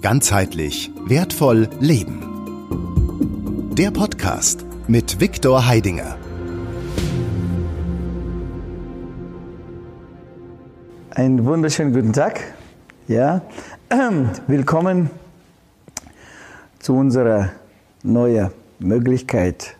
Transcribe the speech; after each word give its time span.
Ganzheitlich 0.00 0.92
wertvoll 1.06 1.68
leben. 1.80 2.22
Der 3.74 3.90
Podcast 3.90 4.64
mit 4.86 5.20
Viktor 5.20 5.66
Heidinger. 5.66 6.16
Einen 11.10 11.44
wunderschönen 11.44 11.92
guten 11.92 12.12
Tag. 12.12 12.40
Ja, 13.08 13.42
willkommen 14.46 15.10
zu 16.78 16.94
unserer 16.94 17.50
neuen 18.04 18.50
Möglichkeit 18.78 19.74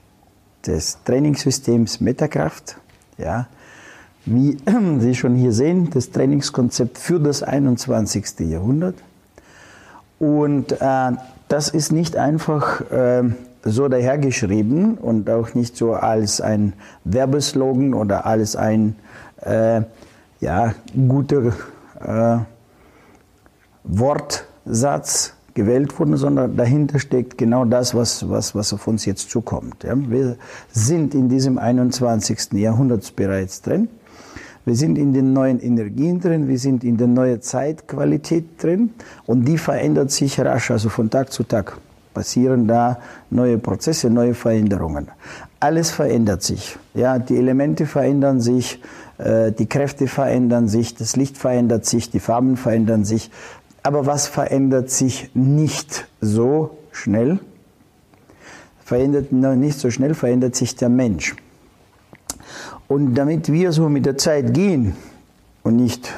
des 0.66 0.98
Trainingssystems 1.04 2.00
Metakraft. 2.00 2.76
Ja, 3.18 3.46
wie 4.26 4.56
Sie 4.98 5.14
schon 5.14 5.36
hier 5.36 5.52
sehen, 5.52 5.90
das 5.90 6.10
Trainingskonzept 6.10 6.98
für 6.98 7.20
das 7.20 7.44
21. 7.44 8.40
Jahrhundert. 8.40 8.96
Und 10.18 10.72
äh, 10.72 11.12
das 11.48 11.68
ist 11.68 11.92
nicht 11.92 12.16
einfach 12.16 12.80
äh, 12.90 13.22
so 13.64 13.88
dahergeschrieben 13.88 14.98
und 14.98 15.28
auch 15.30 15.54
nicht 15.54 15.76
so 15.76 15.94
als 15.94 16.40
ein 16.40 16.72
Werbeslogan 17.04 17.94
oder 17.94 18.26
als 18.26 18.56
ein 18.56 18.96
äh, 19.42 19.82
ja, 20.40 20.74
guter 21.08 21.52
äh, 22.00 22.38
Wortsatz 23.84 25.34
gewählt 25.54 25.98
worden, 25.98 26.16
sondern 26.16 26.56
dahinter 26.56 27.00
steckt 27.00 27.36
genau 27.36 27.64
das, 27.64 27.94
was, 27.94 28.28
was, 28.28 28.54
was 28.54 28.72
auf 28.72 28.86
uns 28.86 29.04
jetzt 29.06 29.30
zukommt. 29.30 29.82
Ja. 29.82 29.94
Wir 29.96 30.36
sind 30.70 31.14
in 31.14 31.28
diesem 31.28 31.58
21. 31.58 32.52
Jahrhundert 32.52 33.16
bereits 33.16 33.62
drin. 33.62 33.88
Wir 34.68 34.76
sind 34.76 34.98
in 34.98 35.14
den 35.14 35.32
neuen 35.32 35.60
Energien 35.60 36.20
drin, 36.20 36.46
wir 36.46 36.58
sind 36.58 36.84
in 36.84 36.98
der 36.98 37.06
neuen 37.06 37.40
Zeitqualität 37.40 38.62
drin 38.62 38.90
und 39.24 39.46
die 39.46 39.56
verändert 39.56 40.10
sich 40.10 40.38
rasch, 40.38 40.70
also 40.70 40.90
von 40.90 41.08
Tag 41.08 41.32
zu 41.32 41.42
Tag 41.42 41.78
passieren 42.12 42.68
da 42.68 42.98
neue 43.30 43.56
Prozesse, 43.56 44.10
neue 44.10 44.34
Veränderungen. 44.34 45.08
Alles 45.58 45.90
verändert 45.90 46.42
sich. 46.42 46.76
Ja, 46.92 47.18
die 47.18 47.38
Elemente 47.38 47.86
verändern 47.86 48.42
sich, 48.42 48.82
äh, 49.16 49.52
die 49.52 49.64
Kräfte 49.64 50.06
verändern 50.06 50.68
sich, 50.68 50.94
das 50.94 51.16
Licht 51.16 51.38
verändert 51.38 51.86
sich, 51.86 52.10
die 52.10 52.20
Farben 52.20 52.58
verändern 52.58 53.06
sich. 53.06 53.30
Aber 53.82 54.04
was 54.04 54.26
verändert 54.26 54.90
sich 54.90 55.30
nicht 55.32 56.06
so 56.20 56.76
schnell? 56.92 57.38
Verändert 58.84 59.32
nicht 59.32 59.78
so 59.78 59.90
schnell 59.90 60.12
verändert 60.12 60.56
sich 60.56 60.76
der 60.76 60.90
Mensch. 60.90 61.36
Und 62.88 63.14
damit 63.14 63.52
wir 63.52 63.72
so 63.72 63.90
mit 63.90 64.06
der 64.06 64.16
Zeit 64.16 64.54
gehen 64.54 64.96
und 65.62 65.76
nicht 65.76 66.10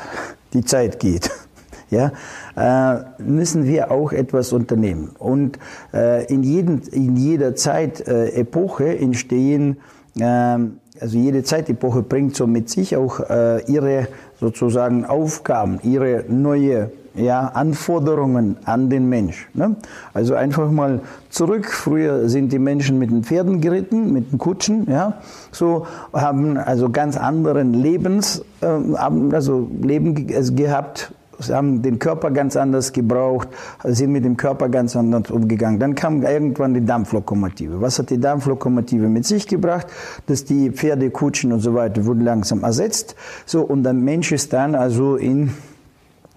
die 0.52 0.64
Zeit 0.64 1.00
geht, 1.00 1.30
ja, 1.90 2.12
äh, 2.56 3.22
müssen 3.22 3.64
wir 3.64 3.90
auch 3.90 4.12
etwas 4.12 4.52
unternehmen. 4.52 5.10
Und 5.18 5.58
äh, 5.92 6.32
in, 6.32 6.44
jeden, 6.44 6.82
in 6.92 7.16
jeder 7.16 7.56
Zeitepoche 7.56 8.84
äh, 8.84 9.02
entstehen, 9.02 9.78
ähm, 10.18 10.78
also 11.00 11.18
jede 11.18 11.42
Zeitepoche 11.42 12.02
bringt 12.02 12.36
so 12.36 12.46
mit 12.46 12.68
sich 12.68 12.94
auch 12.94 13.20
ihre 13.20 14.08
sozusagen 14.38 15.06
Aufgaben, 15.06 15.80
ihre 15.82 16.26
neue 16.28 16.90
ja, 17.20 17.46
Anforderungen 17.48 18.56
an 18.64 18.90
den 18.90 19.08
Mensch. 19.08 19.48
Ne? 19.54 19.76
Also 20.14 20.34
einfach 20.34 20.70
mal 20.70 21.00
zurück. 21.28 21.66
Früher 21.66 22.28
sind 22.28 22.52
die 22.52 22.58
Menschen 22.58 22.98
mit 22.98 23.10
den 23.10 23.24
Pferden 23.24 23.60
geritten, 23.60 24.12
mit 24.12 24.32
den 24.32 24.38
Kutschen, 24.38 24.90
ja, 24.90 25.20
so 25.52 25.86
haben 26.12 26.56
also 26.56 26.90
ganz 26.90 27.16
anderen 27.16 27.74
Lebens, 27.74 28.44
äh, 28.60 28.66
also 28.96 29.68
Leben 29.80 30.14
gehabt. 30.56 31.12
Sie 31.38 31.54
haben 31.54 31.80
den 31.80 31.98
Körper 31.98 32.30
ganz 32.30 32.54
anders 32.54 32.92
gebraucht, 32.92 33.48
sind 33.84 34.12
mit 34.12 34.26
dem 34.26 34.36
Körper 34.36 34.68
ganz 34.68 34.94
anders 34.94 35.30
umgegangen. 35.30 35.80
Dann 35.80 35.94
kam 35.94 36.22
irgendwann 36.22 36.74
die 36.74 36.84
Dampflokomotive. 36.84 37.80
Was 37.80 37.98
hat 37.98 38.10
die 38.10 38.20
Dampflokomotive 38.20 39.08
mit 39.08 39.24
sich 39.24 39.48
gebracht? 39.48 39.86
Dass 40.26 40.44
die 40.44 40.70
Pferde, 40.70 41.10
Kutschen 41.10 41.52
und 41.52 41.60
so 41.60 41.72
weiter 41.72 42.04
wurden 42.04 42.24
langsam 42.24 42.62
ersetzt. 42.62 43.16
So, 43.46 43.62
und 43.62 43.84
der 43.84 43.94
Mensch 43.94 44.32
ist 44.32 44.52
dann 44.52 44.74
also 44.74 45.16
in 45.16 45.52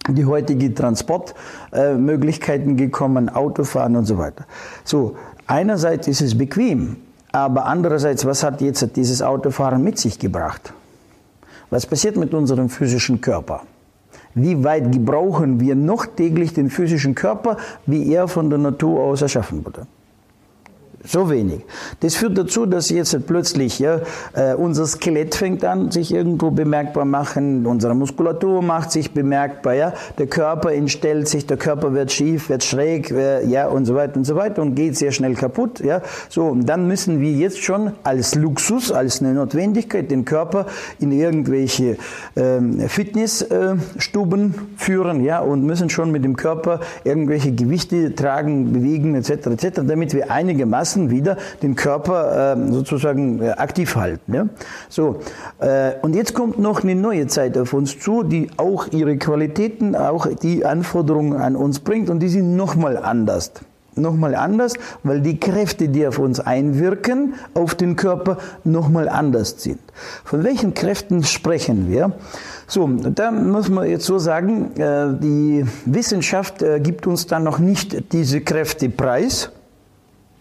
die 0.10 0.26
heutige 0.26 0.74
Transportmöglichkeiten 0.74 2.78
gekommen, 2.78 3.30
Autofahren 3.30 3.96
und 3.96 4.06
so 4.06 4.18
weiter. 4.18 4.46
So, 4.84 5.16
einerseits 5.48 6.08
ist 6.08 6.22
es 6.22 6.38
bequem, 6.38 6.98
aber 7.32 7.66
andererseits, 7.66 8.26
was 8.26 8.44
hat 8.44 8.62
jetzt 8.62 8.96
dieses 8.96 9.22
Autofahren 9.22 9.84
mit 9.84 9.98
sich 9.98 10.20
gebracht? 10.20 10.74
Was 11.70 11.86
passiert 11.86 12.18
mit 12.18 12.34
unserem 12.34 12.70
physischen 12.70 13.22
Körper? 13.22 13.62
Wie 14.36 14.64
weit 14.64 14.92
gebrauchen 14.92 15.60
wir 15.60 15.76
noch 15.76 16.06
täglich 16.06 16.54
den 16.54 16.70
physischen 16.70 17.16
Körper, 17.16 17.58
wie 17.86 18.14
er 18.14 18.28
von 18.28 18.50
der 18.50 18.60
Natur 18.60 19.02
aus 19.02 19.22
erschaffen 19.22 19.66
wurde? 19.66 19.88
So 21.06 21.30
wenig. 21.30 21.62
Das 22.00 22.16
führt 22.16 22.38
dazu, 22.38 22.66
dass 22.66 22.90
jetzt 22.90 23.28
plötzlich 23.28 23.78
ja, 23.80 24.00
äh, 24.34 24.54
unser 24.54 24.86
Skelett 24.86 25.36
fängt 25.36 25.66
an, 25.66 25.92
sich 25.92 26.14
irgendwo 26.14 26.50
bemerkbar 26.50 27.04
machen, 27.04 27.66
unsere 27.66 27.94
Muskulatur 27.94 28.62
macht 28.62 28.92
sich 28.94 29.12
bemerkbar, 29.12 29.74
ja, 29.74 29.94
der 30.18 30.28
Körper 30.28 30.72
entstellt 30.72 31.28
sich, 31.28 31.46
der 31.46 31.58
Körper 31.58 31.94
wird 31.94 32.14
schief, 32.14 32.48
wird 32.48 32.64
schräg, 32.64 33.12
äh, 33.12 33.46
ja, 33.46 33.68
und 33.68 33.84
so 33.86 33.96
weiter 33.96 34.16
und 34.16 34.24
so 34.24 34.38
weiter 34.38 34.62
und 34.62 34.76
geht 34.76 34.98
sehr 34.98 35.12
schnell 35.12 35.34
kaputt, 35.34 35.82
ja. 35.82 36.02
So, 36.30 36.46
und 36.46 36.68
dann 36.68 36.88
müssen 36.88 37.20
wir 37.20 37.34
jetzt 37.34 37.62
schon 37.62 37.92
als 38.04 38.36
Luxus, 38.36 38.90
als 38.90 39.22
eine 39.22 39.34
Notwendigkeit 39.34 40.10
den 40.10 40.24
Körper 40.24 40.68
in 41.00 41.12
irgendwelche 41.12 41.98
ähm, 42.38 42.80
Fitnessstuben 42.88 44.54
äh, 44.54 44.82
führen, 44.82 45.22
ja, 45.26 45.42
und 45.42 45.66
müssen 45.66 45.90
schon 45.90 46.12
mit 46.12 46.24
dem 46.24 46.38
Körper 46.38 46.80
irgendwelche 47.04 47.52
Gewichte 47.52 48.16
tragen, 48.16 48.72
bewegen, 48.72 49.16
etc., 49.16 49.48
etc., 49.48 49.82
damit 49.86 50.14
wir 50.14 50.32
einigermaßen 50.32 50.93
lassen 50.94 51.10
wieder 51.10 51.38
den 51.62 51.76
Körper 51.76 52.56
äh, 52.56 52.72
sozusagen 52.72 53.42
aktiv 53.42 53.96
halten. 53.96 54.34
Ja? 54.34 54.48
So, 54.90 55.20
äh, 55.60 55.94
und 56.02 56.16
jetzt 56.16 56.34
kommt 56.34 56.60
noch 56.60 56.84
eine 56.84 56.96
neue 56.96 57.28
Zeit 57.28 57.58
auf 57.58 57.74
uns 57.74 58.00
zu, 58.00 58.24
die 58.24 58.50
auch 58.58 58.88
ihre 58.92 59.18
Qualitäten, 59.18 59.96
auch 59.96 60.28
die 60.28 60.66
Anforderungen 60.66 61.38
an 61.38 61.56
uns 61.56 61.80
bringt 61.80 62.10
und 62.10 62.20
die 62.20 62.30
sind 62.30 62.56
nochmal 62.56 62.98
anders 62.98 63.52
nochmal 63.96 64.34
anders, 64.34 64.74
weil 65.04 65.22
die 65.22 65.40
Kräfte, 65.40 65.88
die 65.88 66.08
auf 66.08 66.18
uns 66.18 66.40
einwirken, 66.40 67.36
auf 67.54 67.76
den 67.76 67.96
Körper 67.96 68.40
nochmal 68.64 69.08
anders 69.08 69.62
sind. 69.62 69.78
Von 70.24 70.44
welchen 70.44 70.74
Kräften 70.74 71.24
sprechen 71.24 71.92
wir? 71.92 72.12
So, 72.66 72.88
da 72.88 73.30
muss 73.30 73.70
man 73.70 73.88
jetzt 73.88 74.06
so 74.06 74.18
sagen, 74.18 74.72
äh, 74.78 75.14
die 75.22 75.64
Wissenschaft 75.86 76.64
äh, 76.64 76.80
gibt 76.80 77.06
uns 77.06 77.28
dann 77.28 77.44
noch 77.44 77.60
nicht 77.60 78.12
diese 78.14 78.42
Kräfte 78.42 78.90
preis, 78.90 79.52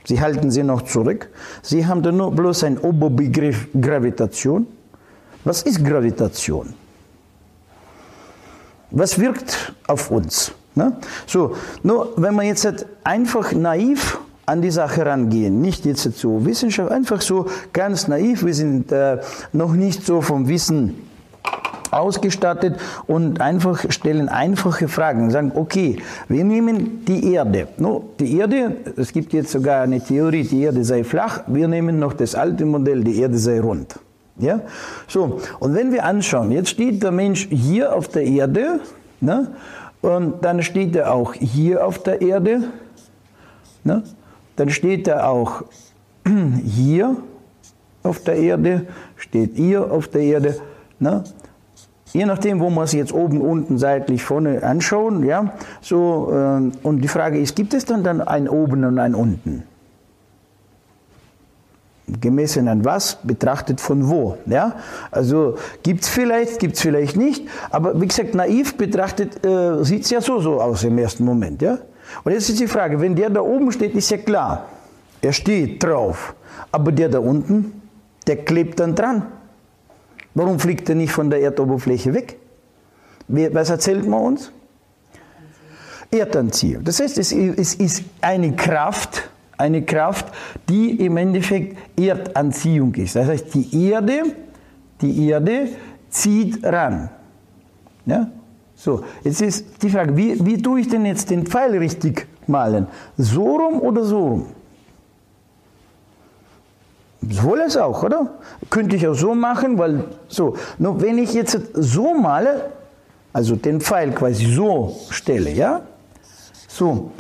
Sie 0.05 0.21
halten 0.21 0.51
sie 0.51 0.63
noch 0.63 0.83
zurück. 0.83 1.29
Sie 1.63 1.87
haben 1.87 2.03
nur 2.17 2.33
bloß 2.33 2.65
einen 2.65 2.79
Oberbegriff 2.79 3.69
Gravitation. 3.81 4.67
Was 5.45 5.63
ist 5.63 5.85
Gravitation? 5.85 6.75
Was 8.91 9.19
wirkt 9.19 9.73
auf 9.87 10.11
uns? 10.11 10.53
Ne? 10.75 10.97
So, 11.27 11.57
nur 11.83 12.13
wenn 12.17 12.35
man 12.35 12.47
jetzt 12.47 12.87
einfach 13.05 13.53
naiv 13.53 14.19
an 14.47 14.61
die 14.61 14.71
Sache 14.71 15.07
rangehen, 15.07 15.61
nicht 15.61 15.85
jetzt 15.85 16.03
so 16.19 16.45
Wissenschaft, 16.45 16.91
einfach 16.91 17.21
so 17.21 17.47
ganz 17.73 18.09
naiv, 18.09 18.45
wir 18.45 18.55
sind 18.55 18.91
äh, 18.93 19.19
noch 19.53 19.73
nicht 19.73 20.05
so 20.05 20.21
vom 20.21 20.49
Wissen 20.49 21.12
ausgestattet 21.93 22.81
und 23.07 23.41
einfach 23.41 23.85
stellen 23.91 24.29
einfache 24.29 24.89
Fragen. 24.89 25.31
Sagen, 25.31 25.53
okay, 25.55 25.97
wir 26.29 26.45
nehmen 26.45 27.05
die 27.05 27.33
Erde. 27.35 27.69
No, 27.79 28.11
die 28.19 28.39
Erde, 28.39 28.77
es 28.97 29.13
gibt 29.13 29.33
jetzt 29.33 29.53
sogar 29.53 29.83
eine 29.83 30.01
Theorie, 30.01 30.45
die 30.45 30.63
Erde 30.63 30.85
sei 30.85 31.05
flach. 31.05 31.43
Wir 31.47 31.69
nehmen 31.69 31.99
noch 31.99 32.15
das 32.15 32.35
alte 32.35 32.65
Modell, 32.65 33.05
die 33.05 33.21
Erde 33.21 33.39
sei 33.39 33.61
rund. 33.61 33.99
Ja? 34.39 34.61
So, 35.07 35.41
und 35.61 35.75
wenn 35.75 35.93
wir 35.93 36.05
anschauen, 36.05 36.51
jetzt 36.51 36.71
steht 36.71 37.03
der 37.03 37.13
Mensch 37.13 37.49
hier 37.51 37.95
auf 37.95 38.09
der 38.09 38.25
Erde, 38.25 38.81
ne? 39.21 39.49
und 40.01 40.45
dann 40.45 40.63
steht 40.63 40.97
er 40.97 41.13
auch 41.13 41.35
hier 41.35 41.87
auf 41.87 42.03
der 42.03 42.23
Erde, 42.23 42.65
ne? 43.85 44.03
dann 44.57 44.71
steht 44.71 45.07
er 45.09 45.29
auch 45.29 45.65
hier 46.65 47.17
auf 48.03 48.21
der 48.21 48.37
Erde, 48.37 48.87
steht 49.17 49.57
hier 49.57 49.91
auf 49.91 50.09
der 50.09 50.23
Erde, 50.23 50.57
ne? 50.99 51.25
Je 52.13 52.27
nachdem, 52.27 52.61
wo 52.61 52.69
man 52.69 52.85
es 52.85 52.93
jetzt 52.93 53.13
oben, 53.13 53.41
unten, 53.41 53.79
seitlich, 53.79 54.23
vorne 54.23 54.63
anschauen, 54.63 55.25
ja, 55.25 55.55
so, 55.81 56.31
äh, 56.31 56.87
und 56.87 57.01
die 57.01 57.09
Frage 57.09 57.39
ist, 57.41 57.57
gibt 57.57 57.73
es 57.73 57.87
dann, 57.87 58.05
dann 58.05 58.21
ein 58.21 58.49
oben 58.49 58.85
und 58.85 58.99
ein 58.99 59.15
unten? 59.15 59.63
Gemessen 62.21 62.69
an 62.69 62.85
was, 62.85 63.19
betrachtet 63.23 63.81
von 63.81 64.11
wo, 64.11 64.37
ja, 64.45 64.75
also 65.11 65.57
es 65.83 66.09
vielleicht, 66.09 66.59
gibt 66.59 66.75
es 66.75 66.83
vielleicht 66.83 67.17
nicht, 67.17 67.49
aber 67.71 67.99
wie 67.99 68.07
gesagt, 68.07 68.35
naiv 68.35 68.77
betrachtet 68.77 69.45
äh, 69.47 69.83
sieht 69.83 70.05
es 70.05 70.11
ja 70.11 70.21
so, 70.21 70.41
so 70.41 70.61
aus 70.61 70.85
im 70.85 70.99
ersten 70.99 71.25
Moment, 71.25 71.63
ja. 71.63 71.79
Und 72.25 72.33
jetzt 72.33 72.51
ist 72.51 72.61
die 72.61 72.67
Frage, 72.67 73.01
wenn 73.01 73.15
der 73.15 73.31
da 73.31 73.41
oben 73.41 73.73
steht, 73.73 73.95
ist 73.95 74.11
ja 74.11 74.19
klar, 74.19 74.67
er 75.23 75.33
steht 75.33 75.83
drauf, 75.83 76.35
aber 76.71 76.93
der 76.93 77.09
da 77.09 77.21
unten, 77.21 77.81
der 78.27 78.37
klebt 78.37 78.81
dann 78.81 78.95
dran. 78.95 79.27
Warum 80.35 80.59
fliegt 80.59 80.89
er 80.89 80.95
nicht 80.95 81.13
von 81.13 81.31
der 81.31 81.41
Erdoberfläche 81.41 82.15
weg? 82.15 82.39
Was 83.29 83.71
erzählt 83.71 84.07
man 84.07 84.21
uns? 84.21 84.53
Erdanziehung. 86.11 86.85
Das 86.85 87.01
heißt, 87.01 87.19
es 87.19 87.33
ist 87.33 88.05
eine 88.21 88.53
Kraft, 88.55 89.31
eine 89.57 89.83
Kraft, 89.83 90.27
die 90.69 91.05
im 91.05 91.17
Endeffekt 91.17 91.77
Erdanziehung 91.99 92.95
ist. 92.95 93.17
Das 93.17 93.29
heißt, 93.29 93.55
die 93.55 93.89
Erde, 93.91 94.23
die 95.01 95.29
Erde 95.29 95.69
zieht 96.11 96.65
ran. 96.65 97.09
Ja? 98.05 98.29
So, 98.75 99.05
jetzt 99.23 99.41
ist 99.41 99.83
die 99.83 99.89
Frage, 99.89 100.17
wie, 100.17 100.45
wie 100.45 100.61
tue 100.61 100.81
ich 100.81 100.89
denn 100.89 101.07
jetzt 101.07 101.31
den 101.31 101.47
Pfeil 101.47 101.79
richtig 101.79 102.27
malen? 102.47 102.89
So 103.17 103.57
rum 103.57 103.81
oder 103.81 104.05
so 104.05 104.27
rum? 104.27 104.47
Sowohl 107.29 107.61
als 107.61 107.77
auch, 107.77 108.03
oder? 108.03 108.35
Könnte 108.69 108.97
ich 108.97 109.07
auch 109.07 109.15
so 109.15 109.35
machen, 109.35 109.79
weil 109.79 110.05
so. 110.29 110.57
Nur 110.79 111.01
wenn 111.01 111.19
ich 111.19 111.33
jetzt 111.35 111.59
so 111.75 112.15
male, 112.15 112.73
also 113.33 113.57
den 113.57 113.81
Pfeil 113.81 114.13
quasi 114.13 114.47
so 114.53 114.97
stelle, 115.11 115.51
ja? 115.51 115.83
So. 116.69 117.13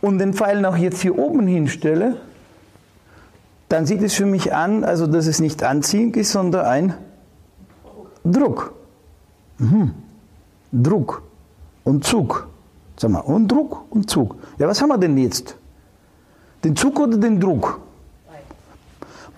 Und 0.00 0.18
den 0.18 0.32
Pfeil 0.32 0.60
noch 0.60 0.76
jetzt 0.76 1.02
hier 1.02 1.18
oben 1.18 1.46
hinstelle, 1.46 2.16
dann 3.68 3.84
sieht 3.84 4.02
es 4.02 4.14
für 4.14 4.24
mich 4.24 4.54
an, 4.54 4.84
also 4.84 5.06
dass 5.06 5.26
es 5.26 5.40
nicht 5.40 5.62
anziehend 5.62 6.16
ist, 6.16 6.32
sondern 6.32 6.64
ein 6.64 6.94
Druck. 8.24 8.72
Mhm. 9.58 9.92
Druck 10.72 11.22
und 11.84 12.04
Zug. 12.04 12.48
Sag 12.96 13.10
mal, 13.10 13.20
und 13.20 13.48
Druck 13.48 13.84
und 13.90 14.08
Zug. 14.08 14.36
Ja, 14.58 14.66
was 14.66 14.80
haben 14.80 14.88
wir 14.88 14.98
denn 14.98 15.18
jetzt? 15.18 15.56
Den 16.64 16.74
Zug 16.74 16.98
oder 16.98 17.16
den 17.16 17.38
Druck? 17.38 17.80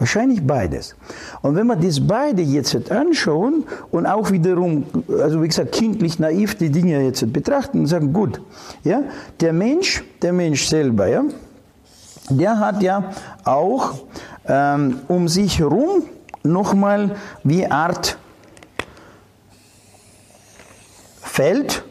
Wahrscheinlich 0.00 0.46
beides. 0.46 0.96
Und 1.42 1.56
wenn 1.56 1.66
wir 1.66 1.76
das 1.76 2.00
beide 2.00 2.40
jetzt 2.40 2.90
anschauen 2.90 3.64
und 3.90 4.06
auch 4.06 4.30
wiederum, 4.30 4.86
also 5.20 5.42
wie 5.42 5.48
gesagt, 5.48 5.72
kindlich 5.72 6.18
naiv 6.18 6.54
die 6.54 6.70
Dinge 6.70 7.04
jetzt 7.04 7.30
betrachten 7.30 7.80
und 7.80 7.86
sagen, 7.86 8.10
gut, 8.10 8.40
ja, 8.82 9.02
der 9.40 9.52
Mensch, 9.52 10.02
der 10.22 10.32
Mensch 10.32 10.66
selber, 10.66 11.06
ja, 11.06 11.22
der 12.30 12.58
hat 12.58 12.82
ja 12.82 13.10
auch 13.44 13.92
ähm, 14.46 15.00
um 15.06 15.28
sich 15.28 15.58
herum 15.58 16.04
nochmal 16.42 17.16
wie 17.44 17.66
Art 17.66 18.16
Feld, 21.20 21.84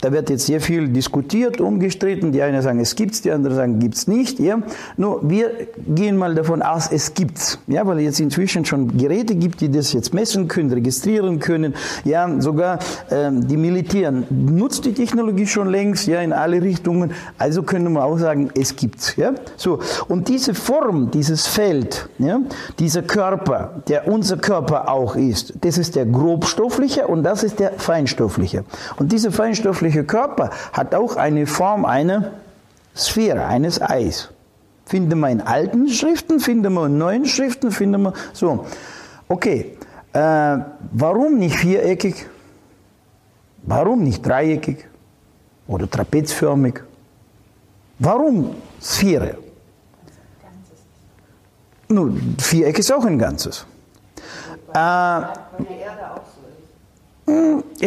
da 0.00 0.12
wird 0.12 0.30
jetzt 0.30 0.46
sehr 0.46 0.60
viel 0.60 0.88
diskutiert, 0.88 1.60
umgestritten. 1.60 2.32
Die 2.32 2.42
einen 2.42 2.62
sagen, 2.62 2.80
es 2.80 2.94
gibt's, 2.94 3.22
die 3.22 3.30
anderen 3.30 3.56
sagen, 3.56 3.78
gibt's 3.78 4.06
nicht. 4.06 4.38
Ja? 4.40 4.60
Nur 4.96 5.28
wir 5.28 5.50
gehen 5.86 6.16
mal 6.16 6.34
davon 6.34 6.62
aus, 6.62 6.90
es 6.90 7.14
gibt's. 7.14 7.58
Ja, 7.66 7.86
weil 7.86 8.00
jetzt 8.00 8.20
inzwischen 8.20 8.64
schon 8.64 8.96
Geräte 8.96 9.34
gibt, 9.34 9.60
die 9.60 9.70
das 9.70 9.92
jetzt 9.92 10.14
messen 10.14 10.48
können, 10.48 10.72
registrieren 10.72 11.38
können. 11.38 11.74
Ja, 12.04 12.40
sogar 12.40 12.78
ähm, 13.10 13.46
die 13.46 13.56
Militär 13.56 14.12
nutzt 14.30 14.84
die 14.84 14.94
Technologie 14.94 15.46
schon 15.46 15.68
längst, 15.68 16.06
ja, 16.06 16.20
in 16.20 16.32
alle 16.32 16.62
Richtungen. 16.62 17.12
Also 17.38 17.62
können 17.62 17.92
wir 17.92 18.04
auch 18.04 18.18
sagen, 18.18 18.50
es 18.58 18.76
gibt's. 18.76 19.16
Ja? 19.16 19.34
So. 19.56 19.80
Und 20.08 20.28
diese 20.28 20.54
Form, 20.54 21.10
dieses 21.10 21.46
Feld, 21.46 22.08
ja, 22.18 22.40
dieser 22.78 23.02
Körper, 23.02 23.82
der 23.88 24.08
unser 24.08 24.38
Körper 24.38 24.88
auch 24.88 25.16
ist, 25.16 25.54
das 25.60 25.76
ist 25.76 25.96
der 25.96 26.06
grobstoffliche 26.06 27.06
und 27.06 27.22
das 27.22 27.42
ist 27.42 27.60
der 27.60 27.72
feinstoffliche. 27.72 28.64
Und 28.96 29.12
dieser 29.12 29.30
feinstoffliche 29.30 29.89
menschliche 29.90 30.04
Körper 30.04 30.50
hat 30.72 30.94
auch 30.94 31.16
eine 31.16 31.46
Form 31.46 31.84
einer 31.84 32.32
Sphäre, 32.96 33.46
eines 33.46 33.80
Eis. 33.80 34.30
Finden 34.86 35.18
wir 35.20 35.28
in 35.28 35.40
alten 35.40 35.88
Schriften, 35.88 36.40
finden 36.40 36.72
wir 36.72 36.86
in 36.86 36.98
neuen 36.98 37.24
Schriften, 37.26 37.70
finden 37.70 38.02
wir 38.02 38.12
so. 38.32 38.66
Okay, 39.28 39.76
äh, 40.12 40.58
warum 40.92 41.38
nicht 41.38 41.56
viereckig? 41.56 42.26
Warum 43.62 44.02
nicht 44.02 44.24
dreieckig 44.26 44.86
oder 45.68 45.88
trapezförmig? 45.88 46.80
Warum 47.98 48.54
Sphäre? 48.80 49.36
Nun, 51.88 52.36
Viereck 52.38 52.78
ist 52.78 52.92
auch 52.92 53.04
ein 53.04 53.18
Ganzes. 53.18 53.66
Äh, 54.72 55.22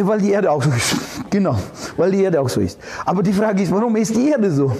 weil 0.01 0.19
die 0.19 0.31
Erde 0.31 0.51
auch 0.51 0.63
so 0.63 0.69
ist. 0.69 0.95
Genau, 1.29 1.55
weil 1.97 2.11
die 2.11 2.21
Erde 2.21 2.39
auch 2.39 2.49
so 2.49 2.61
ist. 2.61 2.79
Aber 3.05 3.23
die 3.23 3.33
Frage 3.33 3.63
ist, 3.63 3.71
warum 3.71 3.95
ist 3.95 4.15
die 4.15 4.29
Erde 4.29 4.51
so? 4.51 4.71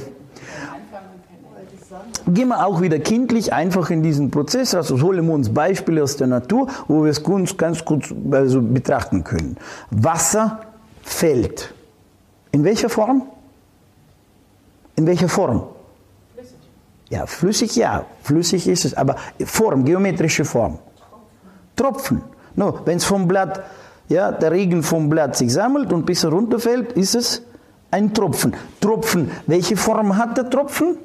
Gehen 2.28 2.50
wir 2.50 2.66
auch 2.66 2.80
wieder 2.80 3.00
kindlich 3.00 3.52
einfach 3.52 3.90
in 3.90 4.04
diesen 4.04 4.30
Prozess, 4.30 4.76
also 4.76 5.02
holen 5.02 5.26
wir 5.26 5.34
uns 5.34 5.54
Beispiele 5.54 6.04
aus 6.04 6.16
der 6.16 6.28
Natur, 6.28 6.68
wo 6.88 7.04
wir 7.04 7.12
es 7.12 7.24
ganz, 7.24 7.58
ganz 7.58 7.84
gut 7.84 8.14
also 8.32 8.62
betrachten 8.62 9.24
können. 9.24 9.58
Wasser 9.90 10.62
fällt. 11.02 11.74
In 12.52 12.64
welcher 12.64 12.90
Form? 12.90 13.24
In 14.96 15.08
welcher 15.08 15.28
Form? 15.28 15.64
Flüssig. 16.36 16.58
Ja, 17.10 17.26
flüssig 17.26 17.76
ja, 17.76 18.06
flüssig 18.22 18.68
ist 18.68 18.86
es, 18.86 18.94
aber 18.94 19.16
Form, 19.44 19.84
geometrische 19.84 20.46
Form. 20.46 20.78
Tropfen. 21.76 22.22
No, 22.56 22.80
wenn 22.86 22.98
es 22.98 23.06
vom 23.06 23.28
Blatt 23.28 23.64
ja, 24.10 24.32
der 24.32 24.52
Regen 24.52 24.84
vom 24.84 25.10
Blatt 25.10 25.36
sich 25.36 25.52
sammelt 25.54 25.92
und 25.94 26.06
bis 26.06 26.24
er 26.24 26.32
runterfällt, 26.32 26.94
ist 26.94 27.16
es 27.16 27.42
ein 27.92 28.14
Tropfen. 28.14 28.54
Tropfen, 28.82 29.32
welche 29.48 29.78
Form 29.78 30.18
hat 30.18 30.38
der 30.38 30.50
Tropfen? 30.50 30.98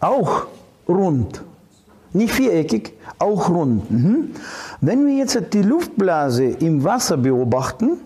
Auch 0.00 0.46
rund. 0.88 1.42
Nicht 2.12 2.32
viereckig, 2.32 2.92
auch 3.18 3.48
rund. 3.48 3.90
Mhm. 3.90 4.30
Wenn 4.80 5.06
wir 5.06 5.14
jetzt 5.14 5.38
die 5.52 5.62
Luftblase 5.62 6.44
im 6.44 6.84
Wasser 6.84 7.16
beobachten, 7.16 7.98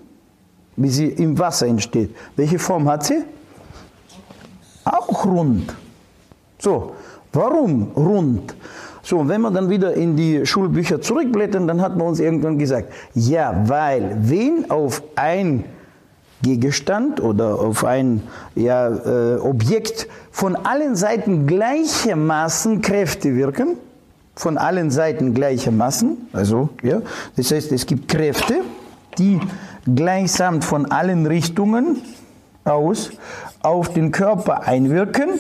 wie 0.77 0.89
sie 0.91 1.07
im 1.09 1.39
Wasser 1.39 1.67
entsteht, 1.67 2.15
welche 2.37 2.59
Form 2.59 2.89
hat 2.89 3.05
sie? 3.05 3.25
Auch 4.85 5.25
rund. 5.27 5.75
So, 6.59 6.95
warum 7.33 7.91
rund? 7.97 8.55
So, 9.09 9.21
und 9.21 9.31
wenn 9.31 9.41
wir 9.41 9.51
dann 9.51 9.71
wieder 9.71 9.95
in 9.95 10.17
die 10.17 10.45
Schulbücher 10.45 11.01
zurückblättern, 11.01 11.67
dann 11.67 11.81
hat 11.81 11.97
man 11.97 12.09
uns 12.09 12.21
irgendwann 12.21 12.59
gesagt, 12.59 12.93
ja, 13.15 13.59
weil 13.65 14.19
wenn 14.21 14.71
auf 14.71 15.03
ein 15.17 15.65
Gegenstand 16.43 17.19
oder 17.19 17.59
auf 17.59 17.87
ein 17.87 18.23
ja, 18.55 18.89
äh, 18.89 19.39
Objekt 19.39 20.09
von 20.31 20.57
allen 20.57 20.95
Seiten 20.95 21.47
gleichermaßen 21.47 22.83
Kräfte 22.83 23.35
wirken, 23.35 23.79
von 24.35 24.59
allen 24.59 24.91
Seiten 24.91 25.33
gleichermaßen, 25.33 26.29
also 26.35 26.69
ja, 26.83 27.01
das 27.35 27.51
heißt, 27.51 27.73
es 27.73 27.87
gibt 27.87 28.09
Kräfte, 28.09 28.61
die 29.17 29.41
gleichsam 29.87 30.61
von 30.61 30.85
allen 30.85 31.25
Richtungen 31.25 32.03
aus 32.65 33.11
auf 33.63 33.91
den 33.91 34.13
Körper 34.13 34.65
einwirken, 34.65 35.31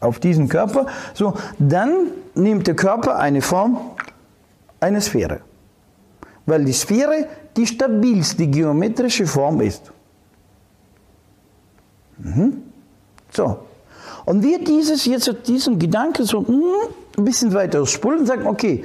auf 0.00 0.20
diesen 0.20 0.48
Körper, 0.48 0.86
so, 1.14 1.34
dann 1.58 2.08
nimmt 2.34 2.66
der 2.66 2.76
Körper 2.76 3.18
eine 3.18 3.42
Form, 3.42 3.78
eine 4.80 5.00
Sphäre. 5.00 5.40
Weil 6.46 6.64
die 6.64 6.72
Sphäre 6.72 7.26
die 7.56 7.66
stabilste 7.66 8.46
geometrische 8.46 9.26
Form 9.26 9.60
ist. 9.60 9.92
Mhm. 12.18 12.62
So. 13.32 13.58
Und 14.24 14.42
wir 14.42 14.62
dieses 14.64 15.04
jetzt 15.04 15.32
diesen 15.46 15.78
Gedanken 15.78 16.24
so 16.24 16.40
mh, 16.40 16.88
ein 17.16 17.24
bisschen 17.24 17.52
weiter 17.52 17.82
ausspulen 17.82 18.20
und 18.20 18.26
sagen, 18.26 18.46
okay, 18.46 18.84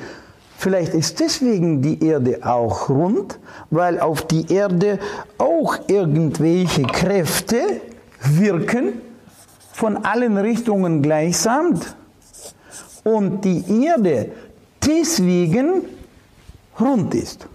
vielleicht 0.58 0.94
ist 0.94 1.20
deswegen 1.20 1.82
die 1.82 2.04
Erde 2.04 2.40
auch 2.44 2.90
rund, 2.90 3.40
weil 3.70 4.00
auf 4.00 4.26
die 4.28 4.52
Erde 4.52 5.00
auch 5.38 5.78
irgendwelche 5.88 6.84
Kräfte 6.84 7.82
wirken, 8.22 9.02
von 9.74 10.06
allen 10.06 10.38
Richtungen 10.38 11.02
gleichsam 11.02 11.80
und 13.04 13.44
die 13.44 13.84
Erde 13.84 14.32
deswegen 14.86 15.82
rund 16.80 17.14
ist. 17.16 17.48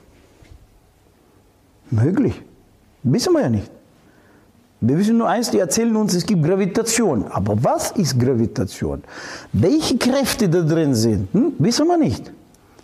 Möglich. 1.90 2.42
Wissen 3.02 3.32
wir 3.32 3.42
ja 3.42 3.48
nicht. 3.48 3.70
Wir 4.80 4.96
wissen 4.98 5.18
nur 5.18 5.28
eins, 5.28 5.50
die 5.50 5.58
erzählen 5.58 5.96
uns, 5.96 6.14
es 6.14 6.24
gibt 6.26 6.44
Gravitation. 6.44 7.26
Aber 7.30 7.56
was 7.64 7.92
ist 7.92 8.18
Gravitation? 8.18 9.02
Welche 9.52 9.96
Kräfte 9.96 10.48
da 10.48 10.60
drin 10.60 10.94
sind, 10.94 11.32
hm? 11.32 11.54
wissen 11.58 11.86
wir 11.86 11.96
nicht. 11.96 12.30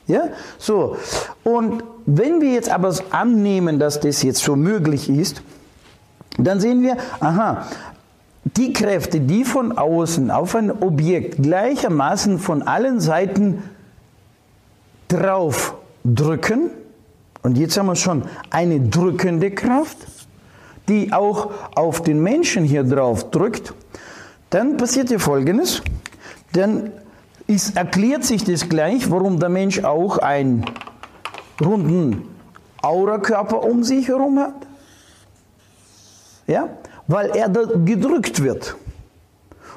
Ja, 0.06 0.28
so. 0.58 0.96
Und 1.44 1.84
wenn 2.06 2.40
wir 2.40 2.52
jetzt 2.52 2.68
aber 2.68 2.94
annehmen, 3.10 3.78
dass 3.78 4.00
das 4.00 4.22
jetzt 4.22 4.42
so 4.42 4.56
möglich 4.56 5.08
ist, 5.08 5.42
dann 6.36 6.60
sehen 6.60 6.82
wir, 6.82 6.96
aha, 7.20 7.64
die 8.56 8.72
Kräfte, 8.72 9.20
die 9.20 9.44
von 9.44 9.76
außen 9.76 10.30
auf 10.30 10.54
ein 10.54 10.70
Objekt 10.70 11.42
gleichermaßen 11.42 12.38
von 12.38 12.62
allen 12.62 13.00
Seiten 13.00 13.62
drauf 15.08 15.74
drücken, 16.04 16.70
und 17.42 17.58
jetzt 17.58 17.76
haben 17.76 17.86
wir 17.86 17.96
schon 17.96 18.22
eine 18.50 18.80
drückende 18.80 19.50
Kraft, 19.50 19.98
die 20.88 21.12
auch 21.12 21.50
auf 21.74 22.02
den 22.02 22.22
Menschen 22.22 22.64
hier 22.64 22.84
drauf 22.84 23.30
drückt, 23.30 23.74
dann 24.50 24.76
passiert 24.76 25.08
hier 25.08 25.20
Folgendes, 25.20 25.82
dann 26.52 26.92
ist, 27.46 27.76
erklärt 27.76 28.24
sich 28.24 28.44
das 28.44 28.68
gleich, 28.68 29.10
warum 29.10 29.38
der 29.38 29.48
Mensch 29.48 29.82
auch 29.82 30.18
einen 30.18 30.64
runden 31.60 32.22
Aurakörper 32.80 33.62
um 33.62 33.82
sich 33.82 34.08
herum 34.08 34.38
hat. 34.38 34.54
Ja, 36.46 36.68
weil 37.06 37.30
er 37.34 37.48
da 37.48 37.62
gedrückt 37.84 38.42
wird. 38.42 38.76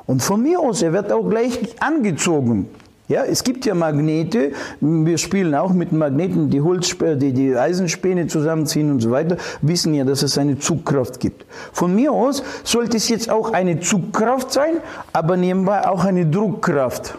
Und 0.05 0.21
von 0.23 0.41
mir 0.41 0.59
aus, 0.59 0.81
er 0.81 0.93
wird 0.93 1.11
auch 1.11 1.29
gleich 1.29 1.59
angezogen. 1.81 2.69
Ja, 3.09 3.23
es 3.23 3.43
gibt 3.45 3.65
ja 3.65 3.73
Magnete, 3.73 4.51
wir 4.81 5.17
spielen 5.17 5.55
auch 5.55 5.71
mit 5.71 5.93
Magneten, 5.93 6.49
die, 6.49 6.59
Holzspäne, 6.59 7.15
die, 7.15 7.31
die 7.31 7.55
Eisenspäne 7.55 8.27
zusammenziehen 8.27 8.91
und 8.91 8.99
so 8.99 9.11
weiter, 9.11 9.37
wissen 9.61 9.93
ja, 9.93 10.03
dass 10.03 10.23
es 10.23 10.37
eine 10.37 10.59
Zugkraft 10.59 11.21
gibt. 11.21 11.45
Von 11.71 11.95
mir 11.95 12.11
aus 12.11 12.43
sollte 12.65 12.97
es 12.97 13.07
jetzt 13.07 13.29
auch 13.29 13.53
eine 13.53 13.79
Zugkraft 13.79 14.51
sein, 14.51 14.77
aber 15.13 15.37
nebenbei 15.37 15.87
auch 15.87 16.03
eine 16.03 16.25
Druckkraft. 16.25 17.17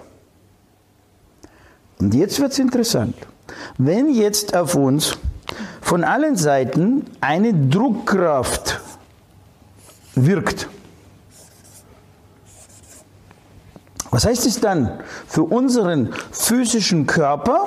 Und 2.00 2.14
jetzt 2.14 2.38
wird 2.38 2.52
es 2.52 2.58
interessant. 2.58 3.14
Wenn 3.78 4.10
jetzt 4.10 4.54
auf 4.54 4.74
uns 4.74 5.16
von 5.80 6.04
allen 6.04 6.36
Seiten 6.36 7.06
eine 7.22 7.54
Druckkraft 7.54 8.80
wirkt, 10.26 10.68
Was 14.10 14.24
heißt 14.24 14.46
es 14.46 14.60
dann 14.60 15.00
für 15.26 15.42
unseren 15.42 16.12
physischen 16.32 17.06
Körper? 17.06 17.66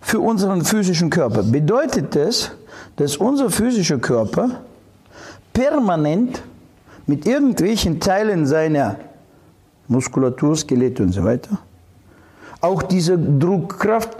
Für 0.00 0.20
unseren 0.20 0.64
physischen 0.64 1.08
Körper 1.08 1.42
bedeutet 1.42 2.14
das, 2.14 2.52
dass 2.96 3.16
unser 3.16 3.50
physischer 3.50 3.98
Körper 3.98 4.60
permanent 5.52 6.42
mit 7.06 7.26
irgendwelchen 7.26 8.00
Teilen 8.00 8.46
seiner 8.46 8.96
Muskulatur, 9.88 10.56
Skelett 10.56 11.00
und 11.00 11.12
so 11.12 11.24
weiter 11.24 11.58
auch 12.60 12.82
dieser 12.82 13.16
Druckkraft 13.16 14.16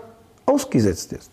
ausgesetzt 0.46 1.12
ist. 1.12 1.30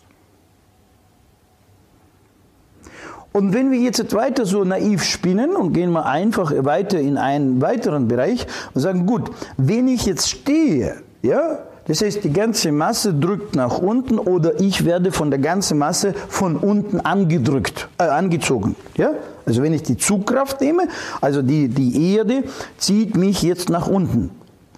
Und 3.37 3.53
wenn 3.53 3.69
wir 3.69 3.77
jetzt 3.77 4.15
weiter 4.15 4.47
so 4.47 4.63
naiv 4.63 5.03
spinnen 5.03 5.55
und 5.55 5.71
gehen 5.71 5.91
mal 5.91 6.01
einfach 6.01 6.51
weiter 6.65 6.99
in 6.99 7.19
einen 7.19 7.61
weiteren 7.61 8.07
Bereich 8.07 8.47
und 8.73 8.81
sagen, 8.81 9.05
gut, 9.05 9.29
wenn 9.57 9.87
ich 9.87 10.07
jetzt 10.07 10.27
stehe, 10.27 10.95
ja, 11.21 11.59
das 11.85 12.01
heißt, 12.01 12.23
die 12.23 12.33
ganze 12.33 12.71
Masse 12.71 13.13
drückt 13.13 13.55
nach 13.55 13.77
unten 13.77 14.17
oder 14.17 14.59
ich 14.59 14.85
werde 14.85 15.11
von 15.11 15.29
der 15.29 15.37
ganzen 15.37 15.77
Masse 15.77 16.15
von 16.27 16.55
unten 16.55 16.99
angedrückt, 16.99 17.89
äh, 17.99 18.05
angezogen. 18.05 18.75
Ja? 18.95 19.11
Also 19.45 19.61
wenn 19.61 19.71
ich 19.71 19.83
die 19.83 19.97
Zugkraft 19.97 20.59
nehme, 20.59 20.87
also 21.21 21.43
die, 21.43 21.67
die 21.67 22.15
Erde 22.15 22.43
zieht 22.79 23.15
mich 23.15 23.43
jetzt 23.43 23.69
nach 23.69 23.87
unten. 23.87 24.31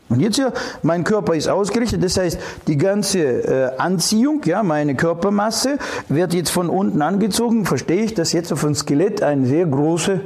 Und 0.09 0.21
jetzt 0.21 0.37
ja, 0.37 0.51
mein 0.81 1.03
Körper 1.03 1.35
ist 1.35 1.47
ausgerichtet, 1.47 2.03
das 2.03 2.17
heißt, 2.17 2.39
die 2.67 2.77
ganze 2.77 3.19
äh, 3.19 3.77
Anziehung, 3.77 4.41
ja, 4.43 4.63
meine 4.63 4.95
Körpermasse 4.95 5.77
wird 6.07 6.33
jetzt 6.33 6.49
von 6.49 6.67
unten 6.67 7.03
angezogen, 7.03 7.65
verstehe 7.65 8.03
ich, 8.03 8.15
dass 8.15 8.33
jetzt 8.33 8.51
auf 8.51 8.65
ein 8.65 8.73
Skelett 8.73 9.21
eine 9.21 9.45
sehr 9.45 9.67
große 9.67 10.19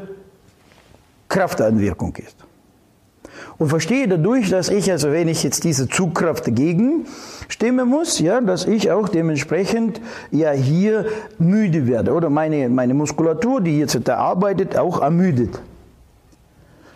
Kraftanwirkung 1.28 2.16
ist. 2.16 2.38
Und 3.58 3.70
verstehe 3.70 4.08
dadurch, 4.08 4.50
dass 4.50 4.70
ich, 4.70 4.90
also 4.90 5.12
wenn 5.12 5.28
ich 5.28 5.44
jetzt 5.44 5.64
diese 5.64 5.88
Zugkraft 5.88 6.48
dagegen 6.48 7.06
stimmen 7.50 7.88
muss, 7.88 8.20
ja, 8.20 8.42
dass 8.42 8.66
ich 8.66 8.90
auch 8.90 9.10
dementsprechend 9.10 10.02
ja 10.32 10.52
hier 10.52 11.06
müde 11.38 11.88
werde 11.88 12.14
oder 12.14 12.30
meine, 12.30 12.70
meine 12.70 12.94
Muskulatur, 12.94 13.62
die 13.62 13.80
jetzt 13.80 14.00
da 14.06 14.18
arbeitet, 14.18 14.78
auch 14.78 15.02
ermüdet. 15.02 15.62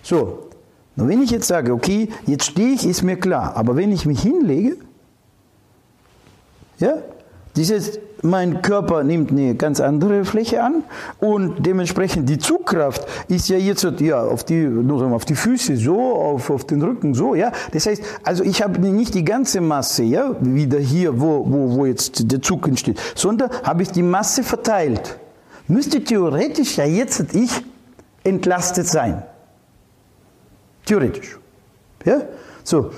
So, 0.02 0.47
und 0.98 1.08
wenn 1.08 1.22
ich 1.22 1.30
jetzt 1.32 1.48
sage, 1.48 1.72
okay, 1.72 2.10
jetzt 2.26 2.46
stehe 2.46 2.74
ich, 2.74 2.86
ist 2.86 3.04
mir 3.04 3.18
klar, 3.18 3.56
aber 3.56 3.76
wenn 3.76 3.92
ich 3.92 4.06
mich 4.06 4.22
hinlege, 4.22 4.78
ja, 6.80 6.96
dieses, 7.56 8.00
mein 8.22 8.62
Körper 8.62 9.04
nimmt 9.04 9.32
eine 9.32 9.56
ganz 9.56 9.80
andere 9.80 10.26
Fläche 10.26 10.64
an 10.64 10.84
und 11.20 11.66
dementsprechend 11.66 12.30
die 12.30 12.38
Zugkraft 12.38 13.08
ist 13.28 13.50
ja 13.50 13.58
jetzt 13.58 13.86
ja, 14.00 14.22
auf, 14.22 14.44
die, 14.44 14.68
auf 14.68 15.26
die 15.26 15.36
Füße 15.36 15.78
so, 15.78 16.00
auf, 16.00 16.50
auf 16.50 16.66
den 16.66 16.82
Rücken 16.82 17.14
so. 17.14 17.36
Ja. 17.36 17.52
Das 17.72 17.86
heißt, 17.86 18.04
also 18.24 18.44
ich 18.44 18.62
habe 18.62 18.80
nicht 18.80 19.14
die 19.14 19.24
ganze 19.26 19.62
Masse 19.62 20.04
ja, 20.04 20.36
wieder 20.40 20.80
hier, 20.80 21.20
wo, 21.20 21.46
wo, 21.48 21.76
wo 21.76 21.86
jetzt 21.86 22.32
der 22.32 22.42
Zug 22.42 22.68
entsteht, 22.68 23.00
sondern 23.16 23.50
habe 23.64 23.84
ich 23.84 23.90
die 23.90 24.04
Masse 24.04 24.44
verteilt. 24.44 25.18
Müsste 25.68 26.04
theoretisch 26.04 26.78
ja 26.78 26.86
jetzt 26.86 27.34
ich 27.34 27.52
entlastet 28.24 28.88
sein. 28.88 29.24
Theoretisch. 30.88 31.38
Ja? 32.06 32.22
So. 32.64 32.92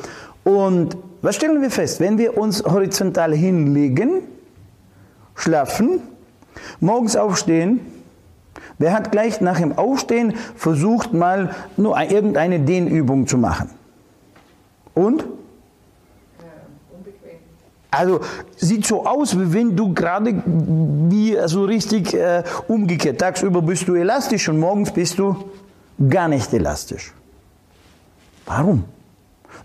Und 0.44 0.96
was 1.22 1.36
stellen 1.36 1.62
wir 1.62 1.72
fest? 1.72 2.00
Wenn 2.00 2.18
wir 2.18 2.38
uns 2.38 2.64
horizontal 2.64 3.34
hinlegen, 3.36 4.22
schlafen, 5.36 6.02
morgens 6.80 7.16
aufstehen, 7.16 7.82
wer 8.78 8.94
hat 8.94 9.12
gleich 9.12 9.42
nach 9.42 9.60
dem 9.60 9.78
Aufstehen 9.78 10.34
versucht, 10.56 11.14
mal 11.14 11.56
nur 11.78 12.00
irgendeine 12.00 12.60
Dehnübung 12.60 13.28
zu 13.28 13.38
machen? 13.38 13.72
Und? 14.94 15.26
Also 17.92 18.20
sieht 18.56 18.86
so 18.86 19.04
aus, 19.04 19.38
wie 19.38 19.52
wenn 19.52 19.76
du 19.76 19.96
gerade 19.96 20.44
wie 20.46 21.38
also 21.38 21.66
richtig 21.66 22.14
äh, 22.14 22.44
umgekehrt. 22.68 23.20
Tagsüber 23.20 23.64
bist 23.64 23.88
du 23.88 23.96
elastisch 23.96 24.48
und 24.48 24.60
morgens 24.60 24.92
bist 24.92 25.18
du 25.18 25.36
gar 26.08 26.28
nicht 26.28 26.54
elastisch. 26.54 27.14
Warum? 28.50 28.84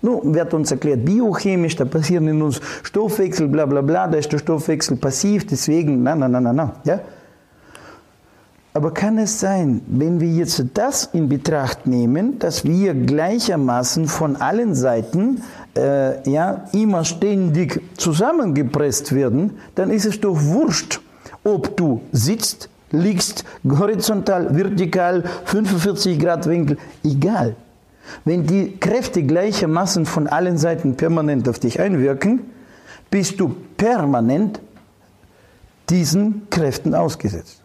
Nun 0.03 0.35
wird 0.35 0.53
uns 0.53 0.71
erklärt, 0.71 1.05
biochemisch, 1.05 1.77
da 1.77 1.87
passieren 1.87 2.29
in 2.29 2.43
uns 2.43 2.61
Stoffwechsel, 2.83 3.49
bla 3.49 3.65
bla 3.65 3.81
bla, 3.81 4.07
da 4.07 4.19
ist 4.19 4.31
der 4.31 4.39
Stoffwechsel 4.39 4.99
passiv, 4.99 5.47
deswegen, 5.47 6.03
na, 6.03 6.15
na, 6.15 6.29
na, 6.29 6.41
na, 6.41 6.53
na. 6.53 6.73
Ja? 6.85 7.01
Aber 8.75 8.93
kann 8.93 9.17
es 9.17 9.41
sein, 9.41 9.81
wenn 9.87 10.21
wir 10.21 10.29
jetzt 10.29 10.63
das 10.75 11.09
in 11.15 11.31
Betracht 11.31 11.87
nehmen, 11.87 12.39
dass 12.39 12.65
wir 12.65 12.93
gleichermaßen 12.93 14.07
von 14.07 14.37
allen 14.37 14.75
Seiten 14.75 15.43
äh, 15.77 16.29
ja, 16.29 16.65
immer 16.73 17.05
ständig 17.05 17.81
zusammengepresst 17.97 19.15
werden, 19.15 19.53
dann 19.77 19.91
ist 19.91 20.05
es 20.05 20.21
doch 20.21 20.37
wurscht, 20.43 21.01
ob 21.43 21.75
du 21.77 22.03
sitzt, 22.13 22.69
liegst, 22.91 23.45
horizontal, 23.67 24.55
vertikal, 24.55 25.25
45 25.47 26.19
Grad 26.19 26.47
Winkel, 26.47 26.77
egal. 27.03 27.57
Wenn 28.25 28.47
die 28.47 28.77
Kräfte 28.79 29.23
gleichermaßen 29.23 30.07
von 30.07 30.27
allen 30.27 30.59
Seiten 30.59 30.97
permanent 30.97 31.49
auf 31.49 31.59
dich 31.59 31.81
einwirken, 31.81 32.51
bist 33.11 33.41
du 33.41 33.55
permanent 33.77 34.61
diesen 35.89 36.49
Kräften 36.51 36.95
ausgesetzt. 36.95 37.63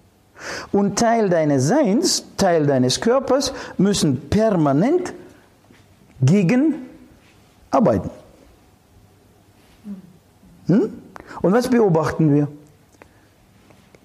Und 0.71 0.97
Teil 0.97 1.29
deines 1.29 1.67
Seins, 1.67 2.23
Teil 2.37 2.65
deines 2.65 3.01
Körpers 3.01 3.53
müssen 3.77 4.29
permanent 4.29 5.13
gegen 6.21 6.75
arbeiten. 7.71 8.09
Hm? 10.67 10.93
Und 11.41 11.53
was 11.53 11.69
beobachten 11.69 12.33
wir? 12.33 12.47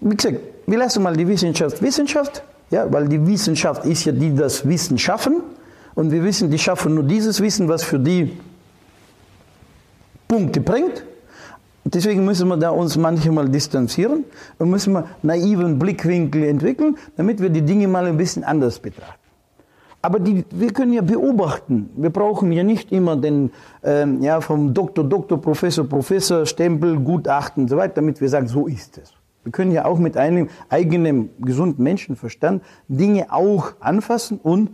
Wie 0.00 0.16
gesagt, 0.16 0.40
wir 0.66 0.78
lassen 0.78 1.02
mal 1.02 1.16
die 1.16 1.26
Wissenschaft 1.26 1.80
Wissenschaft, 1.82 2.42
ja, 2.70 2.90
weil 2.92 3.08
die 3.08 3.24
Wissenschaft 3.26 3.84
ist 3.84 4.04
ja 4.04 4.12
die, 4.12 4.30
die 4.30 4.36
das 4.36 4.66
Wissen 4.66 4.98
schaffen. 4.98 5.42
Und 5.94 6.10
wir 6.10 6.24
wissen, 6.24 6.50
die 6.50 6.58
schaffen 6.58 6.94
nur 6.94 7.04
dieses 7.04 7.40
Wissen, 7.40 7.68
was 7.68 7.82
für 7.82 7.98
die 7.98 8.36
Punkte 10.26 10.60
bringt. 10.60 11.04
Deswegen 11.84 12.24
müssen 12.24 12.48
wir 12.48 12.56
da 12.56 12.70
uns 12.70 12.96
manchmal 12.96 13.48
distanzieren 13.48 14.24
und 14.58 14.70
müssen 14.70 14.94
wir 14.94 15.06
naiven 15.22 15.78
Blickwinkel 15.78 16.44
entwickeln, 16.44 16.96
damit 17.16 17.40
wir 17.40 17.50
die 17.50 17.62
Dinge 17.62 17.86
mal 17.88 18.06
ein 18.06 18.16
bisschen 18.16 18.42
anders 18.42 18.78
betrachten. 18.78 19.20
Aber 20.00 20.18
die, 20.18 20.44
wir 20.50 20.72
können 20.72 20.92
ja 20.92 21.02
beobachten. 21.02 21.90
Wir 21.96 22.10
brauchen 22.10 22.52
ja 22.52 22.62
nicht 22.62 22.92
immer 22.92 23.16
den, 23.16 23.50
ähm, 23.82 24.22
ja, 24.22 24.40
vom 24.40 24.74
Doktor, 24.74 25.04
Doktor, 25.04 25.40
Professor, 25.40 25.86
Professor, 25.86 26.44
Stempel, 26.44 26.98
Gutachten 27.00 27.64
und 27.64 27.68
so 27.68 27.76
weiter, 27.76 27.94
damit 27.96 28.20
wir 28.20 28.28
sagen, 28.28 28.46
so 28.46 28.66
ist 28.66 28.98
es. 28.98 29.12
Wir 29.44 29.52
können 29.52 29.72
ja 29.72 29.84
auch 29.84 29.98
mit 29.98 30.16
einem 30.16 30.48
eigenen 30.68 31.30
gesunden 31.38 31.82
Menschenverstand 31.82 32.62
Dinge 32.88 33.32
auch 33.32 33.72
anfassen 33.80 34.40
und 34.42 34.70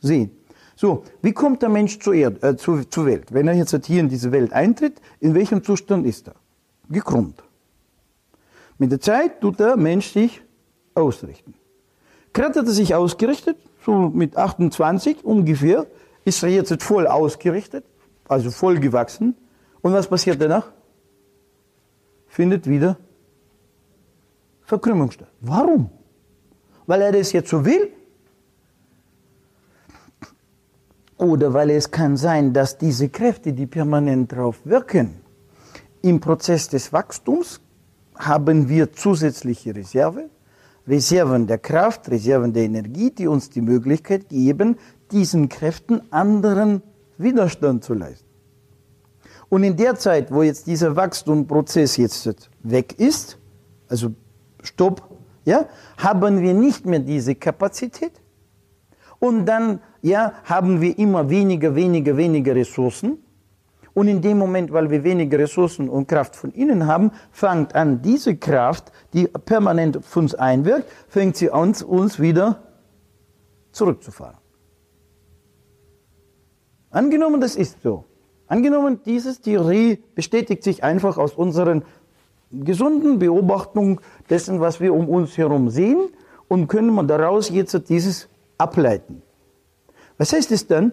sehen. 0.00 0.30
So, 0.76 1.04
wie 1.22 1.32
kommt 1.32 1.62
der 1.62 1.68
Mensch 1.68 2.00
zur, 2.00 2.14
Erde, 2.14 2.48
äh, 2.48 2.56
zur, 2.56 2.88
zur 2.90 3.06
Welt? 3.06 3.32
Wenn 3.32 3.46
er 3.46 3.54
jetzt 3.54 3.86
hier 3.86 4.00
in 4.00 4.08
diese 4.08 4.32
Welt 4.32 4.52
eintritt, 4.52 5.00
in 5.20 5.34
welchem 5.34 5.62
Zustand 5.62 6.06
ist 6.06 6.28
er? 6.28 6.34
Gekrümmt. 6.90 7.42
Mit 8.78 8.90
der 8.90 9.00
Zeit 9.00 9.40
tut 9.40 9.60
der 9.60 9.76
Mensch 9.76 10.12
sich 10.12 10.42
ausrichten. 10.94 11.54
Gerade 12.32 12.58
hat 12.58 12.66
er 12.66 12.72
sich 12.72 12.94
ausgerichtet, 12.94 13.56
so 13.84 14.10
mit 14.10 14.36
28 14.36 15.24
ungefähr, 15.24 15.86
ist 16.24 16.42
er 16.42 16.48
jetzt 16.48 16.82
voll 16.82 17.06
ausgerichtet, 17.06 17.84
also 18.26 18.50
voll 18.50 18.80
gewachsen. 18.80 19.36
Und 19.80 19.92
was 19.92 20.08
passiert 20.08 20.40
danach? 20.40 20.72
Findet 22.26 22.68
wieder 22.68 22.98
Verkrümmung 24.62 25.10
statt. 25.12 25.28
Warum? 25.40 25.90
Weil 26.86 27.02
er 27.02 27.12
das 27.12 27.32
jetzt 27.32 27.50
so 27.50 27.64
will? 27.64 27.92
Oder 31.24 31.54
weil 31.54 31.70
es 31.70 31.90
kann 31.90 32.16
sein, 32.18 32.52
dass 32.52 32.76
diese 32.76 33.08
Kräfte, 33.08 33.54
die 33.54 33.66
permanent 33.66 34.32
darauf 34.32 34.60
wirken, 34.64 35.14
im 36.02 36.20
Prozess 36.20 36.68
des 36.68 36.92
Wachstums 36.92 37.60
haben 38.14 38.68
wir 38.68 38.92
zusätzliche 38.92 39.74
Reserve, 39.74 40.28
Reserven 40.86 41.46
der 41.46 41.56
Kraft, 41.56 42.10
Reserven 42.10 42.52
der 42.52 42.64
Energie, 42.64 43.10
die 43.10 43.26
uns 43.26 43.48
die 43.48 43.62
Möglichkeit 43.62 44.28
geben, 44.28 44.76
diesen 45.12 45.48
Kräften 45.48 46.02
anderen 46.12 46.82
Widerstand 47.16 47.84
zu 47.84 47.94
leisten. 47.94 48.28
Und 49.48 49.64
in 49.64 49.78
der 49.78 49.94
Zeit, 49.96 50.30
wo 50.30 50.42
jetzt 50.42 50.66
dieser 50.66 50.94
Wachstumprozess 50.94 51.96
jetzt 51.96 52.50
weg 52.62 52.98
ist, 52.98 53.38
also 53.88 54.10
Stopp, 54.62 55.02
ja, 55.46 55.66
haben 55.96 56.42
wir 56.42 56.52
nicht 56.52 56.84
mehr 56.84 56.98
diese 57.00 57.34
Kapazität. 57.34 58.12
Und 59.24 59.46
dann, 59.46 59.80
ja, 60.02 60.34
haben 60.44 60.82
wir 60.82 60.98
immer 60.98 61.30
weniger, 61.30 61.74
weniger, 61.74 62.14
weniger 62.14 62.54
Ressourcen. 62.54 63.16
Und 63.94 64.06
in 64.06 64.20
dem 64.20 64.36
Moment, 64.36 64.70
weil 64.70 64.90
wir 64.90 65.02
weniger 65.02 65.38
Ressourcen 65.38 65.88
und 65.88 66.06
Kraft 66.06 66.36
von 66.36 66.50
innen 66.50 66.86
haben, 66.86 67.10
fängt 67.32 67.74
an, 67.74 68.02
diese 68.02 68.36
Kraft, 68.36 68.92
die 69.14 69.26
permanent 69.26 69.96
auf 69.96 70.14
uns 70.14 70.34
einwirkt, 70.34 70.90
fängt 71.08 71.36
sie 71.38 71.50
an, 71.50 71.74
uns 71.86 72.20
wieder 72.20 72.64
zurückzufahren. 73.72 74.36
Angenommen, 76.90 77.40
das 77.40 77.56
ist 77.56 77.80
so. 77.80 78.04
Angenommen, 78.46 79.00
diese 79.06 79.40
Theorie 79.40 80.02
bestätigt 80.14 80.62
sich 80.62 80.84
einfach 80.84 81.16
aus 81.16 81.32
unseren 81.32 81.82
gesunden 82.50 83.18
Beobachtungen 83.18 84.00
dessen, 84.28 84.60
was 84.60 84.82
wir 84.82 84.92
um 84.92 85.08
uns 85.08 85.38
herum 85.38 85.70
sehen 85.70 86.10
und 86.48 86.68
können 86.68 86.94
wir 86.94 87.04
daraus 87.04 87.48
jetzt 87.48 87.88
dieses 87.88 88.28
ableiten. 88.58 89.22
Was 90.18 90.32
heißt 90.32 90.50
das 90.50 90.66
dann? 90.66 90.92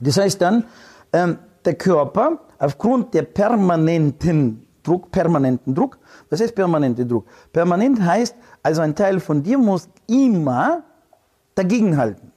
Das 0.00 0.16
heißt 0.16 0.40
dann, 0.40 0.64
ähm, 1.12 1.38
der 1.64 1.74
Körper 1.74 2.40
aufgrund 2.58 3.14
der 3.14 3.22
permanenten 3.22 4.66
Druck, 4.82 5.10
permanenten 5.10 5.74
Druck, 5.74 5.98
was 6.30 6.40
heißt 6.40 6.54
permanenter 6.54 7.04
Druck? 7.04 7.26
Permanent 7.52 8.00
heißt, 8.00 8.34
also 8.62 8.80
ein 8.80 8.94
Teil 8.94 9.20
von 9.20 9.42
dir 9.42 9.58
muss 9.58 9.88
immer 10.06 10.82
dagegenhalten. 11.54 12.32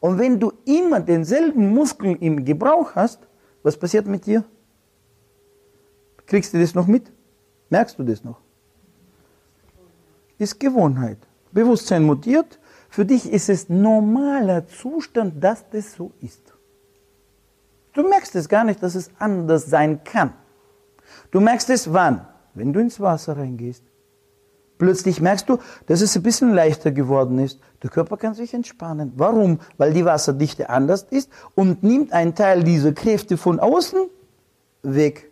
Und 0.00 0.18
wenn 0.18 0.40
du 0.40 0.52
immer 0.64 1.00
denselben 1.00 1.74
Muskel 1.74 2.16
im 2.20 2.44
Gebrauch 2.44 2.94
hast, 2.94 3.20
was 3.62 3.76
passiert 3.76 4.06
mit 4.06 4.24
dir? 4.24 4.44
Kriegst 6.26 6.54
du 6.54 6.60
das 6.60 6.74
noch 6.74 6.86
mit? 6.86 7.12
Merkst 7.68 7.98
du 7.98 8.02
das 8.04 8.24
noch? 8.24 8.40
Ist 10.38 10.58
Gewohnheit. 10.58 11.18
Bewusstsein 11.52 12.04
mutiert. 12.04 12.59
Für 12.90 13.06
dich 13.06 13.32
ist 13.32 13.48
es 13.48 13.68
normaler 13.68 14.66
Zustand, 14.66 15.42
dass 15.42 15.64
das 15.70 15.94
so 15.94 16.12
ist. 16.20 16.52
Du 17.92 18.08
merkst 18.08 18.34
es 18.34 18.48
gar 18.48 18.64
nicht, 18.64 18.82
dass 18.82 18.96
es 18.96 19.10
anders 19.18 19.66
sein 19.66 20.02
kann. 20.04 20.32
Du 21.30 21.40
merkst 21.40 21.70
es 21.70 21.92
wann? 21.92 22.26
Wenn 22.54 22.72
du 22.72 22.80
ins 22.80 23.00
Wasser 23.00 23.36
reingehst. 23.36 23.84
Plötzlich 24.78 25.20
merkst 25.20 25.48
du, 25.48 25.58
dass 25.86 26.00
es 26.00 26.16
ein 26.16 26.22
bisschen 26.22 26.52
leichter 26.52 26.90
geworden 26.90 27.38
ist. 27.38 27.60
Der 27.82 27.90
Körper 27.90 28.16
kann 28.16 28.34
sich 28.34 28.54
entspannen. 28.54 29.12
Warum? 29.16 29.60
Weil 29.76 29.92
die 29.92 30.04
Wasserdichte 30.04 30.68
anders 30.68 31.06
ist 31.10 31.30
und 31.54 31.82
nimmt 31.82 32.12
einen 32.12 32.34
Teil 32.34 32.64
dieser 32.64 32.92
Kräfte 32.92 33.36
von 33.36 33.60
außen 33.60 34.08
weg. 34.82 35.30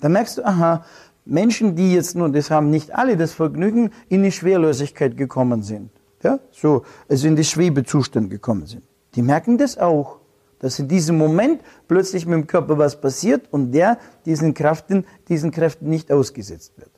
Da 0.00 0.08
merkst 0.08 0.38
du, 0.38 0.44
aha, 0.44 0.84
Menschen, 1.24 1.76
die 1.76 1.94
jetzt 1.94 2.16
nur, 2.16 2.30
das 2.30 2.50
haben 2.50 2.68
nicht 2.68 2.94
alle 2.94 3.16
das 3.16 3.32
Vergnügen, 3.32 3.90
in 4.08 4.22
die 4.22 4.32
Schwerlosigkeit 4.32 5.16
gekommen 5.16 5.62
sind. 5.62 5.90
Ja, 6.22 6.38
so, 6.50 6.82
also 7.08 7.26
in 7.26 7.36
die 7.36 7.44
Schwebezustand 7.44 8.30
gekommen 8.30 8.66
sind. 8.66 8.82
Die 9.14 9.22
merken 9.22 9.58
das 9.58 9.76
auch, 9.76 10.20
dass 10.60 10.78
in 10.78 10.88
diesem 10.88 11.18
Moment 11.18 11.60
plötzlich 11.88 12.24
mit 12.24 12.34
dem 12.34 12.46
Körper 12.46 12.78
was 12.78 13.00
passiert 13.00 13.52
und 13.52 13.72
der 13.72 13.98
diesen 14.24 14.54
Kräften, 14.54 15.04
diesen 15.28 15.50
Kräften 15.50 15.88
nicht 15.88 16.12
ausgesetzt 16.12 16.72
wird. 16.76 16.90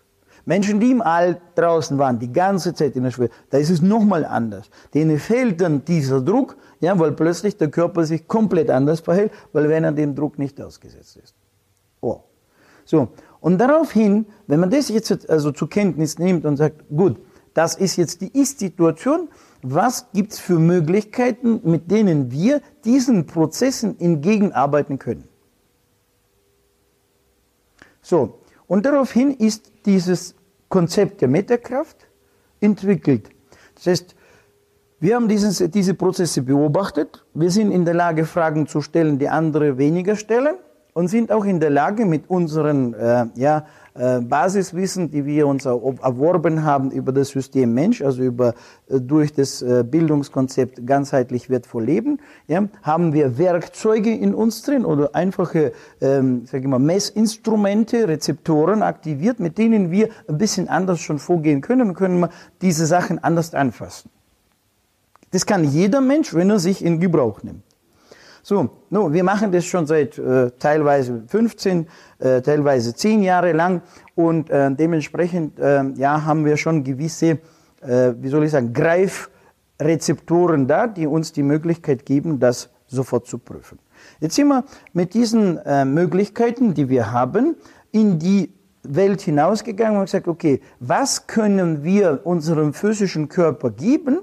Menschen, 0.47 0.79
die 0.79 0.91
im 0.91 1.01
All 1.01 1.41
draußen 1.55 1.97
waren, 1.99 2.19
die 2.19 2.31
ganze 2.31 2.75
Zeit 2.75 2.97
in 2.97 3.05
der 3.05 3.11
Schwere, 3.11 3.31
da 3.49 3.57
ist 3.57 3.71
es 3.71 3.81
nochmal 3.81 4.27
anders. 4.27 4.69
Denen 4.93 5.19
fehlt 5.19 5.61
dann 5.61 5.85
dieser 5.85 6.21
Druck, 6.21 6.57
ja, 6.81 6.99
weil 6.99 7.13
plötzlich 7.13 7.57
der 7.57 7.71
Körper 7.71 8.05
sich 8.05 8.29
komplett 8.29 8.69
anders 8.71 9.01
verhält, 9.01 9.33
weil 9.53 9.71
wenn 9.71 9.85
er 9.85 9.93
dem 9.93 10.15
Druck 10.15 10.39
nicht 10.39 10.61
ausgesetzt 10.61 11.17
ist. 11.17 11.35
Oh. 12.03 12.21
So. 12.85 13.09
Und 13.41 13.59
daraufhin, 13.59 14.27
wenn 14.47 14.61
man 14.61 14.69
das 14.71 14.91
jetzt 14.91 15.29
also 15.31 15.51
zur 15.53 15.71
Kenntnis 15.71 16.19
nimmt 16.19 16.45
und 16.45 16.59
sagt, 16.59 16.85
gut, 16.95 17.19
das 17.55 17.77
ist 17.77 17.97
jetzt 17.97 18.21
die 18.21 18.37
Ist-Situation, 18.39 19.29
was 19.63 20.11
gibt's 20.13 20.39
für 20.39 20.59
Möglichkeiten, 20.59 21.61
mit 21.65 21.91
denen 21.91 22.31
wir 22.31 22.61
diesen 22.85 23.27
Prozessen 23.27 23.99
entgegenarbeiten 23.99 24.99
können? 24.99 25.29
So. 28.03 28.41
Und 28.67 28.85
daraufhin 28.85 29.31
ist 29.31 29.73
dieses 29.87 30.35
Konzept 30.69 31.21
der 31.21 31.29
Metakraft 31.29 32.09
entwickelt. 32.61 33.31
Das 33.75 33.87
heißt, 33.87 34.17
wir 35.01 35.17
haben 35.17 35.29
dieses, 35.29 35.59
diese 35.71 35.95
Prozesse 35.95 36.43
beobachtet. 36.43 37.25
Wir 37.35 37.51
sind 37.51 37.71
in 37.73 37.85
der 37.85 37.95
Lage, 37.95 38.25
Fragen 38.25 38.67
zu 38.67 38.81
stellen, 38.81 39.19
die 39.19 39.29
andere 39.29 39.77
weniger 39.77 40.17
stellen 40.17 40.57
und 40.95 41.09
sind 41.09 41.31
auch 41.31 41.45
in 41.45 41.61
der 41.61 41.71
Lage, 41.71 42.07
mit 42.07 42.31
unseren 42.31 42.95
äh, 42.95 43.27
ja, 43.35 43.67
äh, 43.95 44.21
Basiswissen, 44.21 45.11
die 45.11 45.25
wir 45.25 45.47
uns 45.47 45.65
erworben 45.67 46.65
haben 46.65 46.91
über 46.91 47.13
das 47.13 47.29
System 47.29 47.75
Mensch, 47.75 48.03
also 48.03 48.23
über 48.23 48.55
äh, 48.89 49.01
durch 49.01 49.33
das 49.33 49.63
äh, 49.63 49.85
Bildungskonzept 49.89 50.87
ganzheitlich 50.87 51.49
wertvoll 51.49 51.85
leben, 51.85 52.21
ja, 52.49 52.69
haben 52.83 53.13
wir 53.13 53.39
Werkzeuge 53.39 54.15
in 54.15 54.35
uns 54.35 54.63
drin 54.63 54.85
oder 54.85 55.15
einfache, 55.15 55.73
ähm, 56.01 56.45
sage 56.47 56.65
ich 56.65 56.69
mal, 56.69 56.79
Messinstrumente, 56.79 58.09
Rezeptoren 58.09 58.83
aktiviert, 58.83 59.41
mit 59.41 59.59
denen 59.59 59.91
wir 59.91 60.09
ein 60.29 60.39
bisschen 60.39 60.69
anders 60.69 61.01
schon 61.01 61.19
vorgehen 61.19 61.61
können 61.61 61.91
und 61.91 61.95
können 61.95 62.27
diese 62.63 62.87
Sachen 62.87 63.23
anders 63.23 63.55
anfassen. 63.55 64.11
Das 65.31 65.47
kann 65.47 65.65
jeder 65.65 66.01
Mensch, 66.01 66.33
wenn 66.33 66.51
er 66.51 66.61
sich 66.61 66.85
in 66.85 67.01
Gebrauch 67.01 67.43
nimmt. 67.43 67.64
So, 68.47 68.69
no, 68.91 69.11
wir 69.11 69.25
machen 69.25 69.53
das 69.53 69.65
schon 69.65 69.87
seit 69.87 70.19
äh, 70.19 70.51
teilweise 70.59 71.23
15, 71.29 71.87
äh, 72.19 72.43
teilweise 72.43 72.95
10 72.95 73.23
Jahre 73.23 73.53
lang 73.53 73.81
und 74.17 74.51
äh, 74.51 74.71
dementsprechend 74.71 75.59
äh, 75.59 75.83
ja, 75.97 76.27
haben 76.27 76.45
wir 76.45 76.59
schon 76.59 76.85
gewisse, 76.85 77.39
äh, 77.81 78.13
wie 78.19 78.29
soll 78.29 78.45
ich 78.45 78.51
sagen, 78.51 78.75
Greifrezeptoren 78.75 80.69
da, 80.69 80.87
die 80.89 81.07
uns 81.07 81.33
die 81.33 81.43
Möglichkeit 81.43 82.05
geben, 82.05 82.39
das 82.39 82.69
sofort 82.87 83.27
zu 83.27 83.39
prüfen. 83.39 83.79
Jetzt 84.21 84.35
sind 84.35 84.49
wir 84.49 84.65
mit 84.93 85.15
diesen 85.15 85.57
äh, 85.65 85.87
Möglichkeiten, 85.87 86.75
die 86.75 86.91
wir 86.91 87.13
haben, 87.13 87.57
in 87.93 88.19
die 88.19 88.53
Welt 88.83 89.23
hinausgegangen 89.23 89.99
und 89.99 90.05
gesagt, 90.05 90.29
okay, 90.29 90.61
was 90.81 91.27
können 91.27 91.83
wir 91.83 92.21
unserem 92.25 92.75
physischen 92.75 93.31
Körper 93.31 93.71
geben, 93.71 94.19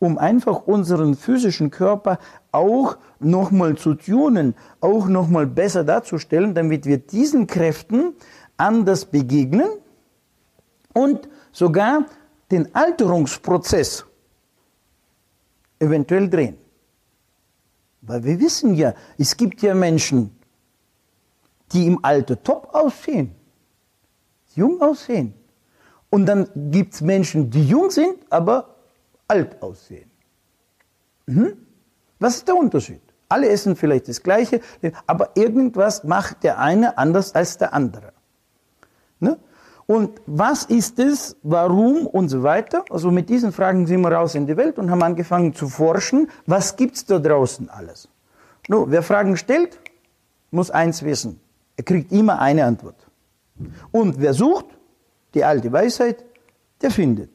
um 0.00 0.18
einfach 0.18 0.66
unseren 0.66 1.14
physischen 1.14 1.70
Körper 1.70 2.18
auch 2.52 2.96
nochmal 3.18 3.76
zu 3.76 3.94
tunen, 3.94 4.54
auch 4.80 5.06
nochmal 5.06 5.46
besser 5.46 5.84
darzustellen, 5.84 6.54
damit 6.54 6.84
wir 6.86 6.98
diesen 6.98 7.46
Kräften 7.46 8.14
anders 8.56 9.04
begegnen 9.04 9.68
und 10.92 11.28
sogar 11.52 12.06
den 12.50 12.74
Alterungsprozess 12.74 14.04
eventuell 15.78 16.28
drehen. 16.28 16.58
Weil 18.02 18.24
wir 18.24 18.40
wissen 18.40 18.74
ja, 18.74 18.94
es 19.18 19.36
gibt 19.36 19.62
ja 19.62 19.74
Menschen, 19.74 20.36
die 21.72 21.86
im 21.86 22.04
Alter 22.04 22.42
top 22.42 22.74
aussehen, 22.74 23.34
jung 24.54 24.80
aussehen. 24.80 25.34
Und 26.10 26.26
dann 26.26 26.48
gibt 26.72 26.94
es 26.94 27.00
Menschen, 27.00 27.50
die 27.50 27.64
jung 27.64 27.90
sind, 27.90 28.16
aber 28.30 28.74
alt 29.28 29.62
aussehen. 29.62 30.10
Mhm. 31.26 31.56
Was 32.20 32.36
ist 32.36 32.48
der 32.48 32.56
Unterschied? 32.56 33.02
Alle 33.28 33.48
essen 33.48 33.76
vielleicht 33.76 34.08
das 34.08 34.22
Gleiche, 34.22 34.60
aber 35.06 35.30
irgendwas 35.34 36.04
macht 36.04 36.42
der 36.44 36.58
eine 36.58 36.98
anders 36.98 37.34
als 37.34 37.58
der 37.58 37.74
andere. 37.74 38.12
Ne? 39.18 39.38
Und 39.86 40.20
was 40.26 40.64
ist 40.64 40.98
es, 41.00 41.36
warum 41.42 42.06
und 42.06 42.28
so 42.28 42.44
weiter? 42.44 42.84
Also 42.90 43.10
mit 43.10 43.28
diesen 43.28 43.50
Fragen 43.50 43.86
sind 43.86 44.02
wir 44.02 44.12
raus 44.12 44.36
in 44.36 44.46
die 44.46 44.56
Welt 44.56 44.78
und 44.78 44.90
haben 44.90 45.02
angefangen 45.02 45.54
zu 45.54 45.68
forschen, 45.68 46.30
was 46.46 46.76
gibt 46.76 46.96
es 46.96 47.06
da 47.06 47.18
draußen 47.18 47.68
alles? 47.68 48.08
Nur, 48.68 48.90
wer 48.90 49.02
Fragen 49.02 49.36
stellt, 49.36 49.78
muss 50.52 50.70
eins 50.70 51.02
wissen. 51.02 51.40
Er 51.76 51.84
kriegt 51.84 52.12
immer 52.12 52.38
eine 52.40 52.64
Antwort. 52.64 52.94
Und 53.90 54.20
wer 54.20 54.34
sucht, 54.34 54.66
die 55.34 55.44
alte 55.44 55.72
Weisheit, 55.72 56.24
der 56.82 56.90
findet. 56.90 57.30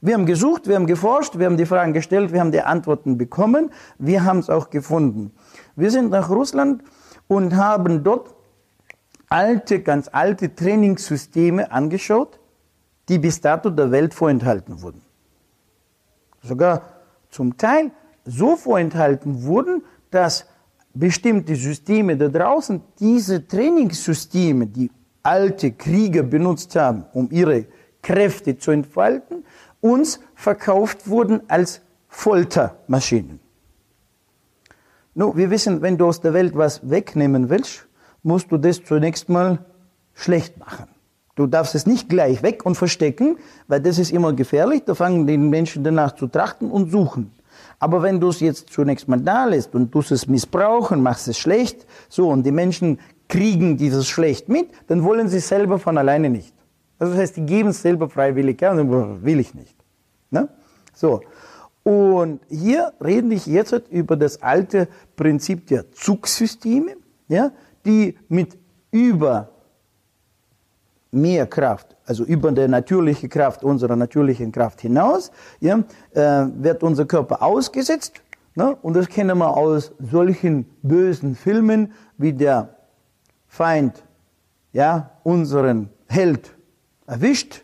Wir 0.00 0.14
haben 0.14 0.26
gesucht, 0.26 0.68
wir 0.68 0.76
haben 0.76 0.86
geforscht, 0.86 1.38
wir 1.38 1.46
haben 1.46 1.56
die 1.56 1.66
Fragen 1.66 1.92
gestellt, 1.92 2.32
wir 2.32 2.40
haben 2.40 2.52
die 2.52 2.62
Antworten 2.62 3.18
bekommen, 3.18 3.70
wir 3.98 4.24
haben 4.24 4.38
es 4.38 4.48
auch 4.48 4.70
gefunden. 4.70 5.32
Wir 5.74 5.90
sind 5.90 6.10
nach 6.10 6.30
Russland 6.30 6.84
und 7.26 7.56
haben 7.56 8.04
dort 8.04 8.34
alte, 9.28 9.80
ganz 9.80 10.08
alte 10.10 10.54
Trainingssysteme 10.54 11.72
angeschaut, 11.72 12.38
die 13.08 13.18
bis 13.18 13.40
dato 13.40 13.70
der 13.70 13.90
Welt 13.90 14.14
vorenthalten 14.14 14.82
wurden. 14.82 15.02
Sogar 16.42 16.82
zum 17.30 17.56
Teil 17.56 17.90
so 18.24 18.56
vorenthalten 18.56 19.42
wurden, 19.42 19.82
dass 20.10 20.46
bestimmte 20.94 21.56
Systeme 21.56 22.16
da 22.16 22.28
draußen 22.28 22.80
diese 23.00 23.46
Trainingssysteme, 23.46 24.66
die 24.66 24.90
alte 25.22 25.72
Krieger 25.72 26.22
benutzt 26.22 26.76
haben, 26.76 27.04
um 27.12 27.28
ihre 27.30 27.66
Kräfte 28.02 28.56
zu 28.56 28.70
entfalten, 28.70 29.44
uns 29.80 30.20
verkauft 30.34 31.08
wurden 31.08 31.42
als 31.48 31.80
Foltermaschinen. 32.08 33.40
Nun, 35.14 35.36
wir 35.36 35.50
wissen, 35.50 35.82
wenn 35.82 35.98
du 35.98 36.06
aus 36.06 36.20
der 36.20 36.32
Welt 36.32 36.56
was 36.56 36.88
wegnehmen 36.88 37.50
willst, 37.50 37.86
musst 38.22 38.50
du 38.52 38.56
das 38.56 38.82
zunächst 38.84 39.28
mal 39.28 39.58
schlecht 40.14 40.58
machen. 40.58 40.86
Du 41.34 41.46
darfst 41.46 41.74
es 41.74 41.86
nicht 41.86 42.08
gleich 42.08 42.42
weg 42.42 42.66
und 42.66 42.74
verstecken, 42.74 43.36
weil 43.68 43.80
das 43.80 43.98
ist 43.98 44.10
immer 44.10 44.32
gefährlich. 44.32 44.82
Da 44.84 44.94
fangen 44.94 45.26
die 45.26 45.38
Menschen 45.38 45.84
danach 45.84 46.12
zu 46.12 46.26
trachten 46.26 46.70
und 46.70 46.90
suchen. 46.90 47.32
Aber 47.78 48.02
wenn 48.02 48.20
du 48.20 48.28
es 48.28 48.40
jetzt 48.40 48.70
zunächst 48.70 49.06
mal 49.08 49.20
da 49.20 49.44
lässt 49.44 49.74
und 49.74 49.94
du 49.94 50.00
es 50.00 50.26
missbrauchen, 50.26 51.02
machst 51.02 51.28
es 51.28 51.38
schlecht, 51.38 51.86
so, 52.08 52.28
und 52.28 52.44
die 52.44 52.52
Menschen 52.52 52.98
kriegen 53.28 53.76
dieses 53.76 54.08
schlecht 54.08 54.48
mit, 54.48 54.70
dann 54.88 55.04
wollen 55.04 55.28
sie 55.28 55.38
selber 55.38 55.78
von 55.78 55.96
alleine 55.96 56.28
nicht. 56.28 56.54
Also 56.98 57.12
das 57.12 57.22
heißt, 57.22 57.36
die 57.36 57.46
geben 57.46 57.70
es 57.70 57.82
selber 57.82 58.08
freiwillig, 58.08 58.60
ja, 58.60 58.72
und 58.72 59.24
will 59.24 59.40
ich 59.40 59.54
nicht. 59.54 59.76
Ne? 60.30 60.48
So. 60.94 61.20
Und 61.84 62.40
hier 62.48 62.92
rede 63.02 63.32
ich 63.34 63.46
jetzt 63.46 63.72
über 63.90 64.16
das 64.16 64.42
alte 64.42 64.88
Prinzip 65.16 65.66
der 65.68 65.90
Zugsysteme, 65.92 66.96
ja, 67.28 67.52
die 67.86 68.18
mit 68.28 68.58
über 68.90 69.50
mehr 71.10 71.46
Kraft, 71.46 71.96
also 72.04 72.24
über 72.24 72.52
der 72.52 72.68
natürliche 72.68 73.28
Kraft 73.28 73.64
unserer 73.64 73.96
natürlichen 73.96 74.52
Kraft 74.52 74.80
hinaus, 74.80 75.30
ja, 75.60 75.82
äh, 76.12 76.46
wird 76.56 76.82
unser 76.82 77.06
Körper 77.06 77.42
ausgesetzt. 77.42 78.20
Ne? 78.54 78.76
Und 78.82 78.94
das 78.94 79.08
kennen 79.08 79.38
wir 79.38 79.56
aus 79.56 79.92
solchen 79.98 80.66
bösen 80.82 81.36
Filmen, 81.36 81.92
wie 82.18 82.32
der 82.32 82.76
Feind 83.46 84.02
ja, 84.72 85.12
unseren 85.22 85.90
Held 86.08 86.57
erwischt 87.08 87.62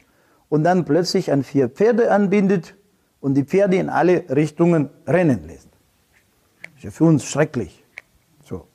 und 0.49 0.65
dann 0.65 0.85
plötzlich 0.85 1.31
an 1.31 1.45
vier 1.45 1.69
Pferde 1.69 2.11
anbindet 2.11 2.75
und 3.21 3.35
die 3.35 3.45
Pferde 3.45 3.77
in 3.77 3.89
alle 3.89 4.25
Richtungen 4.31 4.91
rennen 5.07 5.47
lässt. 5.47 5.69
Das 6.63 6.77
ist 6.79 6.85
ja 6.85 6.91
für 6.91 7.05
uns 7.05 7.25
schrecklich. 7.25 7.85
So. 8.43 8.67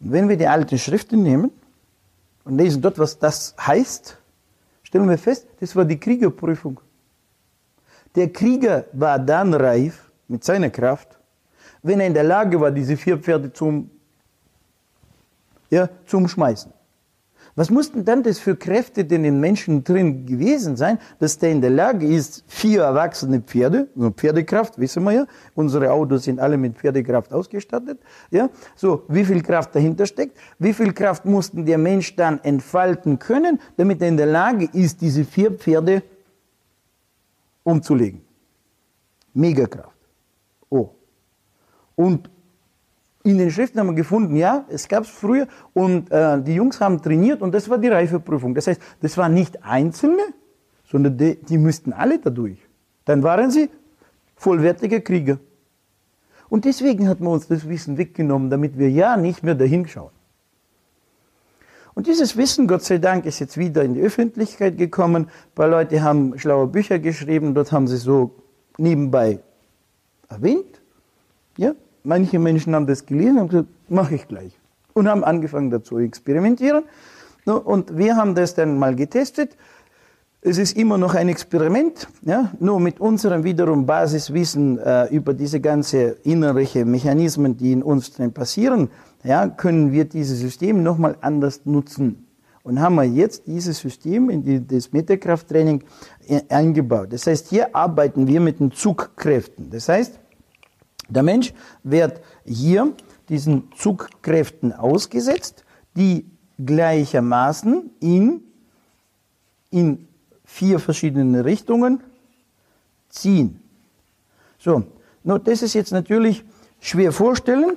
Und 0.00 0.12
wenn 0.12 0.28
wir 0.28 0.38
die 0.38 0.46
alten 0.46 0.78
Schriften 0.78 1.22
nehmen, 1.22 1.50
und 2.46 2.58
lesen 2.58 2.80
dort, 2.80 2.96
was 2.98 3.18
das 3.18 3.56
heißt, 3.58 4.16
stellen 4.84 5.08
wir 5.08 5.18
fest, 5.18 5.48
das 5.58 5.74
war 5.74 5.84
die 5.84 5.98
Kriegerprüfung. 5.98 6.80
Der 8.14 8.32
Krieger 8.32 8.84
war 8.92 9.18
dann 9.18 9.52
reif 9.52 10.12
mit 10.28 10.44
seiner 10.44 10.70
Kraft, 10.70 11.18
wenn 11.82 11.98
er 11.98 12.06
in 12.06 12.14
der 12.14 12.22
Lage 12.22 12.60
war, 12.60 12.70
diese 12.70 12.96
vier 12.96 13.18
Pferde 13.18 13.52
zum, 13.52 13.90
ja, 15.70 15.88
zum 16.06 16.28
Schmeißen. 16.28 16.72
Was 17.56 17.70
mussten 17.70 18.04
dann 18.04 18.22
das 18.22 18.38
für 18.38 18.54
Kräfte 18.54 19.06
denn 19.06 19.24
in 19.24 19.40
Menschen 19.40 19.82
drin 19.82 20.26
gewesen 20.26 20.76
sein, 20.76 20.98
dass 21.18 21.38
der 21.38 21.52
in 21.52 21.62
der 21.62 21.70
Lage 21.70 22.06
ist, 22.06 22.44
vier 22.46 22.82
erwachsene 22.82 23.40
Pferde, 23.40 23.88
also 23.96 24.10
Pferdekraft, 24.10 24.78
wissen 24.78 25.02
wir 25.04 25.12
ja, 25.12 25.26
unsere 25.54 25.90
Autos 25.90 26.24
sind 26.24 26.38
alle 26.38 26.58
mit 26.58 26.76
Pferdekraft 26.76 27.32
ausgestattet, 27.32 27.98
ja, 28.30 28.50
so, 28.74 29.04
wie 29.08 29.24
viel 29.24 29.42
Kraft 29.42 29.74
dahinter 29.74 30.04
steckt, 30.04 30.36
wie 30.58 30.74
viel 30.74 30.92
Kraft 30.92 31.24
mussten 31.24 31.64
der 31.64 31.78
Mensch 31.78 32.14
dann 32.14 32.40
entfalten 32.44 33.18
können, 33.18 33.58
damit 33.78 34.02
er 34.02 34.08
in 34.08 34.18
der 34.18 34.26
Lage 34.26 34.68
ist, 34.74 35.00
diese 35.00 35.24
vier 35.24 35.50
Pferde 35.52 36.02
umzulegen. 37.62 38.20
Megakraft. 39.32 39.96
Oh. 40.68 40.90
Und 41.94 42.28
in 43.30 43.38
den 43.38 43.50
Schriften 43.50 43.80
haben 43.80 43.88
wir 43.88 43.94
gefunden, 43.94 44.36
ja, 44.36 44.64
es 44.68 44.86
gab 44.88 45.04
es 45.04 45.10
früher 45.10 45.48
und 45.74 46.10
äh, 46.12 46.40
die 46.42 46.54
Jungs 46.54 46.80
haben 46.80 47.02
trainiert 47.02 47.42
und 47.42 47.52
das 47.52 47.68
war 47.68 47.78
die 47.78 47.88
Reifeprüfung. 47.88 48.54
Das 48.54 48.68
heißt, 48.68 48.80
das 49.00 49.18
waren 49.18 49.34
nicht 49.34 49.64
Einzelne, 49.64 50.22
sondern 50.84 51.18
die, 51.18 51.36
die 51.36 51.58
müssten 51.58 51.92
alle 51.92 52.18
dadurch. 52.18 52.58
Dann 53.04 53.22
waren 53.22 53.50
sie 53.50 53.68
vollwertige 54.36 55.00
Krieger. 55.00 55.38
Und 56.48 56.64
deswegen 56.64 57.08
hat 57.08 57.20
man 57.20 57.32
uns 57.32 57.48
das 57.48 57.68
Wissen 57.68 57.98
weggenommen, 57.98 58.48
damit 58.48 58.78
wir 58.78 58.90
ja 58.90 59.16
nicht 59.16 59.42
mehr 59.42 59.56
dahin 59.56 59.88
schauen. 59.88 60.12
Und 61.94 62.06
dieses 62.06 62.36
Wissen, 62.36 62.68
Gott 62.68 62.82
sei 62.82 62.98
Dank, 62.98 63.24
ist 63.26 63.40
jetzt 63.40 63.56
wieder 63.56 63.82
in 63.82 63.94
die 63.94 64.02
Öffentlichkeit 64.02 64.78
gekommen. 64.78 65.24
Ein 65.24 65.54
paar 65.54 65.68
Leute 65.68 66.02
haben 66.02 66.38
schlaue 66.38 66.68
Bücher 66.68 66.98
geschrieben, 67.00 67.54
dort 67.54 67.72
haben 67.72 67.88
sie 67.88 67.96
so 67.96 68.36
nebenbei 68.78 69.40
erwähnt. 70.28 70.80
Ja, 71.56 71.72
Manche 72.06 72.38
Menschen 72.38 72.72
haben 72.76 72.86
das 72.86 73.04
gelesen 73.04 73.38
und 73.38 73.48
gesagt, 73.48 73.68
mache 73.88 74.14
ich 74.14 74.28
gleich. 74.28 74.56
Und 74.94 75.08
haben 75.08 75.24
angefangen 75.24 75.70
dazu 75.70 75.96
zu 75.96 75.98
experimentieren. 75.98 76.84
Und 77.44 77.98
wir 77.98 78.16
haben 78.16 78.36
das 78.36 78.54
dann 78.54 78.78
mal 78.78 78.94
getestet. 78.94 79.56
Es 80.40 80.56
ist 80.58 80.76
immer 80.76 80.98
noch 80.98 81.16
ein 81.16 81.28
Experiment, 81.28 82.06
ja? 82.22 82.52
nur 82.60 82.78
mit 82.78 83.00
unserem 83.00 83.42
wiederum 83.42 83.86
Basiswissen 83.86 84.78
äh, 84.78 85.06
über 85.06 85.34
diese 85.34 85.60
ganze 85.60 86.16
innerliche 86.22 86.84
Mechanismen, 86.84 87.56
die 87.56 87.72
in 87.72 87.82
uns 87.82 88.12
drin 88.12 88.32
passieren, 88.32 88.90
ja, 89.24 89.48
können 89.48 89.90
wir 89.90 90.04
dieses 90.04 90.38
System 90.38 90.84
nochmal 90.84 91.16
anders 91.20 91.62
nutzen. 91.64 92.28
Und 92.62 92.80
haben 92.80 92.94
wir 92.94 93.04
jetzt 93.04 93.48
dieses 93.48 93.80
System 93.80 94.30
in 94.30 94.44
die, 94.44 94.64
das 94.64 94.92
Metakrafttraining 94.92 95.82
äh, 96.28 96.42
eingebaut. 96.48 97.08
Das 97.10 97.26
heißt, 97.26 97.48
hier 97.48 97.74
arbeiten 97.74 98.28
wir 98.28 98.40
mit 98.40 98.60
den 98.60 98.70
Zugkräften. 98.70 99.70
Das 99.70 99.88
heißt, 99.88 100.20
der 101.08 101.22
Mensch 101.22 101.52
wird 101.82 102.20
hier 102.44 102.94
diesen 103.28 103.72
Zugkräften 103.76 104.72
ausgesetzt, 104.72 105.64
die 105.96 106.26
gleichermaßen 106.64 107.90
ihn 108.00 108.42
in 109.70 110.08
vier 110.44 110.78
verschiedene 110.78 111.44
Richtungen 111.44 112.02
ziehen. 113.08 113.60
So, 114.58 114.84
no, 115.24 115.38
das 115.38 115.62
ist 115.62 115.74
jetzt 115.74 115.92
natürlich 115.92 116.44
schwer 116.80 117.12
vorstellen, 117.12 117.76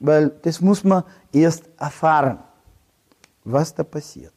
weil 0.00 0.30
das 0.42 0.60
muss 0.60 0.84
man 0.84 1.04
erst 1.32 1.64
erfahren, 1.78 2.38
was 3.44 3.74
da 3.74 3.82
passiert. 3.82 4.33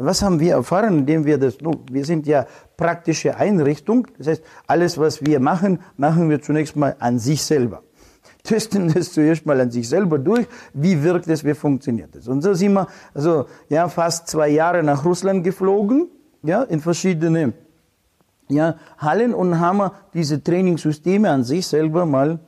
Was 0.00 0.22
haben 0.22 0.38
wir 0.38 0.54
erfahren, 0.54 0.98
indem 0.98 1.24
wir 1.24 1.38
das, 1.38 1.60
no, 1.60 1.72
wir 1.90 2.04
sind 2.04 2.26
ja 2.28 2.46
praktische 2.76 3.36
Einrichtung. 3.36 4.06
Das 4.16 4.28
heißt, 4.28 4.42
alles, 4.68 4.96
was 4.96 5.24
wir 5.26 5.40
machen, 5.40 5.80
machen 5.96 6.30
wir 6.30 6.40
zunächst 6.40 6.76
mal 6.76 6.94
an 7.00 7.18
sich 7.18 7.42
selber. 7.42 7.82
Testen 8.44 8.92
das 8.94 9.12
zuerst 9.12 9.44
mal 9.44 9.60
an 9.60 9.72
sich 9.72 9.88
selber 9.88 10.18
durch. 10.18 10.46
Wie 10.72 11.02
wirkt 11.02 11.26
es, 11.26 11.44
wie 11.44 11.54
funktioniert 11.54 12.14
es? 12.14 12.28
Und 12.28 12.42
so 12.42 12.54
sind 12.54 12.74
wir, 12.74 12.86
also, 13.12 13.46
ja, 13.68 13.88
fast 13.88 14.28
zwei 14.28 14.50
Jahre 14.50 14.84
nach 14.84 15.04
Russland 15.04 15.42
geflogen, 15.42 16.08
ja, 16.44 16.62
in 16.62 16.80
verschiedene, 16.80 17.52
ja, 18.48 18.76
Hallen 18.98 19.34
und 19.34 19.58
haben 19.58 19.90
diese 20.14 20.40
Trainingssysteme 20.40 21.28
an 21.28 21.42
sich 21.42 21.66
selber 21.66 22.06
mal 22.06 22.38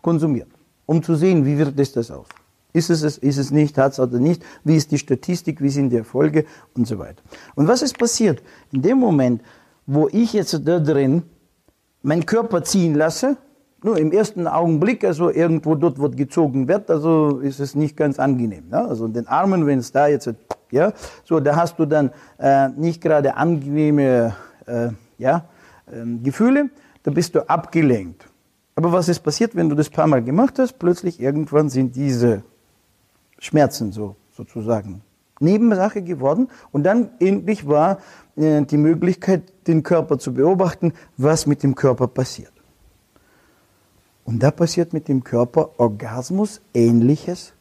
konsumiert, 0.00 0.48
um 0.86 1.02
zu 1.02 1.14
sehen, 1.14 1.44
wie 1.44 1.58
wirkt 1.58 1.78
es 1.78 1.92
das 1.92 2.10
aus. 2.10 2.26
Ist 2.72 2.90
es 2.90 3.02
es, 3.02 3.18
ist 3.18 3.38
es 3.38 3.50
nicht, 3.50 3.76
hat 3.78 3.92
es 3.92 4.00
oder 4.00 4.18
nicht? 4.18 4.42
Wie 4.64 4.76
ist 4.76 4.90
die 4.90 4.98
Statistik, 4.98 5.60
wie 5.60 5.70
sind 5.70 5.90
die 5.90 5.96
Erfolge 5.96 6.44
und 6.76 6.86
so 6.86 6.98
weiter. 6.98 7.22
Und 7.54 7.68
was 7.68 7.82
ist 7.82 7.98
passiert? 7.98 8.42
In 8.72 8.82
dem 8.82 8.98
Moment, 8.98 9.42
wo 9.86 10.08
ich 10.08 10.32
jetzt 10.32 10.60
da 10.64 10.78
drin 10.78 11.22
meinen 12.02 12.24
Körper 12.24 12.62
ziehen 12.62 12.94
lasse, 12.94 13.36
nur 13.82 13.98
im 13.98 14.12
ersten 14.12 14.46
Augenblick, 14.46 15.04
also 15.04 15.30
irgendwo 15.30 15.74
dort, 15.74 15.98
wo 15.98 16.08
gezogen 16.08 16.68
wird, 16.68 16.90
also 16.90 17.38
ist 17.38 17.60
es 17.60 17.74
nicht 17.74 17.96
ganz 17.96 18.18
angenehm. 18.18 18.68
Ne? 18.70 18.78
Also 18.78 19.08
den 19.08 19.26
Armen, 19.26 19.66
wenn 19.66 19.78
es 19.78 19.90
da 19.90 20.06
jetzt, 20.06 20.30
ja, 20.70 20.92
so, 21.24 21.40
da 21.40 21.56
hast 21.56 21.78
du 21.78 21.86
dann 21.86 22.10
äh, 22.38 22.68
nicht 22.68 23.00
gerade 23.00 23.36
angenehme 23.36 24.34
äh, 24.66 24.88
ja, 25.18 25.44
äh, 25.86 26.04
Gefühle, 26.22 26.70
da 27.02 27.10
bist 27.10 27.34
du 27.34 27.48
abgelenkt. 27.48 28.26
Aber 28.76 28.92
was 28.92 29.08
ist 29.08 29.20
passiert, 29.20 29.56
wenn 29.56 29.68
du 29.68 29.74
das 29.74 29.90
paar 29.90 30.06
Mal 30.06 30.22
gemacht 30.22 30.58
hast? 30.58 30.78
Plötzlich 30.78 31.20
irgendwann 31.20 31.68
sind 31.68 31.96
diese 31.96 32.42
Schmerzen 33.40 33.90
so, 33.90 34.14
sozusagen 34.32 35.02
Nebensache 35.40 36.02
geworden. 36.02 36.48
Und 36.70 36.84
dann 36.84 37.10
endlich 37.18 37.66
war 37.66 37.98
äh, 38.36 38.62
die 38.62 38.76
Möglichkeit, 38.76 39.42
den 39.66 39.82
Körper 39.82 40.18
zu 40.18 40.32
beobachten, 40.32 40.92
was 41.16 41.46
mit 41.46 41.64
dem 41.64 41.74
Körper 41.74 42.06
passiert. 42.06 42.52
Und 44.24 44.42
da 44.42 44.52
passiert 44.52 44.92
mit 44.92 45.08
dem 45.08 45.24
Körper 45.24 45.70
Orgasmus 45.78 46.60
ähnliches. 46.72 47.52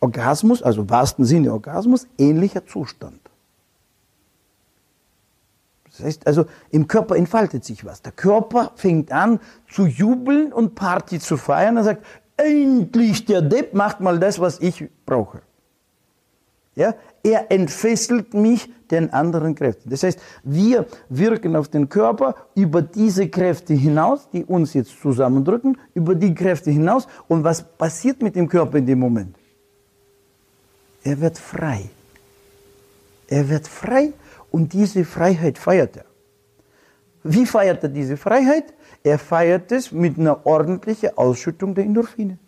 Orgasmus, 0.00 0.62
also 0.62 0.90
wahrsten 0.90 1.24
Sinne 1.24 1.52
Orgasmus, 1.52 2.06
ähnlicher 2.18 2.66
Zustand. 2.66 3.20
Das 5.84 6.00
heißt 6.06 6.26
also, 6.26 6.46
im 6.70 6.86
Körper 6.86 7.16
entfaltet 7.16 7.64
sich 7.64 7.84
was. 7.84 8.02
Der 8.02 8.12
Körper 8.12 8.72
fängt 8.76 9.12
an 9.12 9.40
zu 9.68 9.86
jubeln 9.86 10.52
und 10.52 10.74
Party 10.74 11.18
zu 11.18 11.36
feiern. 11.36 11.76
Er 11.76 11.84
sagt, 11.84 12.04
endlich 12.44 13.24
der 13.24 13.42
Depp 13.42 13.74
macht 13.74 14.00
mal 14.00 14.18
das, 14.18 14.38
was 14.38 14.60
ich 14.60 14.88
brauche. 15.06 15.42
Ja, 16.76 16.94
er 17.22 17.50
entfesselt 17.50 18.32
mich 18.32 18.70
den 18.90 19.12
anderen 19.12 19.54
Kräften. 19.54 19.90
Das 19.90 20.02
heißt, 20.02 20.18
wir 20.44 20.86
wirken 21.08 21.56
auf 21.56 21.68
den 21.68 21.88
Körper 21.88 22.34
über 22.54 22.80
diese 22.80 23.28
Kräfte 23.28 23.74
hinaus, 23.74 24.28
die 24.30 24.44
uns 24.44 24.74
jetzt 24.74 25.00
zusammendrücken, 25.00 25.78
über 25.94 26.14
die 26.14 26.34
Kräfte 26.34 26.70
hinaus. 26.70 27.06
Und 27.28 27.44
was 27.44 27.62
passiert 27.62 28.22
mit 28.22 28.36
dem 28.36 28.48
Körper 28.48 28.78
in 28.78 28.86
dem 28.86 28.98
Moment? 28.98 29.36
Er 31.02 31.20
wird 31.20 31.38
frei. 31.38 31.90
Er 33.28 33.48
wird 33.48 33.66
frei 33.68 34.12
Und 34.50 34.72
diese 34.72 35.04
Freiheit 35.04 35.58
feiert 35.58 35.96
er. 35.96 36.09
Wie 37.22 37.44
feiert 37.44 37.82
er 37.82 37.88
diese 37.88 38.16
Freiheit? 38.16 38.72
Er 39.02 39.18
feiert 39.18 39.70
es 39.72 39.92
mit 39.92 40.18
einer 40.18 40.44
ordentlichen 40.46 41.16
Ausschüttung 41.16 41.74
der 41.74 41.84
Endorphine. 41.84 42.38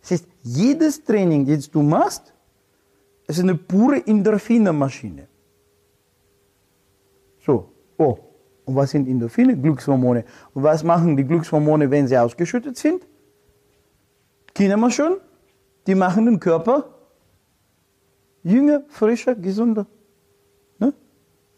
Das 0.00 0.10
heißt, 0.10 0.26
jedes 0.42 1.02
Training, 1.02 1.46
das 1.46 1.70
du 1.70 1.82
machst, 1.82 2.34
ist 3.26 3.40
eine 3.40 3.54
pure 3.54 4.06
Endorphine-Maschine. 4.06 5.28
So, 7.46 7.70
oh, 7.96 8.18
und 8.64 8.76
was 8.76 8.90
sind 8.90 9.08
Endorphine? 9.08 9.56
Glückshormone. 9.56 10.24
Und 10.52 10.62
was 10.62 10.82
machen 10.82 11.16
die 11.16 11.24
Glückshormone, 11.24 11.90
wenn 11.90 12.08
sie 12.08 12.18
ausgeschüttet 12.18 12.76
sind? 12.76 13.06
Kennen 14.54 14.80
wir 14.80 14.90
schon? 14.90 15.18
Die 15.86 15.94
machen 15.94 16.26
den 16.26 16.40
Körper 16.40 16.94
jünger, 18.42 18.82
frischer, 18.88 19.34
gesunder. 19.34 19.86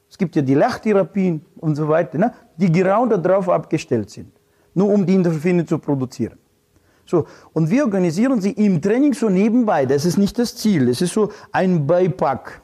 Es 0.09 0.19
gibt 0.19 0.37
ja 0.37 0.43
die 0.43 0.55
Lachtherapien 0.55 1.45
und 1.57 1.77
so 1.77 1.89
weiter, 1.89 2.19
ne? 2.19 2.33
die 2.57 2.71
genau 2.71 3.07
darauf 3.07 3.49
abgestellt 3.49 4.11
sind, 4.11 4.33
nur 4.75 4.91
um 4.91 5.05
die 5.05 5.15
Endorphine 5.15 5.67
zu 5.67 5.79
produzieren. 5.79 6.39
So, 7.05 7.27
und 7.53 7.71
wir 7.71 7.85
organisieren 7.85 8.41
sie 8.41 8.51
im 8.51 8.83
Training 8.83 9.15
so 9.15 9.29
nebenbei. 9.29 9.87
Das 9.87 10.05
ist 10.05 10.19
nicht 10.19 10.39
das 10.39 10.57
Ziel. 10.57 10.87
Das 10.87 11.01
ist 11.01 11.13
so 11.13 11.31
ein 11.53 11.87
Beipack. 11.87 12.61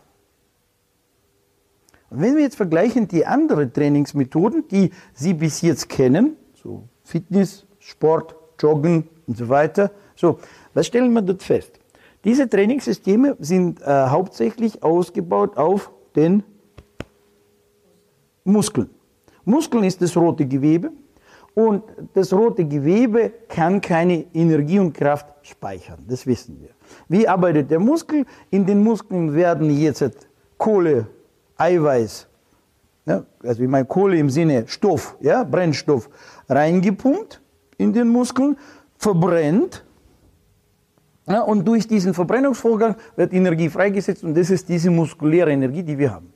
Und 2.11 2.21
wenn 2.21 2.37
wir 2.37 2.43
jetzt 2.43 2.57
vergleichen 2.57 3.07
die 3.07 3.25
anderen 3.25 3.73
Trainingsmethoden, 3.73 4.69
die 4.69 4.91
Sie 5.15 5.33
bis 5.33 5.63
jetzt 5.63 5.89
kennen, 5.89 6.37
so 6.55 6.89
Fitness, 7.05 7.65
Sport, 7.79 8.35
Joggen 8.61 9.09
und 9.27 9.37
so 9.37 9.49
weiter, 9.49 9.93
so, 10.17 10.39
was 10.75 10.89
stellen 10.89 11.13
wir 11.13 11.23
dort 11.23 11.43
fest? 11.43 11.79
Diese 12.25 12.49
Trainingssysteme 12.49 13.37
sind 13.39 13.81
äh, 13.81 13.85
hauptsächlich 13.87 14.83
ausgebaut 14.83 15.57
auf 15.57 15.91
den 16.15 16.43
Muskeln. 18.45 18.91
Muskeln 19.45 19.85
ist 19.85 20.01
das 20.01 20.17
rote 20.17 20.47
Gewebe 20.47 20.91
und 21.55 21.83
das 22.15 22.33
rote 22.33 22.65
Gewebe 22.65 23.33
kann 23.49 23.81
keine 23.81 24.25
Energie 24.33 24.79
und 24.79 24.93
Kraft 24.93 25.27
speichern. 25.43 25.99
Das 26.07 26.27
wissen 26.27 26.61
wir. 26.61 26.71
Wie 27.09 27.27
arbeitet 27.27 27.71
der 27.71 27.81
Muskel? 27.81 28.25
In 28.51 28.65
den 28.65 28.83
Muskeln 28.83 29.35
werden 29.35 29.71
jetzt 29.71 30.29
Kohle, 30.57 31.07
Eiweiß, 31.57 32.29
ja, 33.05 33.25
also 33.43 33.63
ich 33.63 33.69
meine 33.69 33.85
Kohle 33.85 34.17
im 34.17 34.31
Sinne 34.31 34.65
Stoff, 34.69 35.17
ja, 35.21 35.43
Brennstoff, 35.43 36.09
reingepumpt 36.49 37.41
in 37.79 37.93
den 37.93 38.09
Muskeln, 38.09 38.57
verbrennt 38.97 39.85
ja, 41.27 41.43
und 41.43 41.67
durch 41.67 41.87
diesen 41.87 42.15
Verbrennungsvorgang 42.15 42.97
wird 43.17 43.33
Energie 43.33 43.69
freigesetzt 43.69 44.25
und 44.25 44.37
das 44.37 44.51
ist 44.51 44.69
diese 44.69 44.91
muskuläre 44.91 45.51
Energie, 45.51 45.83
die 45.83 45.99
wir 45.99 46.13
haben. 46.13 46.32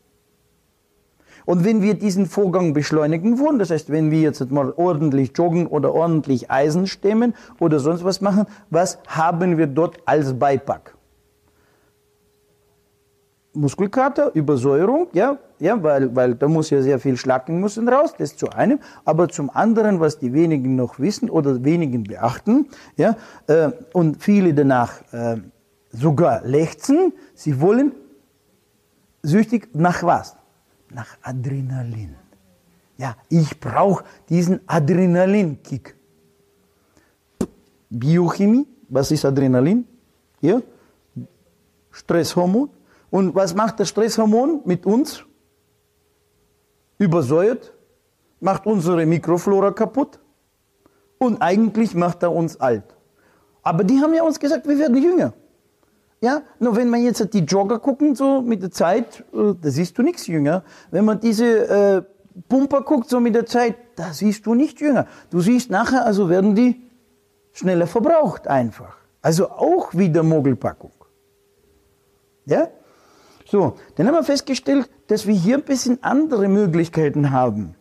Und 1.47 1.65
wenn 1.65 1.81
wir 1.81 1.95
diesen 1.95 2.27
Vorgang 2.27 2.75
beschleunigen 2.75 3.39
wollen, 3.39 3.59
das 3.59 3.71
heißt, 3.71 3.91
wenn 3.91 4.11
wir 4.11 4.21
jetzt 4.21 4.51
mal 4.51 4.73
ordentlich 4.77 5.33
joggen 5.35 5.67
oder 5.67 5.95
ordentlich 5.95 6.51
Eisen 6.51 6.87
stemmen 6.87 7.35
oder 7.61 7.79
sonst 7.79 8.05
was 8.05 8.21
machen, 8.21 8.47
was 8.69 8.99
haben 9.07 9.57
wir 9.57 9.69
dort 9.69 9.97
als 10.05 10.35
Beipack? 10.39 10.97
Muskelkater, 13.55 14.35
Übersäuerung, 14.35 15.07
ja, 15.13 15.39
ja, 15.59 15.83
weil, 15.83 16.15
weil 16.15 16.35
da 16.35 16.47
muss 16.47 16.69
ja 16.69 16.83
sehr 16.83 16.99
viel 16.99 17.17
Schlacken 17.17 17.61
müssen 17.61 17.89
raus, 17.89 18.13
das 18.19 18.37
zu 18.37 18.51
einem, 18.51 18.81
aber 19.05 19.29
zum 19.29 19.49
anderen, 19.49 19.99
was 20.01 20.19
die 20.19 20.35
wenigen 20.35 20.77
noch 20.77 20.99
wissen 20.99 21.31
oder 21.31 21.65
wenigen 21.65 22.03
beachten, 22.03 22.67
ja, 22.97 23.17
äh, 23.47 23.71
und 23.95 24.23
viele 24.23 24.53
danach 24.53 25.01
äh, 25.13 25.39
sogar 25.91 26.43
lechzen, 26.45 27.15
sie 27.35 27.61
wollen 27.61 27.93
süchtig 29.23 29.69
nach 29.73 30.03
was? 30.03 30.37
Nach 30.97 31.19
Adrenalin. 31.21 32.17
Ja, 32.97 33.17
ich 33.29 33.61
brauche 33.61 34.03
diesen 34.31 34.61
Adrenalinkick. 34.67 35.95
Biochemie, 37.91 38.67
was 38.89 39.11
ist 39.11 39.27
Adrenalin? 39.27 39.87
Ja, 40.41 40.63
Stresshormon, 41.91 42.71
und 43.11 43.35
was 43.35 43.55
macht 43.55 43.79
das 43.79 43.91
Stresshormon 43.91 44.63
mit 44.65 44.87
uns? 44.87 45.23
Übersäuert, 46.97 47.75
macht 48.41 48.65
unsere 48.65 49.05
Mikroflora 49.05 49.73
kaputt 49.73 50.19
und 51.19 51.43
eigentlich 51.43 51.95
macht 51.95 52.23
er 52.23 52.33
uns 52.33 52.59
alt. 52.59 52.97
Aber 53.63 53.85
die 53.85 54.01
haben 54.01 54.15
ja 54.15 54.23
uns 54.23 54.41
gesagt, 54.41 54.67
wir 54.67 54.79
werden 54.79 54.97
jünger. 54.97 55.35
Ja, 56.21 56.43
nur 56.59 56.77
wenn 56.77 56.89
man 56.89 57.03
jetzt 57.03 57.33
die 57.35 57.41
Jogger 57.41 57.79
gucken, 57.79 58.15
so 58.15 58.41
mit 58.41 58.63
der 58.63 58.71
Zeit, 58.71 59.25
äh, 59.33 59.55
da 59.61 59.71
siehst 59.71 59.99
du 59.99 60.03
nichts 60.03 60.27
jünger. 60.27 60.65
Wenn 60.91 61.05
man 61.05 61.21
diese 61.21 61.69
äh, 61.69 62.03
Pumper 62.49 62.83
guckt, 62.83 63.09
so 63.09 63.21
mit 63.21 63.35
der 63.35 63.47
Zeit, 63.47 63.77
da 63.97 64.13
siehst 64.13 64.47
du 64.47 64.55
nicht 64.55 64.81
jünger. 64.81 65.07
Du 65.31 65.41
siehst 65.41 65.71
nachher, 65.71 66.07
also 66.07 66.29
werden 66.29 66.55
die 66.55 66.83
schneller 67.53 67.87
verbraucht 67.87 68.49
einfach. 68.49 68.97
Also 69.23 69.51
auch 69.51 69.95
wieder 69.95 70.23
Mogelpackung. 70.23 70.93
Ja? 72.47 72.69
So, 73.47 73.75
dann 73.97 74.07
haben 74.07 74.15
wir 74.15 74.25
festgestellt, 74.25 74.91
dass 75.07 75.27
wir 75.27 75.35
hier 75.35 75.57
ein 75.57 75.65
bisschen 75.65 76.03
andere 76.03 76.49
Möglichkeiten 76.49 77.31
haben. 77.31 77.75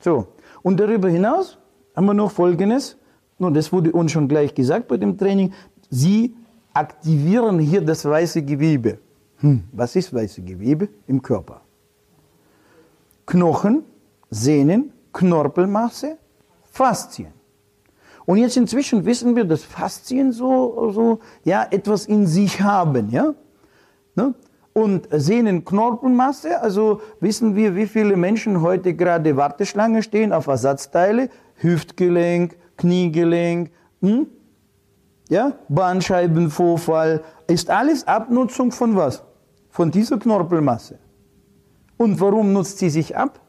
So, 0.00 0.28
und 0.62 0.78
darüber 0.78 1.08
hinaus 1.08 1.58
haben 1.96 2.06
wir 2.06 2.14
noch 2.14 2.30
Folgendes, 2.30 2.96
und 3.38 3.54
das 3.54 3.72
wurde 3.72 3.92
uns 3.92 4.12
schon 4.12 4.28
gleich 4.28 4.54
gesagt 4.54 4.88
bei 4.88 4.96
dem 4.96 5.18
Training, 5.18 5.52
Sie 5.90 6.34
aktivieren 6.74 7.58
hier 7.58 7.80
das 7.80 8.04
weiße 8.04 8.42
Gewebe. 8.42 8.98
Hm, 9.38 9.64
was 9.72 9.96
ist 9.96 10.12
weiße 10.12 10.42
Gewebe 10.42 10.88
im 11.06 11.22
Körper? 11.22 11.60
Knochen, 13.26 13.84
Sehnen, 14.30 14.92
Knorpelmasse, 15.12 16.18
Faszien. 16.70 17.32
Und 18.26 18.38
jetzt 18.38 18.56
inzwischen 18.56 19.04
wissen 19.04 19.36
wir, 19.36 19.44
dass 19.44 19.62
Faszien 19.62 20.32
so, 20.32 20.90
so 20.92 21.20
ja, 21.44 21.66
etwas 21.70 22.06
in 22.06 22.26
sich 22.26 22.60
haben. 22.60 23.10
Ja? 23.10 23.34
Ne? 24.14 24.34
und 24.74 25.08
Sehnenknorpelmasse. 25.10 26.60
Also 26.60 27.00
wissen 27.20 27.56
wir, 27.56 27.74
wie 27.74 27.86
viele 27.86 28.16
Menschen 28.16 28.60
heute 28.60 28.92
gerade 28.92 29.36
Warteschlange 29.36 30.02
stehen 30.02 30.32
auf 30.32 30.48
Ersatzteile. 30.48 31.30
Hüftgelenk, 31.56 32.56
Kniegelenk, 32.76 33.70
hm? 34.02 34.26
Ja, 35.28 35.52
Bandscheibenvorfall. 35.68 37.22
Ist 37.46 37.70
alles 37.70 38.06
Abnutzung 38.06 38.72
von 38.72 38.96
was? 38.96 39.22
Von 39.70 39.90
dieser 39.90 40.18
Knorpelmasse. 40.18 40.98
Und 41.96 42.20
warum 42.20 42.52
nutzt 42.52 42.78
sie 42.78 42.90
sich 42.90 43.16
ab? 43.16 43.40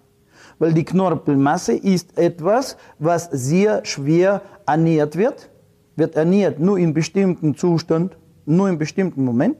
Weil 0.60 0.74
die 0.74 0.86
Knorpelmasse 0.86 1.74
ist 1.74 2.18
etwas, 2.18 2.78
was 3.00 3.30
sehr 3.32 3.84
schwer 3.86 4.42
ernährt 4.66 5.18
wird. 5.18 5.50
Wird 5.96 6.16
ernährt 6.16 6.60
nur 6.60 6.78
in 6.78 6.94
bestimmten 6.94 7.56
Zustand, 7.56 8.18
nur 8.46 8.70
in 8.70 8.78
bestimmten 8.78 9.24
Moment. 9.24 9.58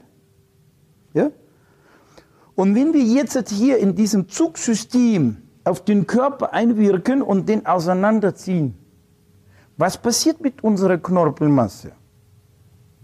Ja? 1.14 1.32
Und 2.56 2.76
wenn 2.76 2.94
wir 2.94 3.04
jetzt 3.04 3.50
hier 3.50 3.78
in 3.78 3.96
diesem 3.96 4.30
Zugsystem 4.30 5.38
auf 5.66 5.84
den 5.84 6.08
Körper 6.08 6.54
einwirken 6.54 7.22
und 7.22 7.50
den 7.50 7.66
auseinanderziehen, 7.66 8.76
was 9.78 9.98
passiert 9.98 10.40
mit 10.40 10.64
unserer 10.64 10.98
Knorpelmasse? 10.98 11.92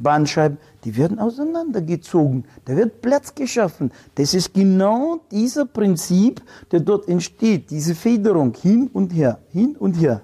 Bandscheiben, 0.02 0.58
die 0.84 0.96
werden 0.98 1.20
auseinandergezogen, 1.20 2.46
da 2.66 2.76
wird 2.76 3.02
Platz 3.02 3.34
geschaffen. 3.34 3.92
Das 4.16 4.34
ist 4.34 4.54
genau 4.54 5.22
dieser 5.32 5.66
Prinzip, 5.66 6.42
der 6.72 6.80
dort 6.80 7.08
entsteht, 7.08 7.70
diese 7.70 7.96
Federung 7.96 8.54
hin 8.54 8.90
und 8.94 9.14
her, 9.14 9.40
hin 9.50 9.76
und 9.78 9.94
her. 9.94 10.22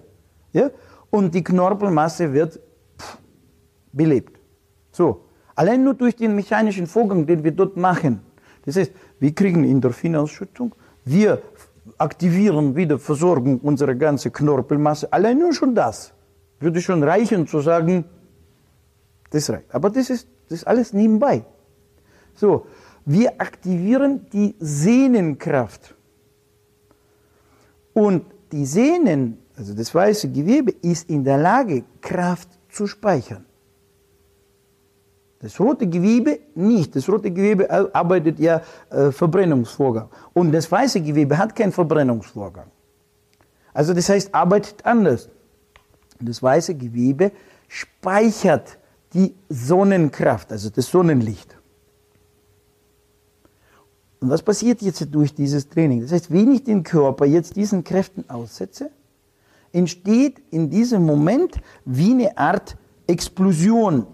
Ja? 0.53 0.69
Und 1.09 1.33
die 1.33 1.43
Knorpelmasse 1.43 2.33
wird 2.33 2.59
pff, 2.99 3.17
belebt. 3.93 4.39
So, 4.91 5.25
allein 5.55 5.83
nur 5.83 5.93
durch 5.93 6.15
den 6.15 6.35
mechanischen 6.35 6.87
Vorgang, 6.87 7.25
den 7.25 7.43
wir 7.43 7.51
dort 7.51 7.77
machen. 7.77 8.21
Das 8.65 8.75
heißt, 8.75 8.91
wir 9.19 9.33
kriegen 9.33 9.63
Endorphinausschüttung, 9.63 10.73
wir 11.05 11.41
aktivieren 11.97 12.75
wieder 12.75 12.99
Versorgung 12.99 13.59
unserer 13.59 13.95
ganzen 13.95 14.31
Knorpelmasse. 14.31 15.11
Allein 15.11 15.39
nur 15.39 15.53
schon 15.53 15.73
das 15.73 16.13
würde 16.59 16.81
schon 16.81 17.03
reichen 17.03 17.47
zu 17.47 17.61
sagen, 17.61 18.05
das 19.29 19.49
reicht. 19.49 19.73
Aber 19.73 19.89
das 19.89 20.09
ist, 20.09 20.27
das 20.49 20.59
ist 20.59 20.67
alles 20.67 20.93
nebenbei. 20.93 21.43
So, 22.35 22.65
wir 23.05 23.39
aktivieren 23.39 24.25
die 24.31 24.55
Sehnenkraft. 24.59 25.95
Und 27.93 28.25
die 28.51 28.65
Sehnen, 28.65 29.39
also 29.55 29.73
das 29.73 29.93
weiße 29.93 30.29
Gewebe, 30.29 30.71
ist 30.81 31.09
in 31.09 31.23
der 31.23 31.37
Lage, 31.37 31.83
Kraft 32.01 32.49
zu 32.69 32.85
speichern. 32.85 33.45
Das 35.39 35.59
rote 35.59 35.87
Gewebe 35.87 36.39
nicht. 36.55 36.95
Das 36.95 37.07
rote 37.07 37.31
Gewebe 37.31 37.69
arbeitet 37.93 38.39
ja 38.39 38.61
äh, 38.89 39.11
Verbrennungsvorgang. 39.11 40.09
Und 40.33 40.51
das 40.51 40.71
weiße 40.71 41.01
Gewebe 41.01 41.37
hat 41.37 41.55
keinen 41.55 41.71
Verbrennungsvorgang. 41.71 42.67
Also 43.73 43.93
das 43.93 44.09
heißt, 44.09 44.33
arbeitet 44.33 44.83
anders. 44.85 45.29
Das 46.19 46.41
weiße 46.41 46.73
Gewebe 46.75 47.31
speichert 47.67 48.77
die 49.17 49.34
Sonnenkraft, 49.49 50.51
also 50.51 50.69
das 50.69 50.86
Sonnenlicht. 50.91 51.58
Und 54.19 54.30
was 54.30 54.43
passiert 54.43 54.82
jetzt 54.84 55.08
durch 55.12 55.34
dieses 55.34 55.67
Training? 55.67 56.01
Das 56.01 56.12
heißt, 56.12 56.32
wenn 56.32 56.51
ich 56.51 56.63
den 56.63 56.84
Körper 56.84 57.25
jetzt 57.25 57.56
diesen 57.56 57.84
Kräften 57.84 58.30
aussetze, 58.30 58.91
entsteht 59.73 60.41
in 60.51 60.69
diesem 60.69 61.03
Moment 61.03 61.56
wie 61.84 62.12
eine 62.12 62.38
Art 62.38 62.77
Explosion 63.08 64.06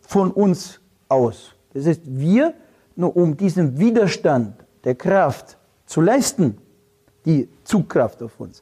von 0.00 0.32
uns 0.32 0.80
aus. 1.08 1.54
Das 1.72 1.86
heißt, 1.86 2.02
wir, 2.04 2.54
nur 2.96 3.16
um 3.16 3.36
diesen 3.36 3.78
Widerstand 3.78 4.54
der 4.82 4.96
Kraft 4.96 5.56
zu 5.86 6.00
leisten, 6.00 6.58
die 7.24 7.48
Zugkraft 7.62 8.22
auf 8.22 8.40
uns, 8.40 8.60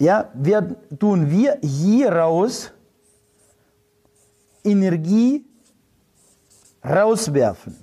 ja, 0.00 0.30
wir, 0.34 0.76
tun 0.98 1.30
wir 1.30 1.58
hieraus 1.60 2.72
Energie 4.64 5.44
rauswerfen. 6.84 7.76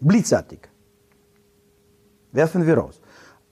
Blitzartig. 0.00 0.60
Werfen 2.32 2.66
wir 2.66 2.76
raus. 2.76 3.00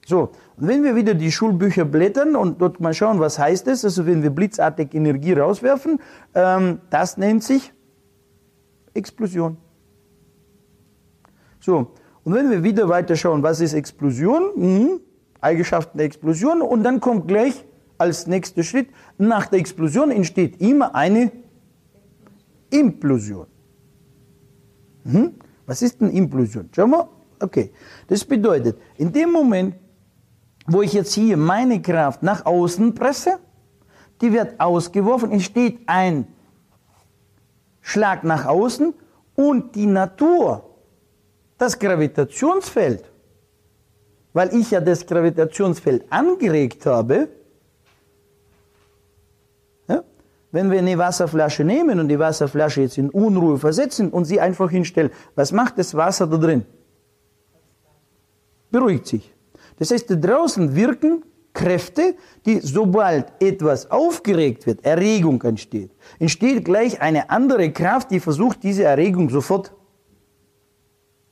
So, 0.07 0.31
und 0.57 0.67
wenn 0.67 0.83
wir 0.83 0.97
wieder 0.97 1.15
die 1.15 1.31
Schulbücher 1.31 1.85
blättern 1.85 2.35
und 2.35 2.61
dort 2.61 2.81
mal 2.81 2.93
schauen, 2.95 3.21
was 3.21 3.39
heißt 3.39 3.69
es, 3.69 3.85
also 3.85 4.07
wenn 4.07 4.23
wir 4.23 4.31
blitzartig 4.31 4.93
Energie 4.95 5.35
rauswerfen, 5.35 6.01
ähm, 6.35 6.81
das 6.91 7.17
nennt 7.17 7.45
sich 7.45 7.73
Explosion. 8.95 9.57
So, 11.61 11.93
und 12.25 12.35
wenn 12.35 12.51
wir 12.51 12.65
wieder 12.65 12.89
weiter 12.89 13.15
schauen, 13.15 13.43
was 13.43 13.61
ist 13.61 13.75
Explosion? 13.75 14.51
Mhm. 14.57 15.01
Eigenschaften 15.41 15.99
der 15.99 16.07
Explosion 16.07 16.61
und 16.61 16.83
dann 16.83 17.01
kommt 17.01 17.29
gleich 17.29 17.65
als 18.01 18.27
nächster 18.27 18.63
Schritt, 18.63 18.89
nach 19.19 19.47
der 19.47 19.59
Explosion 19.59 20.11
entsteht 20.11 20.61
immer 20.61 20.95
eine 20.95 21.31
Implosion. 22.71 23.47
Mhm. 25.05 25.35
Was 25.67 25.83
ist 25.83 26.01
eine 26.01 26.11
Implosion? 26.11 26.69
Schauen 26.75 26.91
wir. 26.91 27.09
Okay. 27.41 27.73
Das 28.09 28.25
bedeutet, 28.25 28.79
in 28.97 29.13
dem 29.13 29.31
Moment, 29.31 29.75
wo 30.67 30.83
ich 30.83 30.93
jetzt 30.93 31.15
hier 31.15 31.37
meine 31.37 31.81
Kraft 31.81 32.23
nach 32.23 32.45
außen 32.45 32.95
presse, 32.95 33.39
die 34.21 34.33
wird 34.33 34.61
ausgeworfen, 34.61 35.33
entsteht 35.33 35.81
ein 35.87 36.27
Schlag 37.81 38.25
nach 38.25 38.47
außen 38.47 38.93
und 39.35 39.75
die 39.75 39.87
Natur, 39.87 40.77
das 41.57 41.79
Gravitationsfeld, 41.79 43.11
weil 44.33 44.55
ich 44.55 44.71
ja 44.71 44.81
das 44.81 45.07
Gravitationsfeld 45.07 46.05
angeregt 46.11 46.85
habe, 46.87 47.29
ja, 49.89 50.03
wenn 50.53 50.71
wir 50.71 50.79
eine 50.79 50.99
Wasserflasche 50.99 51.65
nehmen 51.65 52.01
und 52.01 52.09
die 52.09 52.19
Wasserflasche 52.19 52.83
jetzt 52.83 52.99
in 52.99 53.11
Unruhe 53.11 53.59
versetzen 53.59 54.11
und 54.11 54.25
sie 54.25 54.41
einfach 54.41 54.71
hinstellen, 54.71 55.11
was 55.35 55.53
macht 55.53 55.79
das 55.79 55.95
Wasser 55.95 56.27
da 56.27 56.37
drin? 56.37 56.65
Beruhigt 58.71 59.07
sich. 59.07 59.33
Das 59.79 59.91
heißt, 59.91 60.11
da 60.11 60.15
draußen 60.17 60.75
wirken 60.75 61.25
Kräfte, 61.53 62.15
die 62.47 62.61
sobald 62.61 63.33
etwas 63.41 63.91
aufgeregt 63.91 64.67
wird, 64.67 64.85
Erregung 64.85 65.43
entsteht, 65.43 65.91
entsteht 66.19 66.65
gleich 66.65 67.01
eine 67.01 67.31
andere 67.31 67.73
Kraft, 67.73 68.11
die 68.11 68.21
versucht, 68.21 68.63
diese 68.63 68.85
Erregung 68.85 69.31
sofort 69.31 69.73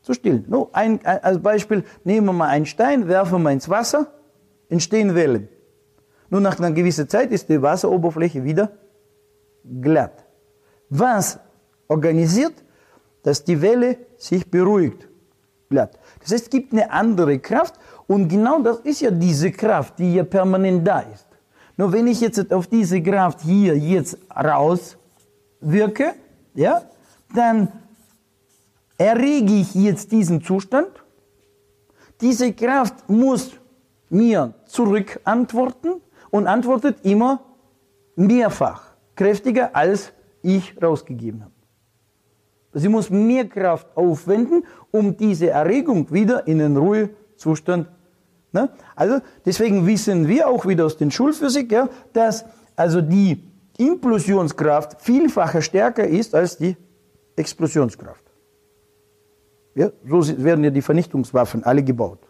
zu 0.03 0.15
stillen. 0.15 0.45
No, 0.49 0.71
ein, 0.73 1.05
als 1.05 1.41
Beispiel 1.41 1.85
nehmen 2.05 2.27
wir 2.27 2.33
mal 2.33 2.49
einen 2.49 2.67
Stein, 2.67 3.07
werfen 3.07 3.43
wir 3.43 3.51
ins 3.51 3.69
Wasser, 3.69 4.13
entstehen 4.69 5.15
Wellen. 5.15 5.49
Nur 6.31 6.41
nach 6.41 6.59
einer 6.59 6.73
gewissen 6.73 7.09
Zeit 7.09 7.31
ist 7.31 7.49
die 7.49 7.63
Wasseroberfläche 7.63 8.45
wieder 8.45 8.73
glatt. 9.81 10.25
Was 10.91 11.39
organisiert, 11.89 12.55
dass 13.23 13.45
die 13.45 13.61
Welle 13.61 13.99
sich 14.17 14.49
beruhigt? 14.51 15.09
Glatt. 15.69 15.99
Das 16.21 16.33
heißt, 16.33 16.45
es 16.45 16.51
gibt 16.51 16.73
eine 16.73 16.91
andere 16.91 17.39
Kraft 17.39 17.75
und 18.07 18.29
genau 18.29 18.61
das 18.63 18.79
ist 18.81 19.01
ja 19.01 19.11
diese 19.11 19.51
Kraft, 19.53 19.99
die 19.99 20.15
ja 20.15 20.25
permanent 20.25 20.87
da 20.87 21.01
ist. 21.01 21.27
Nur 21.77 21.93
wenn 21.93 22.07
ich 22.07 22.21
jetzt 22.21 22.53
auf 22.53 22.67
diese 22.67 23.03
Kraft 23.03 23.43
hier 23.43 23.77
jetzt 23.77 24.19
raus 24.35 24.97
wirke, 25.61 26.15
ja, 26.55 26.83
dann 27.35 27.69
errege 28.97 29.53
ich 29.53 29.75
jetzt 29.75 30.11
diesen 30.11 30.43
Zustand. 30.43 30.89
Diese 32.21 32.53
Kraft 32.53 33.09
muss 33.09 33.53
mir 34.09 34.55
zurück 34.67 35.21
antworten 35.25 36.01
und 36.31 36.47
antwortet 36.47 37.05
immer 37.05 37.41
mehrfach 38.17 38.88
kräftiger, 39.19 39.77
als 39.77 40.13
ich 40.43 40.81
rausgegeben 40.81 41.43
habe. 41.43 41.53
Sie 42.73 42.89
muss 42.89 43.11
mehr 43.11 43.47
Kraft 43.47 43.95
aufwenden, 43.97 44.65
um 44.91 45.17
diese 45.17 45.51
Erregung 45.51 46.11
wieder 46.13 46.47
in 46.47 46.59
den 46.59 46.77
Ruhezustand. 46.77 47.89
Ne? 48.53 48.71
Also 48.95 49.21
deswegen 49.45 49.87
wissen 49.87 50.29
wir 50.29 50.49
auch 50.49 50.65
wieder 50.67 50.87
aus 50.87 50.97
den 50.97 51.11
Schulphysik, 51.11 51.73
ja, 51.73 51.89
dass 52.13 52.45
also 52.77 53.01
die 53.01 53.43
Implosionskraft 53.79 55.03
vielfacher 55.03 55.63
stärker 55.63 56.07
ist 56.07 56.35
als 56.35 56.57
die 56.57 56.77
Explosionskraft. 57.37 58.25
Ja, 59.75 59.91
so 60.09 60.45
werden 60.45 60.65
ja 60.65 60.71
die 60.71 60.83
Vernichtungswaffen 60.83 61.65
alle 61.65 61.83
gebaut. 61.83 62.21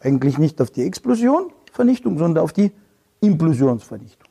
Eigentlich 0.00 0.38
nicht 0.38 0.60
auf 0.60 0.70
die 0.70 0.82
Explosion, 0.82 1.52
Vernichtung, 1.72 2.18
sondern 2.18 2.42
auf 2.42 2.52
die 2.52 2.72
Implosionsvernichtung. 3.20 4.25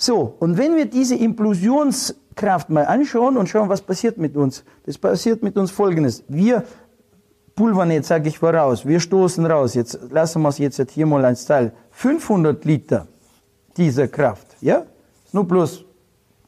So, 0.00 0.36
und 0.38 0.56
wenn 0.56 0.76
wir 0.76 0.86
diese 0.86 1.16
Implosionskraft 1.16 2.70
mal 2.70 2.86
anschauen 2.86 3.36
und 3.36 3.48
schauen, 3.48 3.68
was 3.68 3.82
passiert 3.82 4.16
mit 4.16 4.36
uns, 4.36 4.64
das 4.86 4.96
passiert 4.96 5.42
mit 5.42 5.56
uns 5.56 5.72
Folgendes. 5.72 6.22
Wir 6.28 6.62
pulvern 7.56 7.90
jetzt, 7.90 8.06
sage 8.06 8.28
ich 8.28 8.38
voraus, 8.38 8.86
wir 8.86 9.00
stoßen 9.00 9.44
raus, 9.44 9.74
jetzt 9.74 9.98
lassen 10.10 10.40
wir 10.42 10.50
es 10.50 10.58
jetzt 10.58 10.92
hier 10.92 11.04
mal 11.04 11.24
als 11.24 11.44
Teil, 11.46 11.72
500 11.90 12.64
Liter 12.64 13.08
dieser 13.76 14.06
Kraft, 14.06 14.46
ja? 14.60 14.86
Nur 15.32 15.44
bloß, 15.48 15.84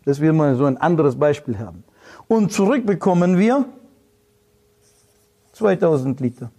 dass 0.05 0.21
wir 0.21 0.33
mal 0.33 0.55
so 0.55 0.67
ein 0.67 0.77
anderes 0.77 1.19
Beispiel 1.19 1.59
haben 1.59 1.83
und 2.29 2.53
zurück 2.53 2.87
bekommen 2.87 3.37
wir 3.37 3.65
2000 5.55 6.21
Liter. 6.21 6.53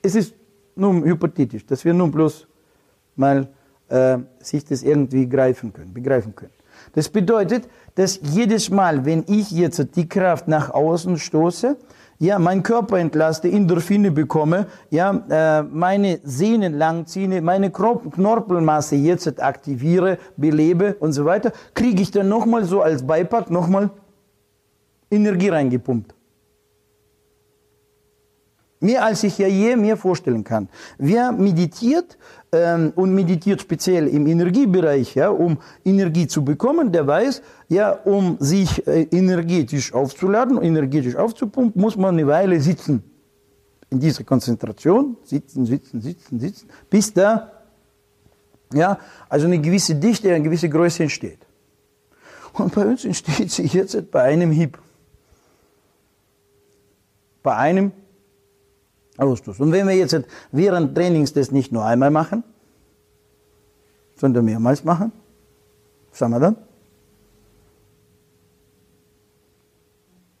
Es 0.00 0.14
ist 0.14 0.34
nun 0.74 1.04
hypothetisch, 1.04 1.66
dass 1.66 1.84
wir 1.84 1.92
nun 1.92 2.10
bloß 2.10 2.46
mal 3.16 3.48
äh, 3.88 4.18
sich 4.40 4.64
das 4.64 4.82
irgendwie 4.82 5.28
greifen 5.28 5.72
können, 5.72 5.92
begreifen 5.92 6.34
können. 6.34 6.52
Das 6.94 7.08
bedeutet, 7.08 7.68
dass 7.94 8.20
jedes 8.22 8.70
Mal, 8.70 9.04
wenn 9.04 9.24
ich 9.26 9.50
jetzt 9.50 9.96
die 9.96 10.08
Kraft 10.08 10.48
nach 10.48 10.70
außen 10.70 11.18
stoße, 11.18 11.76
ja, 12.18 12.38
mein 12.38 12.62
Körper 12.62 12.98
entlaste, 12.98 13.50
Endorphine 13.50 14.12
bekomme, 14.12 14.66
ja, 14.90 15.10
äh, 15.28 15.62
meine 15.64 16.20
Sehnen 16.22 16.74
langziehe, 16.74 17.42
meine 17.42 17.70
Knorpelmasse 17.70 18.94
jetzt 18.94 19.42
aktiviere, 19.42 20.18
belebe 20.36 20.94
und 21.00 21.12
so 21.12 21.24
weiter, 21.24 21.52
kriege 21.74 22.00
ich 22.00 22.12
dann 22.12 22.28
nochmal 22.28 22.64
so 22.64 22.80
als 22.80 23.04
Beipack 23.04 23.50
nochmal 23.50 23.90
Energie 25.10 25.48
reingepumpt. 25.48 26.14
Mehr 28.78 29.04
als 29.04 29.22
ich 29.24 29.38
ja 29.38 29.48
je 29.48 29.76
mir 29.76 29.96
vorstellen 29.96 30.44
kann. 30.44 30.68
Wer 30.98 31.32
meditiert 31.32 32.18
ähm, 32.52 32.92
und 32.94 33.14
meditiert 33.14 33.62
speziell 33.62 34.06
im 34.08 34.26
Energiebereich, 34.26 35.14
ja, 35.14 35.30
um 35.30 35.58
Energie 35.84 36.26
zu 36.26 36.44
bekommen, 36.44 36.92
der 36.92 37.06
weiß, 37.06 37.42
ja, 37.68 37.92
um 37.92 38.36
sich 38.40 38.86
äh, 38.86 39.04
energetisch 39.10 39.92
aufzuladen, 39.94 40.60
energetisch 40.62 41.16
aufzupumpen, 41.16 41.80
muss 41.80 41.96
man 41.96 42.14
eine 42.14 42.26
Weile 42.26 42.60
sitzen. 42.60 43.02
In 43.88 44.00
dieser 44.00 44.24
Konzentration, 44.24 45.16
sitzen, 45.24 45.64
sitzen, 45.66 46.00
sitzen, 46.00 46.40
sitzen, 46.40 46.68
bis 46.88 47.12
da, 47.12 47.50
ja, 48.72 48.98
also 49.28 49.46
eine 49.46 49.58
gewisse 49.58 49.94
Dichte, 49.94 50.28
eine 50.34 50.44
gewisse 50.44 50.68
Größe 50.68 51.04
entsteht. 51.04 51.38
Und 52.54 52.74
bei 52.74 52.86
uns 52.86 53.04
entsteht 53.04 53.50
sie 53.50 53.66
jetzt 53.66 54.10
bei 54.10 54.22
einem 54.22 54.50
Hieb. 54.50 54.78
Bei 57.42 57.56
einem 57.56 57.92
Ausstoß. 59.22 59.60
Und 59.60 59.72
wenn 59.72 59.86
wir 59.86 59.94
jetzt 59.94 60.16
während 60.50 60.94
Trainings 60.94 61.32
das 61.32 61.50
nicht 61.50 61.72
nur 61.72 61.84
einmal 61.84 62.10
machen, 62.10 62.44
sondern 64.16 64.44
mehrmals 64.44 64.84
machen, 64.84 65.12
was 66.10 66.20
haben 66.20 66.32
wir 66.32 66.40
dann? 66.40 66.56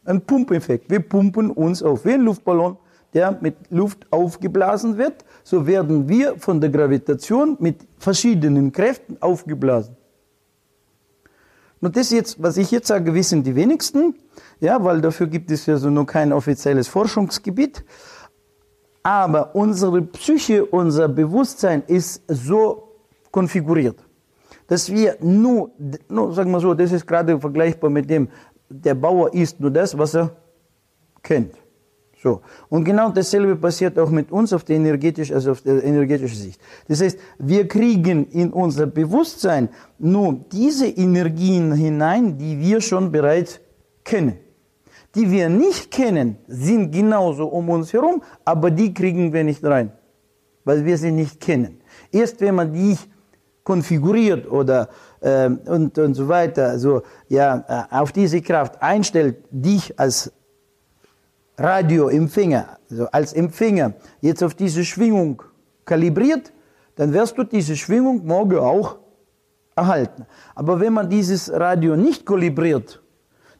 Ein 0.04 0.20
Pumpeffekt. 0.20 0.90
Wir 0.90 1.00
pumpen 1.00 1.50
uns 1.50 1.82
auf. 1.82 2.04
Wie 2.04 2.12
ein 2.12 2.22
Luftballon, 2.22 2.76
der 3.14 3.38
mit 3.40 3.54
Luft 3.70 4.06
aufgeblasen 4.10 4.98
wird, 4.98 5.24
so 5.44 5.66
werden 5.66 6.08
wir 6.08 6.38
von 6.38 6.60
der 6.60 6.70
Gravitation 6.70 7.56
mit 7.60 7.86
verschiedenen 7.98 8.72
Kräften 8.72 9.16
aufgeblasen. 9.20 9.96
Und 11.80 11.96
das 11.96 12.10
jetzt, 12.10 12.40
was 12.40 12.56
ich 12.56 12.70
jetzt 12.70 12.86
sage, 12.86 13.12
wissen 13.12 13.42
die 13.42 13.54
wenigsten, 13.56 14.14
ja, 14.60 14.82
weil 14.84 15.00
dafür 15.00 15.26
gibt 15.26 15.50
es 15.50 15.66
ja 15.66 15.76
so 15.76 15.90
noch 15.90 16.06
kein 16.06 16.32
offizielles 16.32 16.86
Forschungsgebiet. 16.86 17.84
Aber 19.02 19.54
unsere 19.54 20.02
Psyche, 20.02 20.64
unser 20.64 21.08
Bewusstsein 21.08 21.82
ist 21.86 22.22
so 22.28 22.88
konfiguriert, 23.30 23.96
dass 24.68 24.90
wir 24.90 25.16
nur, 25.20 25.70
nur, 26.08 26.32
sagen 26.32 26.50
wir 26.50 26.60
so, 26.60 26.74
das 26.74 26.92
ist 26.92 27.06
gerade 27.06 27.38
vergleichbar 27.38 27.90
mit 27.90 28.08
dem, 28.08 28.28
der 28.68 28.94
Bauer 28.94 29.32
isst 29.34 29.60
nur 29.60 29.70
das, 29.70 29.96
was 29.98 30.14
er 30.14 30.36
kennt. 31.22 31.54
So. 32.22 32.40
Und 32.68 32.84
genau 32.84 33.10
dasselbe 33.10 33.56
passiert 33.56 33.98
auch 33.98 34.10
mit 34.10 34.30
uns 34.30 34.52
auf 34.52 34.62
der 34.62 34.76
energetisch, 34.76 35.32
also 35.32 35.50
auf 35.50 35.60
der 35.62 35.82
energetischen 35.82 36.38
Sicht. 36.38 36.60
Das 36.86 37.00
heißt, 37.00 37.18
wir 37.38 37.66
kriegen 37.66 38.28
in 38.28 38.52
unser 38.52 38.86
Bewusstsein 38.86 39.68
nur 39.98 40.34
diese 40.52 40.86
Energien 40.86 41.72
hinein, 41.72 42.38
die 42.38 42.60
wir 42.60 42.80
schon 42.80 43.10
bereits 43.10 43.58
kennen. 44.04 44.38
Die 45.14 45.30
wir 45.30 45.48
nicht 45.48 45.90
kennen, 45.90 46.38
sind 46.46 46.90
genauso 46.90 47.46
um 47.46 47.68
uns 47.68 47.92
herum, 47.92 48.22
aber 48.44 48.70
die 48.70 48.94
kriegen 48.94 49.32
wir 49.32 49.44
nicht 49.44 49.62
rein, 49.64 49.92
weil 50.64 50.84
wir 50.84 50.96
sie 50.96 51.12
nicht 51.12 51.40
kennen. 51.40 51.80
Erst 52.10 52.40
wenn 52.40 52.54
man 52.54 52.72
die 52.72 52.96
konfiguriert 53.64 54.50
oder 54.50 54.88
äh, 55.20 55.46
und, 55.46 55.98
und 55.98 56.14
so 56.14 56.28
weiter, 56.28 56.68
also 56.68 57.02
ja, 57.28 57.88
äh, 57.90 57.94
auf 57.94 58.12
diese 58.12 58.40
Kraft 58.40 58.80
einstellt, 58.82 59.36
dich 59.50 59.98
als 59.98 60.32
Radioempfänger, 61.58 62.78
also 62.90 63.06
als 63.12 63.32
Empfänger, 63.34 63.92
jetzt 64.20 64.42
auf 64.42 64.54
diese 64.54 64.84
Schwingung 64.84 65.42
kalibriert, 65.84 66.52
dann 66.96 67.12
wirst 67.12 67.36
du 67.38 67.44
diese 67.44 67.76
Schwingung 67.76 68.26
morgen 68.26 68.58
auch 68.58 68.96
erhalten. 69.76 70.26
Aber 70.54 70.80
wenn 70.80 70.92
man 70.92 71.08
dieses 71.08 71.50
Radio 71.52 71.96
nicht 71.96 72.26
kalibriert, 72.26 73.01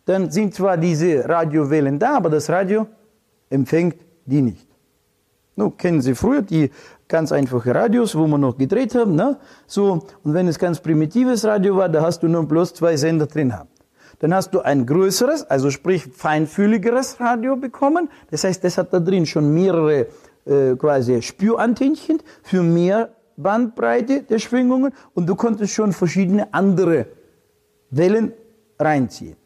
dann 0.05 0.31
sind 0.31 0.55
zwar 0.55 0.77
diese 0.77 1.29
Radiowellen 1.29 1.99
da, 1.99 2.17
aber 2.17 2.31
das 2.31 2.51
Radio 2.51 2.87
empfängt 3.51 3.97
die 4.25 4.43
nicht. 4.43 4.67
Nun 5.57 5.77
kennen 5.77 6.01
Sie 6.01 6.15
früher 6.15 6.43
die 6.43 6.71
ganz 7.09 7.31
einfache 7.31 7.75
Radios, 7.75 8.17
wo 8.17 8.27
wir 8.27 8.39
noch 8.39 8.57
gedreht 8.57 8.95
haben, 8.95 9.15
ne? 9.15 9.39
So, 9.67 10.07
und 10.25 10.35
wenn 10.35 10.49
es 10.49 10.59
ganz 10.59 10.81
primitives 10.81 11.45
Radio 11.45 11.77
war, 11.77 11.89
da 11.89 12.03
hast 12.03 12.23
du 12.23 12.29
nur 12.29 12.47
bloß 12.49 12.75
zwei 12.75 12.97
Sender 12.97 13.27
drin 13.27 13.51
gehabt. 13.51 13.69
Dann 14.21 14.33
hast 14.33 14.55
du 14.55 14.61
ein 14.61 14.87
größeres, 14.87 15.45
also 15.51 15.71
sprich 15.71 16.07
feinfühligeres 16.07 17.21
Radio 17.21 17.57
bekommen. 17.57 18.09
Das 18.31 18.45
heißt, 18.45 18.65
das 18.65 18.79
hat 18.79 18.93
da 18.93 19.01
drin 19.01 19.27
schon 19.27 19.53
mehrere 19.53 20.07
äh, 20.47 20.75
quasi 20.77 21.21
Spürantennchen 21.21 22.21
für 22.43 22.63
mehr 22.63 23.11
Bandbreite 23.37 24.23
der 24.23 24.39
Schwingungen 24.39 24.93
und 25.15 25.27
du 25.27 25.35
konntest 25.35 25.75
schon 25.75 25.93
verschiedene 25.93 26.55
andere 26.55 27.07
Wellen 27.91 28.33
reinziehen. 28.79 29.37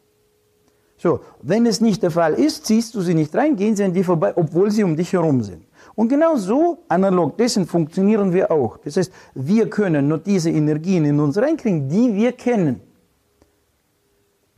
So, 0.97 1.19
wenn 1.43 1.65
es 1.67 1.79
nicht 1.79 2.01
der 2.01 2.09
Fall 2.09 2.33
ist, 2.33 2.65
ziehst 2.65 2.95
du 2.95 3.01
sie 3.01 3.13
nicht 3.13 3.33
rein, 3.35 3.55
gehen 3.55 3.75
sie 3.75 3.83
an 3.83 3.93
dir 3.93 4.03
vorbei, 4.03 4.33
obwohl 4.35 4.71
sie 4.71 4.83
um 4.83 4.95
dich 4.95 5.13
herum 5.13 5.43
sind. 5.43 5.63
Und 5.93 6.09
genau 6.09 6.35
so, 6.35 6.79
analog 6.87 7.37
dessen, 7.37 7.67
funktionieren 7.67 8.33
wir 8.33 8.51
auch. 8.51 8.77
Das 8.77 8.97
heißt, 8.97 9.11
wir 9.35 9.69
können 9.69 10.07
nur 10.07 10.17
diese 10.17 10.49
Energien 10.49 11.05
in 11.05 11.19
uns 11.19 11.37
reinkriegen, 11.37 11.87
die 11.87 12.13
wir 12.15 12.31
kennen. 12.31 12.81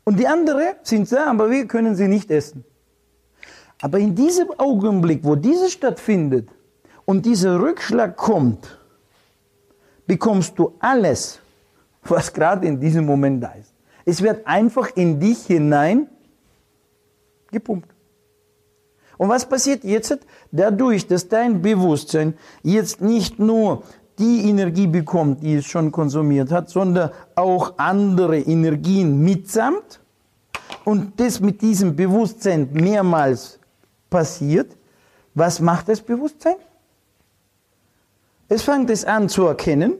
Und 0.05 0.17
die 0.17 0.27
anderen 0.27 0.75
sind 0.83 1.11
da, 1.11 1.29
aber 1.29 1.49
wir 1.51 1.67
können 1.67 1.95
sie 1.95 2.07
nicht 2.07 2.31
essen. 2.31 2.63
Aber 3.81 3.99
in 3.99 4.15
diesem 4.15 4.49
Augenblick, 4.57 5.23
wo 5.23 5.35
dieses 5.35 5.71
stattfindet 5.71 6.49
und 7.05 7.25
dieser 7.25 7.59
Rückschlag 7.59 8.15
kommt, 8.17 8.79
bekommst 10.07 10.57
du 10.57 10.73
alles, 10.79 11.39
was 12.03 12.33
gerade 12.33 12.65
in 12.65 12.79
diesem 12.79 13.05
Moment 13.05 13.43
da 13.43 13.51
ist. 13.51 13.73
Es 14.05 14.21
wird 14.21 14.47
einfach 14.47 14.89
in 14.95 15.19
dich 15.19 15.45
hinein 15.45 16.07
gepumpt. 17.51 17.89
Und 19.17 19.29
was 19.29 19.47
passiert 19.47 19.83
jetzt? 19.83 20.19
Dadurch, 20.51 21.05
dass 21.05 21.27
dein 21.27 21.61
Bewusstsein 21.61 22.35
jetzt 22.63 23.01
nicht 23.01 23.37
nur 23.37 23.83
die 24.17 24.49
Energie 24.49 24.87
bekommt, 24.87 25.43
die 25.43 25.55
es 25.55 25.65
schon 25.65 25.91
konsumiert 25.91 26.51
hat, 26.51 26.69
sondern 26.69 27.11
auch 27.35 27.73
andere 27.77 28.39
Energien 28.39 29.21
mitsamt 29.21 30.01
und 30.85 31.19
das 31.19 31.39
mit 31.39 31.61
diesem 31.61 31.95
Bewusstsein 31.95 32.69
mehrmals 32.71 33.59
passiert, 34.09 34.75
was 35.33 35.59
macht 35.59 35.89
das 35.89 36.01
Bewusstsein? 36.01 36.55
Es 38.47 38.63
fängt 38.63 38.89
es 38.89 39.05
an 39.05 39.29
zu 39.29 39.45
erkennen. 39.45 39.93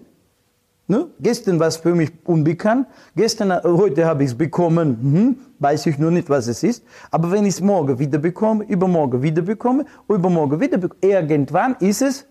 Ne? 0.89 1.07
Gestern 1.19 1.59
war 1.59 1.67
es 1.67 1.77
für 1.77 1.93
mich 1.93 2.11
unbekannt. 2.25 2.87
Gestern, 3.15 3.51
äh, 3.51 3.61
heute 3.63 4.05
habe 4.05 4.23
ich 4.23 4.31
es 4.31 4.35
bekommen. 4.35 4.97
Hm, 4.99 5.39
weiß 5.59 5.85
ich 5.85 5.99
nur 5.99 6.09
nicht, 6.09 6.31
was 6.31 6.47
es 6.47 6.63
ist. 6.63 6.83
Aber 7.11 7.29
wenn 7.31 7.45
ich 7.45 7.53
es 7.53 7.61
morgen 7.61 7.99
wieder 7.99 8.17
bekomme, 8.17 8.63
übermorgen 8.63 9.21
wieder 9.21 9.43
bekomme, 9.43 9.85
übermorgen 10.07 10.59
wieder 10.59 10.79
bekomme, 10.79 10.99
irgendwann 10.99 11.75
ist 11.79 12.01
es 12.01 12.25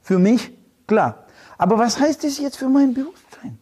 für 0.00 0.18
mich 0.18 0.56
klar. 0.86 1.26
Aber 1.58 1.78
was 1.78 2.00
heißt 2.00 2.24
das 2.24 2.38
jetzt 2.38 2.56
für 2.56 2.70
mein 2.70 2.94
Bewusstsein? 2.94 3.58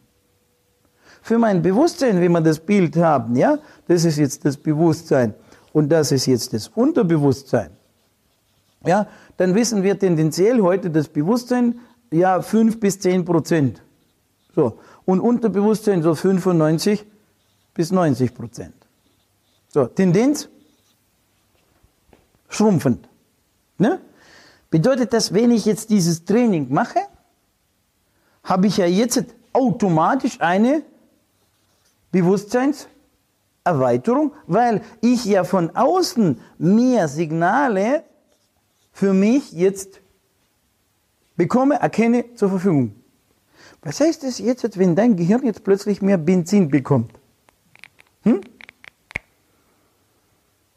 Für 1.23 1.39
mein 1.39 1.61
Bewusstsein, 1.61 2.21
wenn 2.21 2.31
wir 2.31 2.41
das 2.41 2.61
Bild 2.61 2.97
haben, 2.99 3.35
ja, 3.35 3.59
das 3.89 4.05
ist 4.05 4.17
jetzt 4.17 4.45
das 4.45 4.57
Bewusstsein 4.57 5.35
und 5.73 5.89
das 5.89 6.13
ist 6.13 6.27
jetzt 6.27 6.53
das 6.53 6.69
Unterbewusstsein. 6.69 7.71
Ja, 8.85 9.09
dann 9.39 9.57
wissen 9.57 9.83
wir 9.83 9.99
tendenziell 9.99 10.61
heute 10.61 10.89
das 10.89 11.09
Bewusstsein, 11.09 11.81
ja, 12.13 12.41
5 12.41 12.79
bis 12.79 13.01
10 13.01 13.25
Prozent. 13.25 13.83
So. 14.57 14.81
Und 15.05 15.21
Unterbewusstsein 15.21 16.03
so 16.03 16.17
95 16.17 17.05
bis 17.75 17.93
90 17.93 18.35
Prozent. 18.35 18.75
So, 19.69 19.87
Tendenz 19.87 20.49
schrumpfend. 22.49 23.07
Ne? 23.79 24.01
Bedeutet 24.71 25.13
das, 25.13 25.35
wenn 25.35 25.51
ich 25.51 25.67
jetzt 25.67 25.91
dieses 25.91 26.25
Training 26.25 26.73
mache, 26.73 27.01
habe 28.43 28.67
ich 28.67 28.79
ja 28.79 28.87
jetzt 28.87 29.27
automatisch 29.53 30.41
eine 30.41 30.83
Bewusstseinserweiterung, 32.11 34.33
weil 34.47 34.81
ich 35.03 35.27
ja 35.27 35.45
von 35.45 35.77
außen 35.77 36.41
mehr 36.57 37.09
Signale 37.09 38.05
für 38.93 39.13
mich 39.13 39.53
jetzt 39.53 40.01
bekomme, 41.37 41.75
erkenne, 41.75 42.35
zur 42.37 42.49
Verfügung. 42.49 42.95
Was 43.87 44.01
heißt 44.01 44.25
das 44.25 44.41
jetzt, 44.41 44.79
wenn 44.81 44.97
dein 44.97 45.15
Gehirn 45.15 45.45
jetzt 45.45 45.63
plötzlich 45.63 46.03
mehr 46.03 46.19
Benzin 46.19 46.69
bekommt? 46.69 47.13
Hm? 48.23 48.41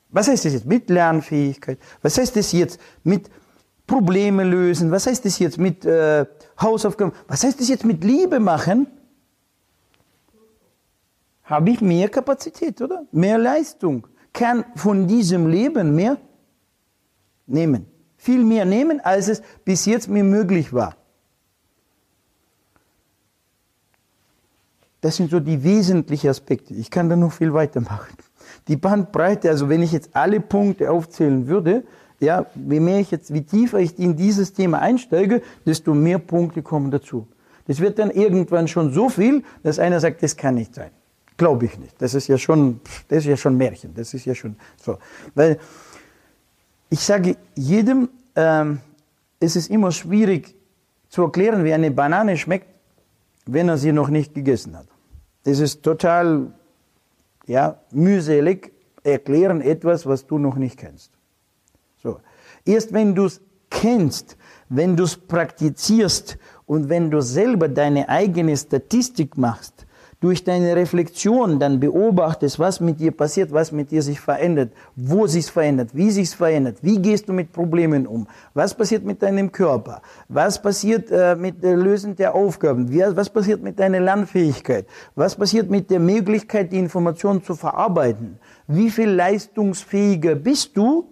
Was 0.10 0.28
heißt 0.28 0.46
das 0.46 0.54
jetzt 0.54 0.68
mit 0.68 0.92
Lernfähigkeit? 0.92 1.80
Was 2.04 2.20
heißt 2.20 2.36
das 2.36 2.52
jetzt 2.52 2.80
mit 3.04 3.32
Probleme 3.88 4.44
lösen? 4.44 4.92
Was 4.92 5.08
heißt 5.08 5.26
das 5.26 5.40
jetzt 5.40 5.58
mit 5.58 5.86
äh, 5.86 6.28
Hausaufgaben? 6.62 7.12
Was 7.28 7.44
heißt 7.44 7.60
das 7.60 7.68
jetzt 7.68 7.84
mit 7.84 8.04
Liebe 8.04 8.40
machen? 8.40 8.86
Habe 11.46 11.72
ich 11.72 11.82
mehr 11.82 12.10
Kapazität, 12.10 12.80
oder? 12.80 13.08
Mehr 13.12 13.40
Leistung. 13.40 14.06
Kann 14.34 14.64
von 14.76 15.08
diesem 15.08 15.48
Leben 15.48 15.96
mehr 15.96 16.18
nehmen. 17.48 17.88
Viel 18.18 18.44
mehr 18.44 18.66
nehmen, 18.66 19.00
als 19.00 19.30
es 19.30 19.42
bis 19.66 19.88
jetzt 19.88 20.10
mir 20.10 20.24
möglich 20.24 20.74
war. 20.74 20.99
Das 25.02 25.16
sind 25.16 25.32
so 25.32 25.40
die 25.40 25.64
wesentlichen 25.64 26.30
Aspekte. 26.30 26.74
Ich 26.74 26.92
kann 26.92 27.10
da 27.10 27.16
noch 27.16 27.32
viel 27.32 27.54
weitermachen. 27.54 28.16
Die 28.68 28.76
Bandbreite, 28.76 29.50
also 29.50 29.70
wenn 29.70 29.82
ich 29.82 29.92
jetzt 29.92 30.10
alle 30.14 30.40
Punkte 30.40 30.92
aufzählen 30.92 31.48
würde, 31.48 31.84
ja, 32.20 32.46
je 32.56 32.80
mehr 32.80 33.00
ich 33.00 33.12
jetzt, 33.12 33.34
wie 33.34 33.44
tiefer 33.44 33.80
ich 33.80 33.98
in 33.98 34.16
dieses 34.16 34.54
Thema 34.54 34.80
einsteige, 34.80 35.42
desto 35.66 35.94
mehr 35.94 36.20
Punkte 36.20 36.62
kommen 36.62 36.92
dazu. 36.92 37.28
Das 37.68 37.80
wird 37.80 38.00
dann 38.00 38.12
irgendwann 38.12 38.68
schon 38.68 38.92
so 38.92 39.10
viel, 39.10 39.44
dass 39.64 39.80
einer 39.80 40.00
sagt, 40.00 40.22
das 40.24 40.36
kann 40.36 40.56
nicht 40.56 40.76
sein. 40.76 40.92
Glaube 41.38 41.66
ich 41.66 41.80
nicht. 41.80 41.96
Das 42.02 42.14
ist 42.14 42.28
ja 42.28 42.38
schon, 42.38 42.82
das 43.08 43.20
ist 43.20 43.26
ja 43.26 43.38
schon 43.38 43.56
Märchen. 43.56 43.94
Das 43.94 44.14
ist 44.14 44.26
ja 44.26 44.36
schon 44.36 44.58
so. 44.82 44.98
Weil 45.36 45.58
ich 46.90 47.00
sage 47.00 47.38
jedem, 47.56 48.10
ähm, 48.36 48.80
es 49.40 49.56
ist 49.56 49.70
immer 49.70 49.92
schwierig 49.92 50.56
zu 51.08 51.24
erklären, 51.24 51.64
wie 51.64 51.74
eine 51.74 51.92
Banane 51.92 52.36
schmeckt, 52.36 52.68
wenn 53.54 53.70
er 53.70 53.78
sie 53.78 53.92
noch 53.92 54.10
nicht 54.10 54.34
gegessen 54.34 54.78
hat. 54.78 54.88
Das 55.44 55.60
ist 55.60 55.84
total 55.84 56.54
ja, 57.48 57.80
mühselig 57.92 58.72
erklären 59.04 59.62
etwas, 59.62 60.06
was 60.06 60.28
du 60.28 60.38
noch 60.38 60.56
nicht 60.56 60.78
kennst. 60.78 61.12
So. 61.98 62.20
Erst 62.66 62.94
wenn 62.94 63.16
du 63.16 63.26
es 63.26 63.42
kennst, 63.70 64.38
wenn 64.68 64.96
du 64.96 65.04
es 65.04 65.18
praktizierst 65.18 66.38
und 66.66 66.90
wenn 66.90 67.10
du 67.10 67.22
selber 67.22 67.68
deine 67.68 68.10
eigene 68.10 68.56
Statistik 68.56 69.38
machst, 69.38 69.86
durch 70.20 70.44
deine 70.44 70.76
Reflexion 70.76 71.60
dann 71.60 71.80
beobachtest, 71.80 72.60
was 72.60 72.82
mit 72.82 73.00
dir 73.00 73.12
passiert, 73.12 73.54
was 73.54 73.72
mit 73.72 73.92
dir 73.92 74.02
sich 74.02 74.20
verändert, 74.20 74.72
wo 74.96 75.28
sich 75.28 75.46
verändert, 75.46 75.92
wie 75.94 76.12
sich 76.12 76.30
verändert, 76.36 76.78
wie 76.82 77.02
gehst 77.02 77.30
du 77.30 77.34
mit 77.34 77.54
Problemen 77.54 78.06
um, 78.06 78.28
was 78.54 78.74
passiert 78.74 79.06
mit 79.06 79.22
deinem 79.22 79.52
Körper, 79.52 80.02
was 80.28 80.62
passiert 80.62 81.10
äh, 81.10 81.36
mit 81.36 81.64
der 81.64 81.78
Lösen 81.78 82.18
der 82.18 82.36
Aufgaben, 82.36 82.92
wie, 82.92 83.02
was 83.16 83.30
passiert 83.30 83.64
mit 83.64 83.80
deiner 83.80 84.02
Lernfähigkeit, 84.02 84.86
was 85.16 85.36
passiert 85.36 85.70
mit 85.70 85.90
der 85.90 86.02
Möglichkeit, 86.02 86.74
die 86.74 86.80
Information 86.80 87.42
zu 87.42 87.56
verarbeiten, 87.56 88.40
wie 88.68 88.90
viel 88.90 89.10
leistungsfähiger 89.10 90.36
bist 90.36 90.76
du 90.76 91.08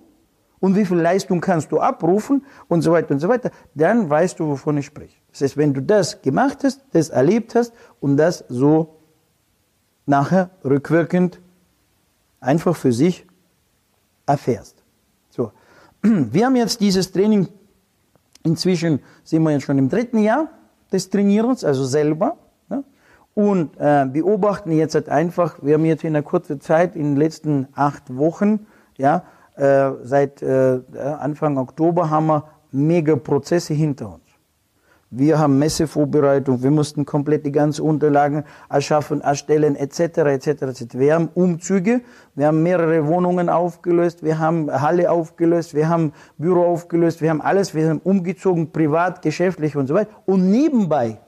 und 0.59 0.75
wie 0.75 0.85
viel 0.85 0.97
Leistung 0.97 1.39
kannst 1.39 1.71
du 1.71 1.79
abrufen 1.79 2.45
und 2.67 2.81
so 2.81 2.91
weiter 2.91 3.11
und 3.11 3.19
so 3.19 3.29
weiter, 3.29 3.51
dann 3.73 4.09
weißt 4.09 4.39
du, 4.39 4.47
wovon 4.49 4.77
ich 4.77 4.87
spreche. 4.87 5.15
Das 5.31 5.41
heißt, 5.41 5.57
wenn 5.57 5.73
du 5.73 5.81
das 5.81 6.21
gemacht 6.21 6.63
hast, 6.63 6.83
das 6.91 7.09
erlebt 7.09 7.55
hast 7.55 7.71
und 8.01 8.17
das 8.17 8.43
so 8.49 8.96
nachher 10.07 10.49
rückwirkend 10.63 11.39
einfach 12.39 12.75
für 12.75 12.91
sich 12.91 13.27
erfährst. 14.25 14.83
So. 15.29 15.51
Wir 16.01 16.45
haben 16.45 16.55
jetzt 16.55 16.81
dieses 16.81 17.11
Training, 17.11 17.47
inzwischen 18.43 19.01
sind 19.23 19.43
wir 19.43 19.51
jetzt 19.51 19.63
schon 19.63 19.77
im 19.77 19.89
dritten 19.89 20.19
Jahr 20.19 20.49
des 20.91 21.09
Trainierens, 21.09 21.63
also 21.63 21.85
selber, 21.85 22.37
ne? 22.69 22.83
und 23.33 23.75
äh, 23.77 24.05
beobachten 24.05 24.71
jetzt 24.71 24.95
halt 24.95 25.09
einfach, 25.09 25.57
wir 25.61 25.73
haben 25.73 25.85
jetzt 25.85 26.03
in 26.03 26.15
einer 26.15 26.23
kurzen 26.23 26.61
Zeit, 26.61 26.95
in 26.95 27.03
den 27.03 27.17
letzten 27.17 27.67
acht 27.73 28.15
Wochen, 28.15 28.67
ja, 28.97 29.25
äh, 29.55 29.91
seit 30.03 30.41
äh, 30.41 30.79
Anfang 31.19 31.57
Oktober 31.57 32.09
haben 32.09 32.27
wir 32.27 32.43
mega 32.71 33.15
Prozesse 33.15 33.73
hinter 33.73 34.13
uns. 34.13 34.26
Wir 35.09 35.39
haben 35.39 35.57
Messevorbereitung, 35.57 36.63
wir 36.63 36.71
mussten 36.71 37.05
komplett 37.05 37.45
die 37.45 37.53
ganzen 37.53 37.81
Unterlagen 37.83 38.43
erschaffen, 38.69 39.21
erstellen, 39.21 39.77
etc., 39.77 39.99
etc., 39.99 40.47
etc. 40.47 40.85
Wir 40.93 41.13
haben 41.13 41.29
Umzüge, 41.33 42.01
wir 42.35 42.47
haben 42.47 42.61
mehrere 42.61 43.07
Wohnungen 43.07 43.47
aufgelöst, 43.47 44.21
wir 44.21 44.37
haben 44.37 44.69
Halle 44.69 45.09
aufgelöst, 45.09 45.73
wir 45.73 45.87
haben 45.87 46.11
Büro 46.37 46.65
aufgelöst, 46.65 47.21
wir 47.21 47.29
haben 47.29 47.41
alles, 47.41 47.73
wir 47.73 47.89
haben 47.89 47.99
umgezogen, 47.99 48.73
privat, 48.73 49.21
geschäftlich 49.21 49.77
und 49.77 49.87
so 49.87 49.93
weiter. 49.93 50.11
Und 50.25 50.49
nebenbei 50.49 51.19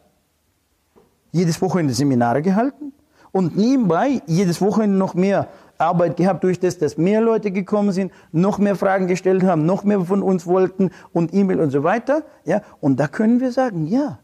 jedes 1.32 1.62
Wochenende 1.62 1.94
Seminare 1.94 2.42
gehalten 2.42 2.92
und 3.32 3.56
nebenbei 3.56 4.22
jedes 4.26 4.60
Wochenende 4.60 4.98
noch 4.98 5.14
mehr 5.14 5.48
Arbeit 5.80 6.18
gehabt, 6.18 6.44
durch 6.44 6.60
das, 6.60 6.78
dass 6.78 6.98
mehr 6.98 7.22
Leute 7.22 7.52
gekommen 7.52 7.92
sind, 7.92 8.12
noch 8.32 8.60
mehr 8.60 8.76
Fragen 8.76 9.08
gestellt 9.08 9.44
haben, 9.44 9.66
noch 9.66 9.84
mehr 9.84 10.02
von 10.02 10.22
uns 10.22 10.46
wollten 10.46 10.92
und 11.14 11.34
E-Mail 11.34 11.60
und 11.62 11.72
so 11.72 11.84
weiter. 11.84 12.24
Ja, 12.44 12.62
und 12.82 13.00
da 13.00 13.08
können 13.08 13.40
wir 13.40 13.52
sagen, 13.52 13.88
ja. 13.88 14.20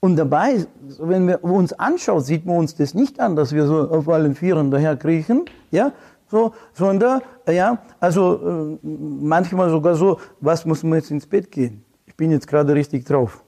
Und 0.00 0.16
dabei, 0.16 0.66
wenn 1.00 1.26
wir 1.26 1.42
uns 1.42 1.72
anschauen, 1.72 2.22
sieht 2.22 2.46
man 2.46 2.58
uns 2.58 2.76
das 2.76 2.94
nicht 2.94 3.18
an, 3.18 3.34
dass 3.34 3.52
wir 3.52 3.66
so 3.66 3.90
auf 3.90 4.08
allen 4.08 4.36
Vieren 4.36 4.70
daher 4.70 4.96
kriechen, 4.96 5.46
ja, 5.72 5.92
so, 6.30 6.52
sondern, 6.72 7.22
ja, 7.48 7.78
also 7.98 8.78
äh, 8.80 8.86
manchmal 8.86 9.70
sogar 9.70 9.96
so, 9.96 10.20
was 10.40 10.64
muss 10.64 10.84
man 10.84 10.98
jetzt 10.98 11.10
ins 11.10 11.26
Bett 11.26 11.50
gehen? 11.50 11.84
Ich 12.06 12.14
bin 12.16 12.30
jetzt 12.30 12.46
gerade 12.46 12.74
richtig 12.74 13.04
drauf. 13.04 13.42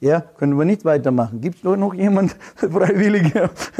Ja, 0.00 0.20
können 0.20 0.56
wir 0.56 0.64
nicht 0.64 0.84
weitermachen. 0.84 1.40
Gibt 1.40 1.58
es 1.58 1.64
noch 1.64 1.92
jemand 1.94 2.36
freiwillig 2.56 3.32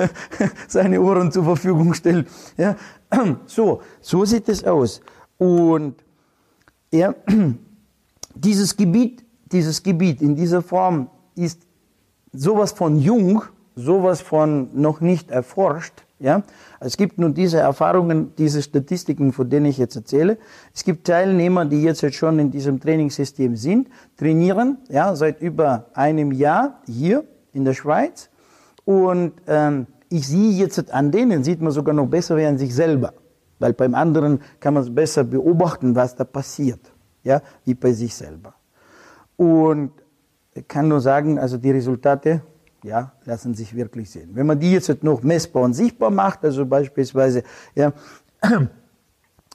seine 0.69 1.01
Ohren 1.01 1.31
zur 1.31 1.45
Verfügung 1.45 1.95
stellt? 1.95 2.29
Ja, 2.57 2.77
so, 3.47 3.83
so 4.01 4.25
sieht 4.25 4.49
es 4.49 4.65
aus. 4.65 5.01
Und 5.37 5.95
ja, 6.93 7.15
dieses 8.35 8.77
Gebiet, 8.77 9.25
dieses 9.53 9.83
Gebiet 9.83 10.21
in 10.21 10.35
dieser 10.35 10.63
Form 10.63 11.09
ist 11.37 11.63
sowas 12.33 12.73
von 12.73 12.99
jung, 12.99 13.43
sowas 13.77 14.21
von 14.21 14.71
noch 14.75 15.01
nicht 15.01 15.31
erforscht. 15.31 16.05
Ja, 16.21 16.43
es 16.81 16.97
gibt 16.97 17.19
nun 17.19 17.33
diese 17.33 17.59
Erfahrungen, 17.59 18.35
diese 18.37 18.61
Statistiken, 18.61 19.33
von 19.33 19.49
denen 19.49 19.67
ich 19.67 19.79
jetzt 19.79 19.95
erzähle. 19.95 20.39
Es 20.75 20.83
gibt 20.83 21.07
Teilnehmer, 21.07 21.65
die 21.65 21.83
jetzt 21.83 22.13
schon 22.15 22.41
in 22.41 22.51
diesem 22.51 22.81
Trainingssystem 22.81 23.55
sind, 23.55 23.89
trainieren, 24.17 24.79
ja, 24.89 25.15
seit 25.15 25.41
über 25.41 25.87
einem 25.95 26.33
Jahr 26.33 26.81
hier 26.87 27.25
in 27.53 27.65
der 27.65 27.75
Schweiz. 27.75 28.31
Und 28.85 29.35
ähm, 29.47 29.87
ich 30.09 30.27
sehe 30.27 30.51
jetzt 30.53 30.93
an 30.93 31.13
denen, 31.13 31.45
sieht 31.45 31.61
man 31.61 31.71
sogar 31.71 31.95
noch 31.95 32.09
besser 32.09 32.37
wie 32.37 32.47
an 32.47 32.59
sich 32.59 32.75
selber. 32.75 33.13
Weil 33.61 33.73
beim 33.73 33.95
anderen 33.95 34.41
kann 34.59 34.75
man 34.75 34.83
es 34.83 34.93
besser 34.93 35.23
beobachten, 35.23 35.95
was 35.95 36.17
da 36.17 36.25
passiert, 36.25 36.81
ja, 37.23 37.43
wie 37.65 37.75
bei 37.75 37.93
sich 37.93 38.15
selber. 38.15 38.55
Und 39.37 39.93
ich 40.53 40.67
kann 40.67 40.89
nur 40.89 41.01
sagen, 41.01 41.39
also 41.39 41.59
die 41.59 41.71
Resultate 41.71 42.43
ja, 42.83 43.13
lassen 43.25 43.55
sich 43.55 43.75
wirklich 43.75 44.11
sehen. 44.11 44.31
Wenn 44.35 44.47
man 44.47 44.61
die 44.61 44.73
jetzt 44.73 45.03
noch 45.03 45.23
messbar 45.23 45.65
und 45.65 45.75
sichtbar 45.75 46.11
macht, 46.11 46.45
also 46.45 46.65
beispielsweise, 46.65 47.43
ja, 47.75 47.93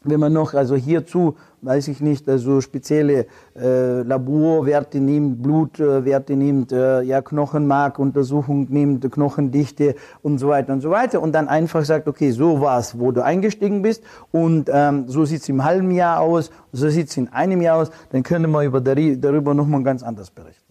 wenn 0.03 0.19
man 0.19 0.33
noch, 0.33 0.53
also 0.53 0.75
hierzu, 0.75 1.35
weiß 1.61 1.87
ich 1.87 2.01
nicht, 2.01 2.27
also 2.27 2.59
spezielle 2.59 3.25
äh, 3.55 4.01
Laborwerte 4.01 4.99
nimmt, 4.99 5.41
Blutwerte 5.41 6.35
nimmt, 6.35 6.73
äh, 6.73 7.01
ja, 7.03 7.21
Knochenmarkuntersuchung 7.21 8.67
nimmt, 8.69 9.09
Knochendichte 9.09 9.95
und 10.21 10.39
so 10.39 10.49
weiter 10.49 10.73
und 10.73 10.81
so 10.81 10.89
weiter 10.89 11.21
und 11.21 11.31
dann 11.31 11.47
einfach 11.47 11.85
sagt, 11.85 12.09
okay, 12.09 12.31
so 12.31 12.59
war's, 12.59 12.99
wo 12.99 13.13
du 13.13 13.23
eingestiegen 13.23 13.81
bist 13.81 14.03
und 14.31 14.69
ähm, 14.71 15.05
so 15.07 15.23
sieht's 15.23 15.47
im 15.47 15.63
halben 15.63 15.91
Jahr 15.91 16.19
aus, 16.19 16.51
so 16.73 16.89
sieht's 16.89 17.15
in 17.15 17.29
einem 17.29 17.61
Jahr 17.61 17.77
aus, 17.77 17.89
dann 18.11 18.23
können 18.23 18.51
wir 18.51 18.63
über 18.63 18.81
darüber 18.81 19.53
nochmal 19.53 19.83
ganz 19.83 20.03
anders 20.03 20.29
berichten. 20.31 20.62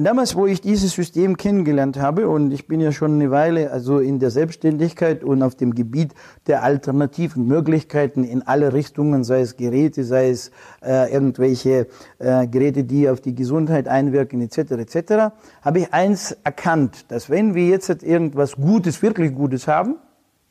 Und 0.00 0.04
damals, 0.04 0.34
wo 0.34 0.46
ich 0.46 0.62
dieses 0.62 0.92
System 0.92 1.36
kennengelernt 1.36 1.98
habe, 1.98 2.26
und 2.26 2.52
ich 2.52 2.66
bin 2.66 2.80
ja 2.80 2.90
schon 2.90 3.16
eine 3.16 3.30
Weile 3.30 3.70
also 3.70 3.98
in 3.98 4.18
der 4.18 4.30
Selbstständigkeit 4.30 5.22
und 5.22 5.42
auf 5.42 5.56
dem 5.56 5.74
Gebiet 5.74 6.14
der 6.46 6.62
alternativen 6.62 7.46
Möglichkeiten 7.46 8.24
in 8.24 8.40
alle 8.40 8.72
Richtungen, 8.72 9.24
sei 9.24 9.42
es 9.42 9.58
Geräte, 9.58 10.04
sei 10.04 10.30
es 10.30 10.52
äh, 10.82 11.12
irgendwelche 11.12 11.86
äh, 12.18 12.46
Geräte, 12.46 12.84
die 12.84 13.10
auf 13.10 13.20
die 13.20 13.34
Gesundheit 13.34 13.88
einwirken, 13.88 14.40
etc., 14.40 14.58
etc., 14.70 15.34
habe 15.60 15.80
ich 15.80 15.92
eins 15.92 16.34
erkannt, 16.44 17.04
dass 17.08 17.28
wenn 17.28 17.54
wir 17.54 17.66
jetzt 17.66 17.90
irgendwas 18.02 18.56
Gutes, 18.56 19.02
wirklich 19.02 19.34
Gutes 19.34 19.68
haben, 19.68 19.96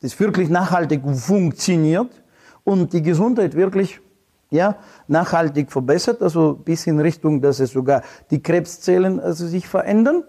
das 0.00 0.20
wirklich 0.20 0.48
nachhaltig 0.48 1.02
funktioniert 1.12 2.22
und 2.62 2.92
die 2.92 3.02
Gesundheit 3.02 3.56
wirklich 3.56 4.00
ja, 4.50 4.76
nachhaltig 5.06 5.70
verbessert, 5.70 6.22
also 6.22 6.54
bis 6.54 6.86
in 6.86 6.98
Richtung, 6.98 7.40
dass 7.40 7.60
es 7.60 7.70
sogar 7.70 8.02
die 8.30 8.42
Krebszellen 8.42 9.20
also 9.20 9.46
sich 9.46 9.66
verändern. 9.66 10.24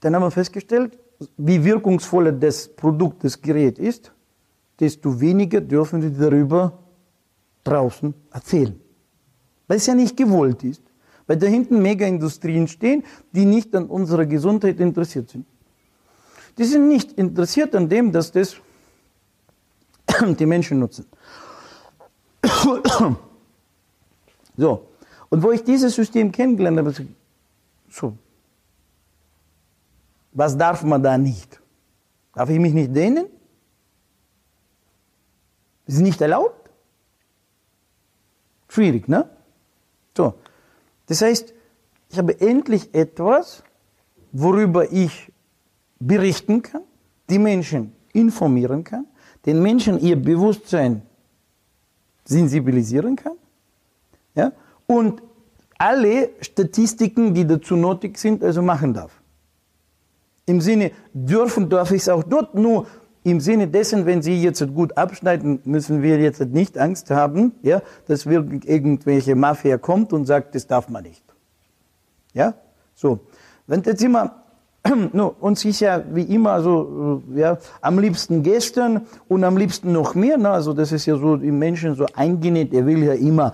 Dann 0.00 0.14
haben 0.14 0.22
wir 0.22 0.30
festgestellt, 0.30 0.98
wie 1.36 1.64
wirkungsvoller 1.64 2.32
das 2.32 2.68
Produkt, 2.68 3.24
das 3.24 3.40
Gerät 3.40 3.78
ist, 3.78 4.12
desto 4.78 5.20
weniger 5.20 5.60
dürfen 5.60 6.02
wir 6.02 6.10
darüber 6.10 6.78
draußen 7.64 8.14
erzählen. 8.32 8.80
Weil 9.68 9.76
es 9.76 9.86
ja 9.86 9.94
nicht 9.94 10.16
gewollt 10.16 10.64
ist. 10.64 10.82
Weil 11.26 11.36
da 11.36 11.46
hinten 11.46 11.80
Mega-Industrien 11.80 12.66
stehen, 12.66 13.04
die 13.32 13.44
nicht 13.44 13.74
an 13.76 13.86
unserer 13.86 14.26
Gesundheit 14.26 14.80
interessiert 14.80 15.28
sind. 15.28 15.46
Die 16.58 16.64
sind 16.64 16.88
nicht 16.88 17.12
interessiert 17.12 17.74
an 17.76 17.88
dem, 17.88 18.10
dass 18.10 18.32
das 18.32 18.56
die 20.38 20.46
Menschen 20.46 20.80
nutzen. 20.80 21.06
So, 24.56 24.88
und 25.30 25.42
wo 25.42 25.52
ich 25.52 25.64
dieses 25.64 25.94
System 25.94 26.30
kennengelernt 26.30 26.78
habe, 26.78 26.92
so, 27.88 28.16
was 30.32 30.56
darf 30.56 30.82
man 30.82 31.02
da 31.02 31.16
nicht? 31.16 31.60
Darf 32.34 32.50
ich 32.50 32.58
mich 32.58 32.74
nicht 32.74 32.94
dehnen? 32.94 33.26
Ist 35.86 36.00
nicht 36.00 36.20
erlaubt? 36.20 36.70
Schwierig, 38.68 39.08
ne? 39.08 39.28
So, 40.16 40.34
das 41.06 41.22
heißt, 41.22 41.54
ich 42.10 42.18
habe 42.18 42.40
endlich 42.40 42.94
etwas, 42.94 43.64
worüber 44.32 44.92
ich 44.92 45.32
berichten 45.98 46.62
kann, 46.62 46.82
die 47.28 47.38
Menschen 47.38 47.92
informieren 48.12 48.84
kann, 48.84 49.06
den 49.46 49.62
Menschen 49.62 49.98
ihr 49.98 50.16
Bewusstsein 50.16 51.02
sensibilisieren 52.30 53.16
kann. 53.16 53.34
Ja? 54.34 54.52
Und 54.86 55.22
alle 55.78 56.30
Statistiken, 56.40 57.34
die 57.34 57.46
dazu 57.46 57.76
nötig 57.76 58.18
sind, 58.18 58.42
also 58.42 58.62
machen 58.62 58.94
darf. 58.94 59.20
Im 60.46 60.60
Sinne, 60.60 60.92
dürfen 61.12 61.68
darf 61.68 61.90
ich 61.90 62.02
es 62.02 62.08
auch 62.08 62.22
dort, 62.22 62.54
nur 62.54 62.86
im 63.22 63.40
Sinne 63.40 63.68
dessen, 63.68 64.06
wenn 64.06 64.22
Sie 64.22 64.42
jetzt 64.42 64.66
gut 64.74 64.96
abschneiden, 64.96 65.60
müssen 65.64 66.02
wir 66.02 66.18
jetzt 66.18 66.40
nicht 66.40 66.78
Angst 66.78 67.10
haben, 67.10 67.52
ja, 67.62 67.82
dass 68.06 68.24
irgendwelche 68.24 69.34
Mafia 69.34 69.76
kommt 69.76 70.12
und 70.12 70.24
sagt, 70.24 70.54
das 70.54 70.66
darf 70.66 70.88
man 70.88 71.02
nicht. 71.02 71.24
Ja, 72.32 72.54
so. 72.94 73.20
Wenn 73.66 73.82
jetzt 73.82 74.02
immer 74.02 74.39
no, 75.12 75.34
uns 75.40 75.64
ist 75.64 75.80
ja 75.80 76.02
wie 76.12 76.22
immer 76.22 76.62
so, 76.62 77.22
äh, 77.34 77.40
ja, 77.40 77.58
am 77.80 77.98
liebsten 77.98 78.42
gestern 78.42 79.02
und 79.28 79.44
am 79.44 79.56
liebsten 79.56 79.92
noch 79.92 80.14
mehr. 80.14 80.38
Ne? 80.38 80.50
Also 80.50 80.72
das 80.72 80.92
ist 80.92 81.06
ja 81.06 81.16
so 81.16 81.34
im 81.34 81.58
Menschen 81.58 81.94
so 81.94 82.06
eingenäht, 82.14 82.72
er 82.72 82.86
will 82.86 83.04
ja 83.04 83.12
immer, 83.12 83.52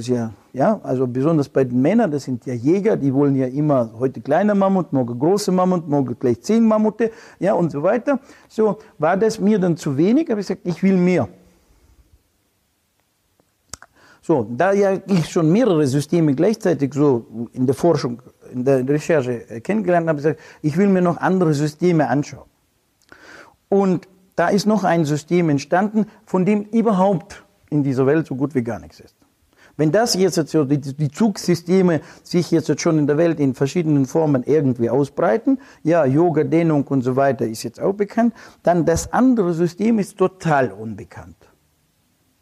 ja, 0.00 0.32
ja, 0.52 0.80
also 0.82 1.06
besonders 1.06 1.48
bei 1.48 1.64
den 1.64 1.80
Männern, 1.80 2.10
das 2.10 2.24
sind 2.24 2.44
ja 2.46 2.54
Jäger, 2.54 2.96
die 2.96 3.12
wollen 3.12 3.36
ja 3.36 3.46
immer 3.46 3.90
heute 3.98 4.20
kleine 4.20 4.54
Mammut, 4.54 4.92
morgen 4.92 5.18
große 5.18 5.52
Mammut, 5.52 5.88
morgen 5.88 6.16
gleich 6.18 6.40
zehn 6.42 6.66
Mammute, 6.66 7.10
ja, 7.38 7.54
und 7.54 7.70
so 7.70 7.82
weiter. 7.82 8.20
So, 8.48 8.78
war 8.98 9.16
das 9.16 9.38
mir 9.38 9.58
dann 9.58 9.76
zu 9.76 9.96
wenig, 9.96 10.28
habe 10.30 10.40
ich 10.40 10.46
gesagt, 10.46 10.66
ich 10.66 10.82
will 10.82 10.96
mehr. 10.96 11.28
So, 14.20 14.46
da 14.50 14.72
ja 14.72 14.98
ich 15.06 15.26
schon 15.30 15.50
mehrere 15.50 15.86
Systeme 15.86 16.34
gleichzeitig 16.34 16.92
so 16.92 17.48
in 17.54 17.64
der 17.64 17.74
Forschung 17.74 18.20
in 18.52 18.64
der 18.64 18.88
Recherche 18.88 19.60
kennengelernt 19.62 20.08
habe, 20.08 20.16
gesagt, 20.16 20.40
ich 20.62 20.76
will 20.76 20.88
mir 20.88 21.02
noch 21.02 21.18
andere 21.18 21.54
Systeme 21.54 22.08
anschauen. 22.08 22.48
Und 23.68 24.08
da 24.36 24.48
ist 24.48 24.66
noch 24.66 24.84
ein 24.84 25.04
System 25.04 25.50
entstanden, 25.50 26.06
von 26.24 26.44
dem 26.44 26.62
überhaupt 26.62 27.44
in 27.70 27.82
dieser 27.82 28.06
Welt 28.06 28.26
so 28.26 28.36
gut 28.36 28.54
wie 28.54 28.62
gar 28.62 28.78
nichts 28.78 29.00
ist. 29.00 29.16
Wenn 29.76 29.92
das 29.92 30.14
jetzt 30.14 30.48
so, 30.48 30.64
die, 30.64 31.08
Zugsysteme 31.08 32.00
sich 32.24 32.50
jetzt 32.50 32.80
schon 32.80 32.98
in 32.98 33.06
der 33.06 33.16
Welt 33.16 33.38
in 33.38 33.54
verschiedenen 33.54 34.06
Formen 34.06 34.42
irgendwie 34.44 34.90
ausbreiten, 34.90 35.60
ja, 35.84 36.04
Yoga, 36.04 36.42
Dehnung 36.42 36.84
und 36.88 37.02
so 37.02 37.14
weiter 37.14 37.46
ist 37.46 37.62
jetzt 37.62 37.80
auch 37.80 37.92
bekannt, 37.92 38.34
dann 38.64 38.84
das 38.84 39.12
andere 39.12 39.54
System 39.54 40.00
ist 40.00 40.18
total 40.18 40.72
unbekannt. 40.72 41.36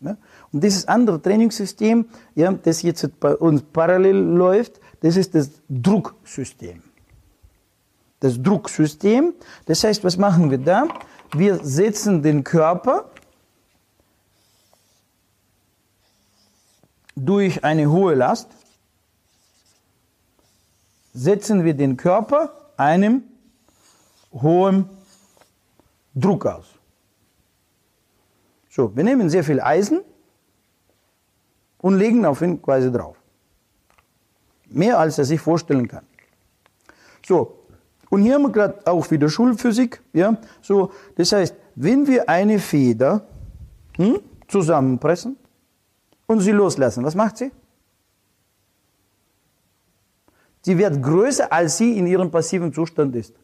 Ja? 0.00 0.16
Und 0.50 0.64
dieses 0.64 0.88
andere 0.88 1.20
Trainingssystem, 1.20 2.07
ja, 2.34 2.52
das 2.52 2.80
jetzt 2.80 3.20
bei 3.20 3.36
uns 3.36 3.62
parallel 3.62 4.16
läuft, 4.16 4.80
das 5.07 5.16
ist 5.16 5.36
das 5.36 5.50
Drucksystem. 5.68 6.82
Das 8.18 8.42
Drucksystem, 8.42 9.34
das 9.66 9.84
heißt, 9.84 10.02
was 10.02 10.16
machen 10.16 10.50
wir 10.50 10.59
da? 10.59 10.88
Wir 11.32 11.64
setzen 11.64 12.22
den 12.22 12.42
Körper 12.42 13.09
durch 17.14 17.62
eine 17.62 17.88
hohe 17.88 18.14
Last, 18.14 18.48
setzen 21.12 21.64
wir 21.64 21.74
den 21.74 21.96
Körper 21.96 22.72
einem 22.76 23.22
hohen 24.32 24.90
Druck 26.16 26.46
aus. 26.46 26.66
So, 28.70 28.94
wir 28.96 29.04
nehmen 29.04 29.30
sehr 29.30 29.44
viel 29.44 29.61
Eisen 29.61 30.00
und 31.78 31.96
legen 31.96 32.26
auf 32.26 32.42
ihn 32.42 32.61
quasi 32.61 32.90
drauf. 32.90 33.16
Mehr 34.77 34.99
als 34.99 35.18
er 35.18 35.24
sich 35.24 35.41
vorstellen 35.41 35.89
kann. 35.89 36.05
So, 37.27 37.64
und 38.11 38.22
hier 38.22 38.35
haben 38.35 38.43
wir 38.43 38.53
gerade 38.53 38.87
auch 38.87 39.11
wieder 39.11 39.29
Schulphysik. 39.29 40.03
Ja? 40.12 40.37
So, 40.61 40.93
das 41.16 41.33
heißt, 41.33 41.55
wenn 41.74 42.07
wir 42.07 42.29
eine 42.29 42.59
Feder 42.59 43.27
hm, 43.97 44.20
zusammenpressen 44.49 45.37
und 46.27 46.41
sie 46.41 46.53
loslassen, 46.53 47.05
was 47.05 47.14
macht 47.14 47.39
sie? 47.39 47.51
Sie 50.62 50.77
wird 50.77 51.03
größer, 51.03 51.53
als 51.53 51.79
sie 51.79 51.97
in 51.97 52.07
ihrem 52.07 52.31
passiven 52.31 52.72
Zustand 52.72 53.16
ist. 53.16 53.35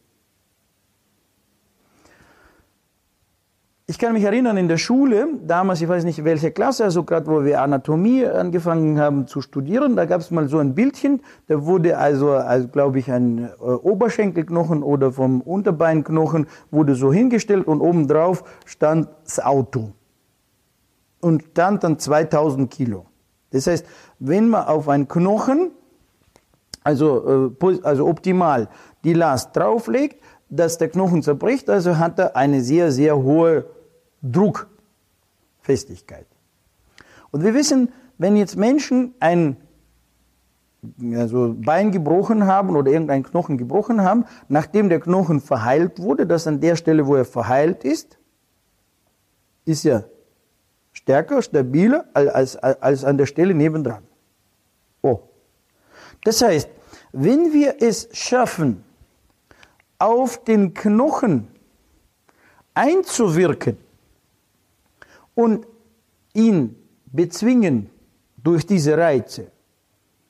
Ich 3.85 3.99
kann 3.99 4.13
mich 4.13 4.23
erinnern, 4.23 4.55
in 4.55 4.69
der 4.69 4.77
Schule, 4.77 5.27
damals, 5.45 5.81
ich 5.81 5.89
weiß 5.89 6.05
nicht 6.05 6.23
welche 6.23 6.51
Klasse, 6.51 6.85
also 6.85 7.03
gerade 7.03 7.27
wo 7.27 7.43
wir 7.43 7.61
Anatomie 7.61 8.25
angefangen 8.25 8.97
haben 8.97 9.27
zu 9.27 9.41
studieren, 9.41 9.97
da 9.97 10.05
gab 10.05 10.21
es 10.21 10.31
mal 10.31 10.47
so 10.47 10.59
ein 10.59 10.73
Bildchen, 10.73 11.21
da 11.47 11.65
wurde 11.65 11.97
also, 11.97 12.31
also 12.31 12.69
glaube 12.69 12.99
ich, 12.99 13.11
ein 13.11 13.49
äh, 13.49 13.49
Oberschenkelknochen 13.61 14.83
oder 14.83 15.11
vom 15.11 15.41
Unterbeinknochen 15.41 16.47
wurde 16.71 16.95
so 16.95 17.11
hingestellt 17.11 17.67
und 17.67 17.81
obendrauf 17.81 18.45
stand 18.65 19.09
das 19.25 19.41
Auto. 19.41 19.91
Und 21.19 21.43
stand 21.51 21.83
dann 21.83 21.99
2000 21.99 22.71
Kilo. 22.71 23.05
Das 23.49 23.67
heißt, 23.67 23.85
wenn 24.19 24.47
man 24.47 24.63
auf 24.63 24.87
einen 24.87 25.09
Knochen, 25.09 25.71
also, 26.85 27.51
äh, 27.61 27.79
also 27.83 28.07
optimal, 28.07 28.69
die 29.03 29.13
Last 29.13 29.57
drauflegt, 29.57 30.21
dass 30.55 30.77
der 30.77 30.89
Knochen 30.89 31.23
zerbricht, 31.23 31.69
also 31.69 31.97
hat 31.97 32.19
er 32.19 32.35
eine 32.35 32.61
sehr, 32.61 32.91
sehr 32.91 33.17
hohe 33.17 33.65
Druckfestigkeit. 34.21 36.27
Und 37.31 37.43
wir 37.43 37.55
wissen, 37.55 37.91
wenn 38.17 38.35
jetzt 38.35 38.55
Menschen 38.55 39.15
ein 39.19 39.57
also 41.15 41.55
Bein 41.57 41.91
gebrochen 41.91 42.45
haben 42.45 42.75
oder 42.75 42.91
irgendein 42.91 43.23
Knochen 43.23 43.57
gebrochen 43.57 44.01
haben, 44.01 44.25
nachdem 44.49 44.89
der 44.89 44.99
Knochen 44.99 45.39
verheilt 45.39 45.99
wurde, 45.99 46.27
dass 46.27 46.45
an 46.45 46.59
der 46.59 46.75
Stelle, 46.75 47.07
wo 47.07 47.15
er 47.15 47.25
verheilt 47.25 47.83
ist, 47.83 48.19
ist 49.65 49.85
er 49.85 50.09
stärker, 50.91 51.41
stabiler 51.41 52.05
als, 52.13 52.57
als, 52.57 52.81
als 52.81 53.03
an 53.05 53.17
der 53.17 53.25
Stelle 53.25 53.55
nebendran. 53.55 54.03
Oh. 55.01 55.21
Das 56.25 56.41
heißt, 56.41 56.69
wenn 57.13 57.53
wir 57.53 57.81
es 57.81 58.09
schaffen, 58.11 58.82
auf 60.03 60.43
den 60.43 60.73
Knochen 60.73 61.47
einzuwirken 62.73 63.77
und 65.33 65.65
ihn 66.33 66.75
bezwingen 67.05 67.89
durch 68.35 68.65
diese 68.65 68.97
Reize, 68.97 69.49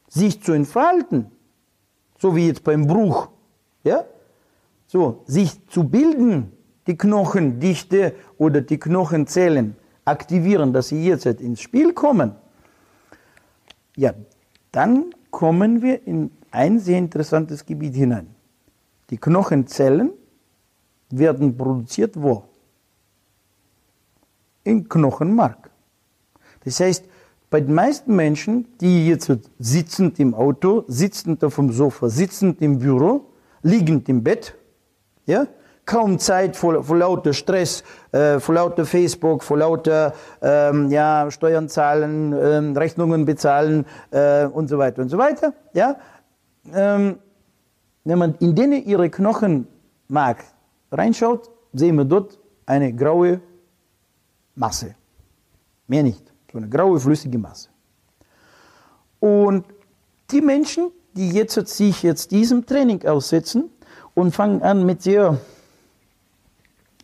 sich 0.08 0.40
zu 0.44 0.52
entfalten, 0.52 1.32
so 2.20 2.36
wie 2.36 2.48
jetzt 2.48 2.64
beim 2.64 2.86
Bruch, 2.86 3.30
ja, 3.84 4.06
so, 4.86 5.24
sich 5.26 5.68
zu 5.70 5.90
bilden, 5.90 6.52
die 6.86 6.96
Knochendichte 6.96 8.14
oder 8.38 8.62
die 8.62 8.78
Knochenzellen 8.78 9.76
aktivieren, 10.06 10.72
dass 10.72 10.90
sie 10.90 11.04
jetzt 11.04 11.26
ins 11.26 11.62
Spiel 11.62 11.94
kommen, 11.94 12.36
ja, 13.96 14.14
dann 14.72 15.16
kommen 15.32 15.82
wir 15.82 16.06
in 16.06 16.30
ein 16.52 16.78
sehr 16.78 17.00
interessantes 17.00 17.66
Gebiet 17.66 17.96
hinein. 17.96 18.33
Die 19.10 19.18
Knochenzellen 19.18 20.12
werden 21.10 21.56
produziert 21.58 22.16
wo? 22.16 22.44
Im 24.64 24.88
Knochenmark. 24.88 25.70
Das 26.64 26.80
heißt, 26.80 27.06
bei 27.50 27.62
den 27.62 27.76
meisten 27.76 28.16
Menschen, 28.16 28.66
die 28.82 29.10
jetzt 29.10 29.32
sitzend 29.60 30.20
im 30.20 30.34
Auto, 30.34 30.86
sitzend 30.88 31.44
auf 31.44 31.56
dem 31.56 31.72
Sofa, 31.72 32.10
sitzend 32.10 32.62
im 32.62 32.80
Büro, 32.80 33.26
liegend 33.62 34.10
im 34.10 34.24
Bett, 34.24 34.56
ja, 35.26 35.46
kaum 35.86 36.18
Zeit 36.18 36.56
vor, 36.56 36.84
vor 36.84 36.98
lauter 36.98 37.34
Stress, 37.34 37.84
äh, 38.12 38.40
vor 38.40 38.56
lauter 38.56 38.86
Facebook, 38.86 39.44
vor 39.44 39.58
lauter 39.58 40.14
ähm, 40.42 40.90
ja, 40.90 41.30
Steuern 41.30 41.70
zahlen, 41.70 42.34
ähm, 42.34 42.76
Rechnungen 42.76 43.26
bezahlen 43.26 43.86
äh, 44.12 44.46
und 44.46 44.68
so 44.68 44.78
weiter 44.78 45.02
und 45.02 45.10
so 45.10 45.18
weiter. 45.18 45.54
Ja, 45.74 45.98
ähm, 46.74 47.20
wenn 48.04 48.20
man 48.20 48.36
in 48.36 48.56
denen 48.56 48.86
ihre 48.86 49.10
Knochenmark 49.10 50.44
reinschaut, 50.92 51.50
sehen 51.74 51.96
wir 51.96 52.06
dort 52.06 52.40
eine 52.66 52.94
graue 52.94 53.42
Masse. 54.56 54.96
Mehr 55.88 56.04
nicht. 56.04 56.32
So 56.52 56.58
eine 56.58 56.70
graue, 56.70 57.00
flüssige 57.00 57.38
Masse. 57.38 57.70
Und 59.20 59.66
die 60.32 60.42
Menschen, 60.42 60.92
die 61.16 61.30
jetzt 61.30 61.56
sich 61.68 62.04
jetzt 62.04 62.32
diesem 62.32 62.66
Training 62.66 63.06
aussetzen 63.06 63.70
und 64.14 64.36
fangen 64.36 64.62
an 64.62 64.86
mit 64.86 65.02
sehr 65.02 65.40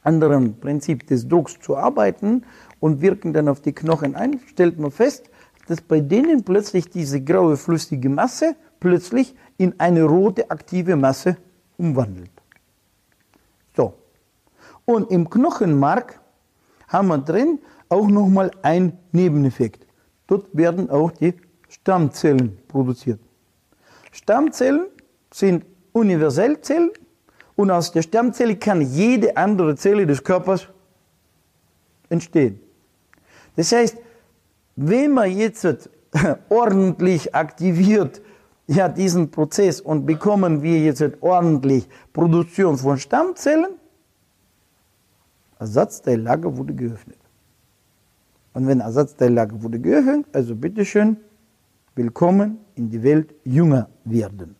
anderem 0.03 0.59
Prinzip 0.59 1.07
des 1.07 1.27
Drucks 1.27 1.59
zu 1.59 1.75
arbeiten 1.75 2.43
und 2.79 3.01
wirken 3.01 3.33
dann 3.33 3.47
auf 3.47 3.61
die 3.61 3.73
Knochen 3.73 4.15
ein, 4.15 4.39
stellt 4.47 4.79
man 4.79 4.91
fest, 4.91 5.29
dass 5.67 5.81
bei 5.81 5.99
denen 5.99 6.43
plötzlich 6.43 6.89
diese 6.89 7.21
graue 7.21 7.57
flüssige 7.57 8.09
Masse 8.09 8.55
plötzlich 8.79 9.35
in 9.59 9.77
eine 9.77 10.03
rote 10.03 10.49
aktive 10.49 10.95
Masse 10.95 11.37
umwandelt. 11.77 12.31
So. 13.75 13.93
Und 14.85 15.11
im 15.11 15.29
Knochenmark 15.29 16.19
haben 16.87 17.09
wir 17.09 17.19
drin 17.19 17.59
auch 17.89 18.07
nochmal 18.07 18.51
einen 18.61 18.97
Nebeneffekt. 19.11 19.85
Dort 20.27 20.47
werden 20.53 20.89
auch 20.89 21.11
die 21.11 21.33
Stammzellen 21.67 22.57
produziert. 22.67 23.19
Stammzellen 24.11 24.87
sind 25.31 25.65
Universellzellen 25.91 26.91
und 27.55 27.69
aus 27.69 27.91
der 27.91 28.01
Stammzelle 28.01 28.55
kann 28.55 28.81
jede 28.81 29.35
andere 29.35 29.75
Zelle 29.75 30.07
des 30.07 30.23
Körpers 30.23 30.67
entstehen. 32.07 32.61
Das 33.57 33.73
heißt, 33.73 33.97
wenn 34.77 35.11
man 35.11 35.29
jetzt 35.35 35.67
ordentlich 36.49 37.35
aktiviert 37.35 38.21
ja, 38.69 38.87
diesen 38.87 39.31
Prozess 39.31 39.81
und 39.81 40.05
bekommen 40.05 40.61
wir 40.61 40.79
jetzt 40.79 41.03
ordentlich 41.21 41.89
Produktion 42.13 42.77
von 42.77 42.99
Stammzellen, 42.99 43.71
Ersatzteillager 45.57 46.55
wurde 46.55 46.75
geöffnet. 46.75 47.17
Und 48.53 48.67
wenn 48.67 48.79
Ersatzteillager 48.79 49.61
wurde 49.63 49.79
geöffnet, 49.79 50.27
also 50.33 50.55
bitteschön, 50.55 51.17
willkommen 51.95 52.59
in 52.75 52.91
die 52.91 53.01
Welt 53.01 53.33
jünger 53.43 53.89
werden. 54.05 54.55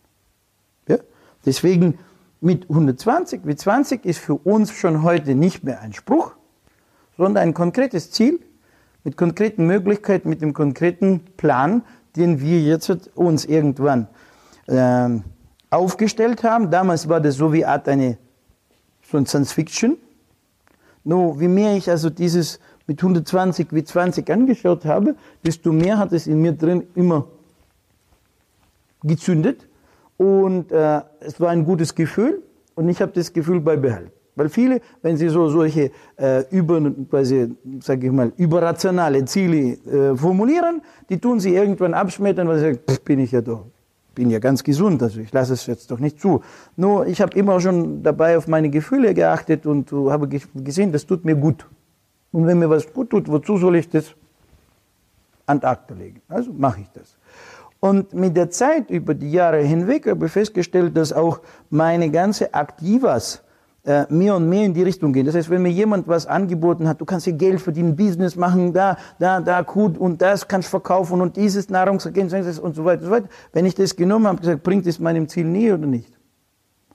Ja? 0.88 0.98
Deswegen 1.46 2.00
mit 2.42 2.64
120 2.68 3.42
wie 3.44 3.56
20 3.56 4.06
ist 4.06 4.20
für 4.20 4.36
uns 4.36 4.72
schon 4.72 5.04
heute 5.04 5.36
nicht 5.36 5.64
mehr 5.64 5.82
ein 5.82 5.94
Spruch, 5.94 6.36
sondern 7.16 7.44
ein 7.44 7.54
konkretes 7.54 8.10
Ziel 8.10 8.40
mit 9.04 9.18
konkreten 9.18 9.68
Möglichkeiten, 9.68 10.30
mit 10.30 10.42
dem 10.42 10.54
konkreten 10.54 11.22
Plan, 11.38 11.84
den 12.16 12.40
wir 12.40 12.62
jetzt 12.62 12.90
uns 13.16 13.46
irgendwann 13.46 14.08
äh, 14.68 15.10
aufgestellt 15.70 16.44
haben. 16.44 16.72
Damals 16.72 17.08
war 17.08 17.20
das 17.20 17.36
so 17.36 17.54
wie 17.54 17.66
Art 17.66 17.88
eine 17.88 18.18
so 19.10 19.18
ein 19.18 19.26
Science 19.26 19.54
Fiction. 19.54 19.98
Nur 21.04 21.40
wie 21.40 21.48
mehr 21.48 21.76
ich 21.76 21.90
also 21.90 22.10
dieses 22.10 22.60
mit 22.88 23.02
120 23.02 23.68
wie 23.72 23.84
20 23.84 24.30
angeschaut 24.30 24.86
habe, 24.86 25.16
desto 25.46 25.72
mehr 25.72 25.98
hat 25.98 26.12
es 26.12 26.28
in 26.28 26.42
mir 26.42 26.54
drin 26.54 26.88
immer 26.96 27.28
gezündet 29.04 29.68
und 30.18 30.72
äh, 30.72 31.02
es 31.20 31.40
war 31.40 31.50
ein 31.50 31.64
gutes 31.66 31.96
Gefühl 31.96 32.44
und 32.76 32.90
ich 32.90 33.02
habe 33.02 33.12
das 33.14 33.32
Gefühl 33.32 33.62
beibehalten. 33.62 34.12
Weil 34.40 34.48
viele, 34.48 34.80
wenn 35.02 35.18
sie 35.18 35.28
so 35.28 35.50
solche 35.50 35.92
äh, 36.16 36.46
über, 36.50 36.80
quasi, 37.10 37.54
sag 37.82 38.02
ich 38.02 38.10
mal, 38.10 38.32
überrationale 38.38 39.26
Ziele 39.26 39.74
äh, 39.84 40.16
formulieren, 40.16 40.82
die 41.10 41.20
tun 41.20 41.42
sie 41.42 41.54
irgendwann 41.54 41.94
abschmettern, 41.94 42.48
weil 42.48 42.56
sie 42.56 42.64
sagen, 42.64 42.80
pff, 42.90 43.02
bin 43.02 43.20
ich 43.20 43.34
ja 43.34 43.42
doch, 43.42 43.66
bin 44.16 44.30
ja 44.30 44.40
ganz 44.40 44.64
gesund, 44.64 45.04
also 45.04 45.20
ich 45.20 45.34
lasse 45.34 45.52
es 45.52 45.66
jetzt 45.66 45.92
doch 45.92 46.00
nicht 46.00 46.22
zu. 46.22 46.42
Nur 46.78 47.06
ich 47.06 47.20
habe 47.20 47.38
immer 47.38 47.60
schon 47.60 48.02
dabei 48.02 48.38
auf 48.38 48.48
meine 48.48 48.70
Gefühle 48.70 49.14
geachtet 49.14 49.66
und 49.66 49.92
uh, 49.92 50.10
habe 50.10 50.30
gesehen, 50.30 50.94
das 50.94 51.06
tut 51.06 51.26
mir 51.26 51.36
gut. 51.36 51.66
Und 52.32 52.48
wenn 52.48 52.60
mir 52.60 52.70
was 52.70 52.94
gut 52.94 53.10
tut, 53.10 53.28
wozu 53.28 53.58
soll 53.58 53.76
ich 53.76 53.90
das 53.90 54.16
an 55.48 55.60
Akte 55.64 55.96
legen? 55.96 56.22
Also 56.30 56.54
mache 56.54 56.80
ich 56.80 56.90
das. 56.94 57.18
Und 57.82 58.14
mit 58.14 58.38
der 58.38 58.50
Zeit, 58.52 58.90
über 58.90 59.14
die 59.14 59.32
Jahre 59.32 59.60
hinweg, 59.60 60.08
habe 60.08 60.28
ich 60.28 60.32
festgestellt, 60.32 60.96
dass 60.96 61.12
auch 61.12 61.42
meine 61.70 62.10
ganze 62.10 62.54
Aktivas 62.54 63.42
äh, 63.86 64.06
mehr 64.10 64.36
und 64.36 64.50
mehr 64.50 64.66
in 64.66 64.74
die 64.74 64.84
Richtung 64.84 65.14
gehen. 65.14 65.26
Das 65.26 65.36
heißt, 65.36 65.50
wenn 65.50 65.62
mir 65.62 65.72
jemand 65.72 66.08
was 66.08 66.28
angeboten 66.28 66.88
hat, 66.88 67.00
du 67.00 67.06
kannst 67.06 67.26
hier 67.26 67.34
Geld 67.34 67.62
verdienen, 67.62 67.96
Business 67.96 68.36
machen, 68.36 68.74
da, 68.74 68.98
da, 69.20 69.40
da, 69.40 69.62
gut 69.62 69.98
und 69.98 70.22
das 70.22 70.48
kannst 70.48 70.68
verkaufen 70.68 71.22
und 71.22 71.38
dieses 71.38 71.70
Nahrungsergänzungsmittel 71.70 72.62
und 72.62 72.76
so 72.76 72.84
weiter 72.84 73.02
und 73.02 73.06
so 73.06 73.12
weiter. 73.12 73.30
Wenn 73.54 73.66
ich 73.66 73.76
das 73.76 73.96
genommen 73.96 74.28
habe, 74.28 74.40
gesagt, 74.40 74.64
bringt 74.64 74.86
es 74.86 75.00
meinem 75.00 75.30
Ziel 75.30 75.46
näher 75.46 75.76
oder 75.76 75.88
nicht? 75.88 76.12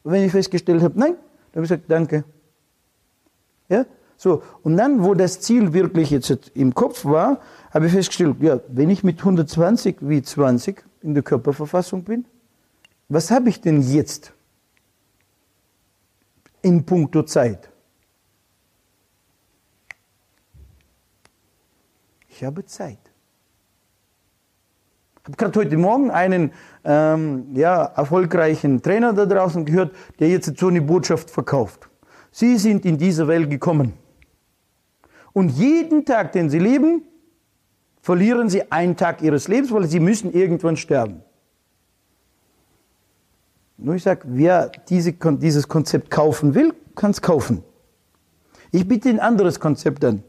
Und 0.02 0.12
wenn 0.12 0.22
ich 0.22 0.32
festgestellt 0.32 0.82
habe, 0.82 0.98
nein, 0.98 1.14
dann 1.52 1.62
habe 1.62 1.64
ich 1.64 1.70
gesagt, 1.70 1.84
danke. 1.88 2.24
Ja? 3.70 3.86
So. 4.18 4.42
Und 4.62 4.76
dann, 4.76 5.02
wo 5.02 5.14
das 5.14 5.40
Ziel 5.40 5.72
wirklich 5.72 6.10
jetzt 6.10 6.52
im 6.54 6.74
Kopf 6.74 7.06
war, 7.06 7.40
habe 7.72 7.86
ich 7.86 7.92
festgestellt, 7.92 8.36
ja, 8.40 8.60
wenn 8.68 8.90
ich 8.90 9.02
mit 9.02 9.20
120 9.20 9.96
wie 10.00 10.20
20 10.20 10.84
in 11.00 11.14
der 11.14 11.22
Körperverfassung 11.22 12.04
bin, 12.04 12.26
was 13.08 13.30
habe 13.30 13.48
ich 13.48 13.62
denn 13.62 13.80
jetzt 13.80 14.33
in 16.64 16.84
puncto 16.84 17.22
Zeit? 17.22 17.70
Ich 22.28 22.42
habe 22.42 22.64
Zeit. 22.64 22.98
Ich 25.20 25.28
habe 25.28 25.36
gerade 25.36 25.60
heute 25.60 25.76
Morgen 25.76 26.10
einen 26.10 26.52
ähm, 26.84 27.46
ja, 27.54 27.84
erfolgreichen 27.84 28.82
Trainer 28.82 29.12
da 29.12 29.24
draußen 29.24 29.64
gehört, 29.64 29.94
der 30.18 30.28
jetzt 30.28 30.58
so 30.58 30.68
eine 30.68 30.82
Botschaft 30.82 31.30
verkauft. 31.30 31.88
Sie 32.30 32.58
sind 32.58 32.84
in 32.84 32.98
diese 32.98 33.28
Welt 33.28 33.48
gekommen. 33.48 33.94
Und 35.32 35.50
jeden 35.50 36.04
Tag, 36.04 36.32
den 36.32 36.50
Sie 36.50 36.58
leben, 36.58 37.02
verlieren 38.04 38.50
sie 38.50 38.70
einen 38.70 38.98
Tag 38.98 39.22
ihres 39.22 39.48
Lebens, 39.48 39.72
weil 39.72 39.84
sie 39.84 39.98
müssen 39.98 40.30
irgendwann 40.30 40.76
sterben. 40.76 41.22
Nur 43.76 43.96
ich 43.96 44.02
sage, 44.02 44.22
wer 44.24 44.70
diese, 44.88 45.12
dieses 45.12 45.68
Konzept 45.68 46.10
kaufen 46.10 46.54
will, 46.54 46.72
kann 46.94 47.10
es 47.10 47.20
kaufen. 47.20 47.62
Ich 48.70 48.86
biete 48.86 49.08
ein 49.08 49.20
anderes 49.20 49.60
Konzept 49.60 50.04
an. 50.04 50.22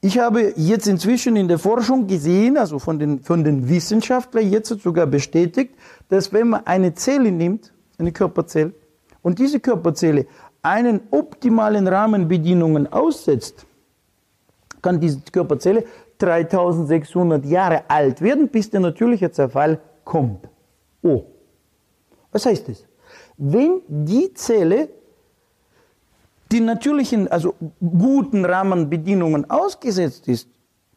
Ich 0.00 0.18
habe 0.18 0.52
jetzt 0.56 0.88
inzwischen 0.88 1.36
in 1.36 1.46
der 1.46 1.58
Forschung 1.58 2.06
gesehen, 2.06 2.56
also 2.56 2.78
von 2.78 2.98
den, 2.98 3.20
von 3.20 3.44
den 3.44 3.68
Wissenschaftlern 3.68 4.50
jetzt 4.50 4.68
sogar 4.68 5.06
bestätigt, 5.06 5.74
dass 6.08 6.32
wenn 6.32 6.48
man 6.48 6.66
eine 6.66 6.94
Zelle 6.94 7.30
nimmt, 7.30 7.72
eine 7.98 8.10
Körperzelle, 8.10 8.72
und 9.22 9.38
diese 9.38 9.60
Körperzelle 9.60 10.26
einen 10.60 11.00
optimalen 11.10 11.86
Rahmenbedingungen 11.86 12.92
aussetzt, 12.92 13.64
kann 14.82 15.00
diese 15.00 15.20
Körperzelle 15.30 15.84
3600 16.18 17.46
Jahre 17.46 17.84
alt 17.88 18.20
werden, 18.20 18.48
bis 18.48 18.70
der 18.70 18.80
natürliche 18.80 19.30
Zerfall 19.30 19.80
kommt. 20.04 20.48
Oh. 21.02 21.24
Was 22.32 22.46
heißt 22.46 22.68
das? 22.68 22.84
Wenn 23.36 23.82
die 23.86 24.32
Zelle 24.34 24.88
die 26.50 26.60
natürlichen, 26.60 27.28
also 27.28 27.54
guten 27.80 28.44
Rahmenbedingungen 28.44 29.48
ausgesetzt 29.48 30.28
ist, 30.28 30.48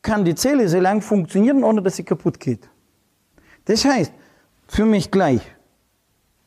kann 0.01 0.25
die 0.25 0.35
Zelle 0.35 0.67
sehr 0.67 0.81
lang 0.81 1.01
funktionieren, 1.01 1.63
ohne 1.63 1.81
dass 1.81 1.95
sie 1.95 2.03
kaputt 2.03 2.39
geht. 2.39 2.69
Das 3.63 3.85
heißt, 3.85 4.11
für 4.67 4.85
mich 4.85 5.09
gleich, 5.09 5.41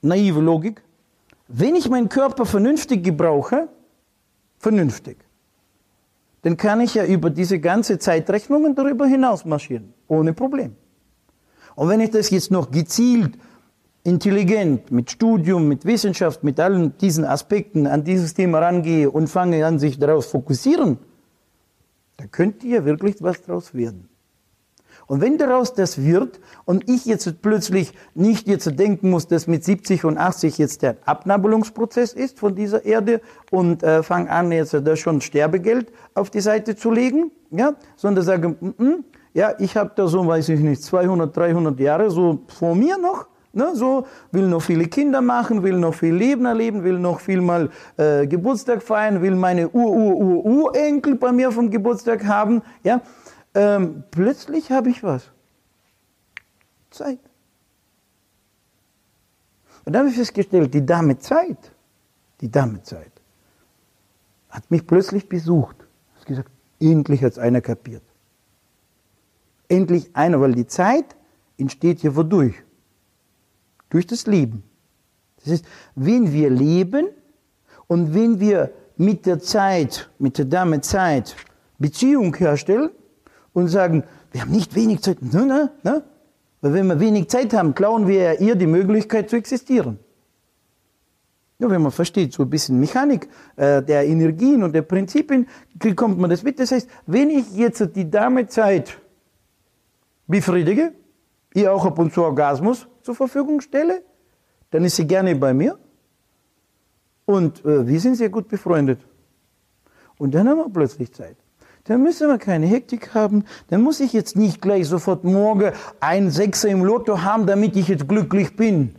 naive 0.03 0.41
Logik, 0.41 0.83
wenn 1.49 1.75
ich 1.75 1.89
meinen 1.89 2.09
Körper 2.09 2.45
vernünftig 2.45 3.03
gebrauche, 3.03 3.69
vernünftig, 4.59 5.17
dann 6.43 6.57
kann 6.57 6.81
ich 6.81 6.95
ja 6.95 7.05
über 7.05 7.31
diese 7.31 7.59
ganze 7.59 7.99
Zeitrechnungen 7.99 8.75
darüber 8.75 9.07
hinaus 9.07 9.45
marschieren, 9.45 9.93
ohne 10.07 10.35
Problem. 10.35 10.77
Und 11.75 11.89
wenn 11.89 12.01
ich 12.01 12.11
das 12.11 12.31
jetzt 12.31 12.51
noch 12.51 12.71
gezielt, 12.71 13.39
intelligent, 14.09 14.91
mit 14.91 15.11
Studium, 15.11 15.69
mit 15.69 15.85
Wissenschaft, 15.85 16.43
mit 16.43 16.59
allen 16.59 16.97
diesen 16.99 17.25
Aspekten 17.25 17.87
an 17.87 18.05
dieses 18.05 18.35
Thema 18.35 18.61
rangehe 18.61 19.11
und 19.11 19.29
fange 19.29 19.65
an, 19.65 19.79
sich 19.79 19.99
darauf 19.99 20.31
fokussieren, 20.31 20.99
dann 22.17 22.31
könnte 22.31 22.67
ja 22.67 22.85
wirklich 22.85 23.17
was 23.21 23.43
daraus 23.43 23.75
werden. 23.75 24.09
Und 25.07 25.23
wenn 25.23 25.39
daraus 25.39 25.73
das 25.73 26.03
wird 26.03 26.39
und 26.67 26.89
ich 26.89 27.07
jetzt 27.07 27.41
plötzlich 27.41 27.95
nicht 28.15 28.47
jetzt 28.47 28.79
denken 28.79 29.09
muss, 29.09 29.27
dass 29.27 29.47
mit 29.47 29.65
70 29.65 30.05
und 30.05 30.19
80 30.19 30.59
jetzt 30.59 30.83
der 30.83 30.97
Abnabelungsprozess 31.07 32.13
ist 32.13 32.39
von 32.39 32.55
dieser 32.55 32.85
Erde 32.85 33.23
und 33.51 33.83
äh, 33.83 34.03
fange 34.03 34.31
an 34.31 34.53
jetzt 34.53 34.75
da 34.75 34.97
schon 34.97 35.23
Sterbegeld 35.23 35.91
auf 36.13 36.29
die 36.29 36.41
Seite 36.41 36.77
zu 36.77 36.91
legen, 36.91 37.31
ja, 37.51 37.75
sondern 37.97 38.25
sage, 38.25 38.49
mm 38.49 38.75
-mm, 38.79 39.05
ja, 39.33 39.55
ich 39.59 39.77
habe 39.77 39.93
da 39.95 40.09
so, 40.09 40.27
weiß 40.27 40.51
ich 40.51 40.61
nicht, 40.61 40.83
200, 40.83 41.35
300 41.35 41.81
Jahre 41.81 42.11
so 42.11 42.41
vor 42.49 42.75
mir 42.75 42.99
noch, 42.99 43.29
Ne, 43.59 43.75
so 43.75 44.07
will 44.31 44.47
noch 44.47 44.63
viele 44.63 44.87
Kinder 44.87 45.21
machen, 45.21 45.65
will 45.65 45.77
noch 45.77 45.93
viel 45.93 46.15
Leben 46.15 46.45
erleben, 46.45 46.85
will 46.85 47.01
noch 47.01 47.19
viel 47.19 47.41
mal 47.41 47.71
äh, 47.97 48.25
Geburtstag 48.25 48.81
feiern, 48.81 49.21
will 49.21 49.35
meine 49.35 49.69
Ur-Ur-Ur-Urenkel 49.71 51.17
bei 51.17 51.33
mir 51.33 51.51
vom 51.51 51.69
Geburtstag 51.69 52.25
haben. 52.25 52.63
Ja, 52.85 53.01
ähm, 53.57 54.05
plötzlich 54.13 54.71
habe 54.71 54.91
ich 54.91 55.03
was. 55.03 55.33
Zeit. 56.91 57.19
Und 59.85 59.93
dann 59.93 60.03
habe 60.03 60.11
ich 60.11 60.17
festgestellt, 60.17 60.73
die 60.73 60.87
Dame 60.87 61.19
Zeit, 61.19 61.73
die 62.41 62.49
Dame 62.49 62.81
Zeit, 62.85 63.11
hat 64.51 64.71
mich 64.71 64.87
plötzlich 64.87 65.29
besucht. 65.29 65.79
Hat 66.17 66.27
gesagt, 66.27 66.51
endlich 66.79 67.25
hat 67.25 67.33
es 67.33 67.39
einer 67.41 67.61
kapiert. 67.61 68.05
Endlich 69.67 70.15
einer, 70.15 70.41
weil 70.41 70.53
die 70.53 70.69
Zeit 70.69 71.17
entsteht 71.57 72.05
ja 72.05 72.15
wodurch? 72.15 72.55
Durch 73.91 74.07
das 74.07 74.27
Leben. 74.27 74.63
Das 75.37 75.53
heißt, 75.53 75.65
wenn 75.95 76.33
wir 76.33 76.51
leben 76.51 77.09
und 77.87 78.15
wenn 78.15 78.41
wir 78.41 78.73
mit 78.97 79.27
der 79.27 79.39
Zeit, 79.41 80.11
mit 80.19 80.39
der 80.39 80.45
Dame 80.45 80.81
Zeit 80.81 81.37
Beziehung 81.79 82.35
herstellen, 82.35 82.91
und 83.59 83.69
sagen, 83.69 84.05
wir 84.33 84.43
haben 84.43 84.53
nicht 84.53 84.75
wenig 84.75 85.03
Zeit. 85.03 85.21
Ne, 85.23 85.47
ne, 85.47 85.71
ne? 85.83 86.03
Weil 86.61 86.73
wenn 86.75 86.87
wir 86.87 87.01
wenig 87.01 87.29
Zeit 87.29 87.53
haben, 87.55 87.75
klauen 87.75 88.07
wir 88.07 88.41
ihr 88.41 88.57
die 88.57 88.67
Möglichkeit 88.67 89.31
zu 89.31 89.37
existieren. 89.37 89.99
Ja, 91.59 91.69
wenn 91.71 91.83
man 91.83 91.93
versteht, 91.93 92.33
so 92.33 92.45
ein 92.45 92.51
bisschen 92.51 92.79
Mechanik 92.79 93.29
äh, 93.57 93.83
der 93.83 94.07
Energien 94.07 94.63
und 94.63 94.73
der 94.73 94.83
Prinzipien, 94.83 95.47
kommt 95.97 96.19
man 96.19 96.31
das 96.31 96.43
mit. 96.43 96.59
Das 96.61 96.71
heißt, 96.71 96.89
wenn 97.07 97.31
ich 97.31 97.53
jetzt 97.57 97.85
die 97.97 98.09
Dame 98.09 98.47
Zeit 98.47 98.97
befriedige, 100.27 100.93
ihr 101.55 101.73
auch 101.73 101.85
ab 101.85 101.99
und 101.99 102.13
zu 102.13 102.23
Orgasmus 102.23 102.87
zur 103.03 103.15
Verfügung 103.15 103.61
stelle, 103.61 104.03
dann 104.71 104.85
ist 104.85 104.97
sie 104.97 105.07
gerne 105.07 105.35
bei 105.37 105.55
mir. 105.55 105.79
Und 107.25 107.65
äh, 107.65 107.87
wir 107.87 108.01
sind 108.01 108.17
sehr 108.17 108.31
gut 108.31 108.49
befreundet. 108.49 109.01
Und 110.19 110.35
dann 110.35 110.49
haben 110.49 110.59
wir 110.59 110.69
plötzlich 110.69 111.13
Zeit. 111.13 111.37
Dann 111.85 112.03
müssen 112.03 112.29
wir 112.29 112.39
keine 112.39 112.67
Hektik 112.67 113.15
haben. 113.15 113.45
Dann 113.69 113.83
muss 113.83 114.01
ich 114.01 114.13
jetzt 114.13 114.37
nicht 114.37 114.61
gleich 114.61 114.87
sofort 114.87 115.25
morgen 115.25 115.73
ein 116.01 116.31
Sechser 116.31 116.69
im 116.69 116.85
Lotto 116.85 117.23
haben, 117.23 117.47
damit 117.47 117.77
ich 117.77 117.89
jetzt 117.89 118.09
glücklich 118.09 118.57
bin. 118.57 118.95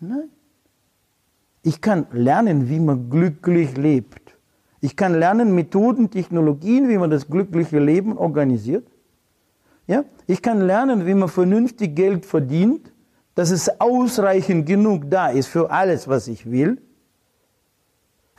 Nein. 0.00 0.30
Ich 1.62 1.82
kann 1.82 2.06
lernen, 2.12 2.70
wie 2.70 2.80
man 2.80 3.10
glücklich 3.10 3.76
lebt. 3.76 4.38
Ich 4.80 4.96
kann 4.96 5.14
lernen 5.14 5.54
Methoden, 5.54 6.10
Technologien, 6.10 6.88
wie 6.88 6.96
man 6.96 7.10
das 7.10 7.28
glückliche 7.28 7.78
Leben 7.78 8.16
organisiert. 8.16 8.86
Ja? 9.90 10.04
Ich 10.28 10.40
kann 10.40 10.60
lernen, 10.60 11.04
wie 11.04 11.14
man 11.14 11.28
vernünftig 11.28 11.96
Geld 11.96 12.24
verdient, 12.24 12.92
dass 13.34 13.50
es 13.50 13.80
ausreichend 13.80 14.64
genug 14.66 15.10
da 15.10 15.28
ist 15.30 15.48
für 15.48 15.70
alles, 15.70 16.06
was 16.06 16.28
ich 16.28 16.48
will 16.48 16.80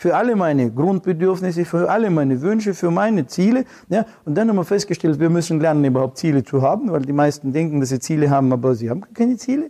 für 0.02 0.16
alle 0.16 0.36
meine 0.36 0.72
Grundbedürfnisse, 0.72 1.64
für 1.64 1.88
alle 1.88 2.10
meine 2.10 2.42
Wünsche, 2.42 2.74
für 2.74 2.90
meine 2.90 3.28
Ziele. 3.28 3.66
Ja, 3.88 4.04
und 4.26 4.34
dann 4.34 4.50
haben 4.50 4.56
wir 4.56 4.64
festgestellt, 4.64 5.20
wir 5.20 5.30
müssen 5.30 5.60
lernen, 5.60 5.86
überhaupt 5.86 6.18
Ziele 6.18 6.44
zu 6.44 6.64
haben, 6.64 6.92
weil 6.92 7.02
die 7.02 7.14
meisten 7.14 7.54
denken, 7.54 7.80
dass 7.80 7.90
sie 7.90 8.00
Ziele 8.00 8.28
haben, 8.32 8.52
aber 8.52 8.74
sie 8.74 8.90
haben 8.90 9.04
keine 9.14 9.38
Ziele. 9.38 9.70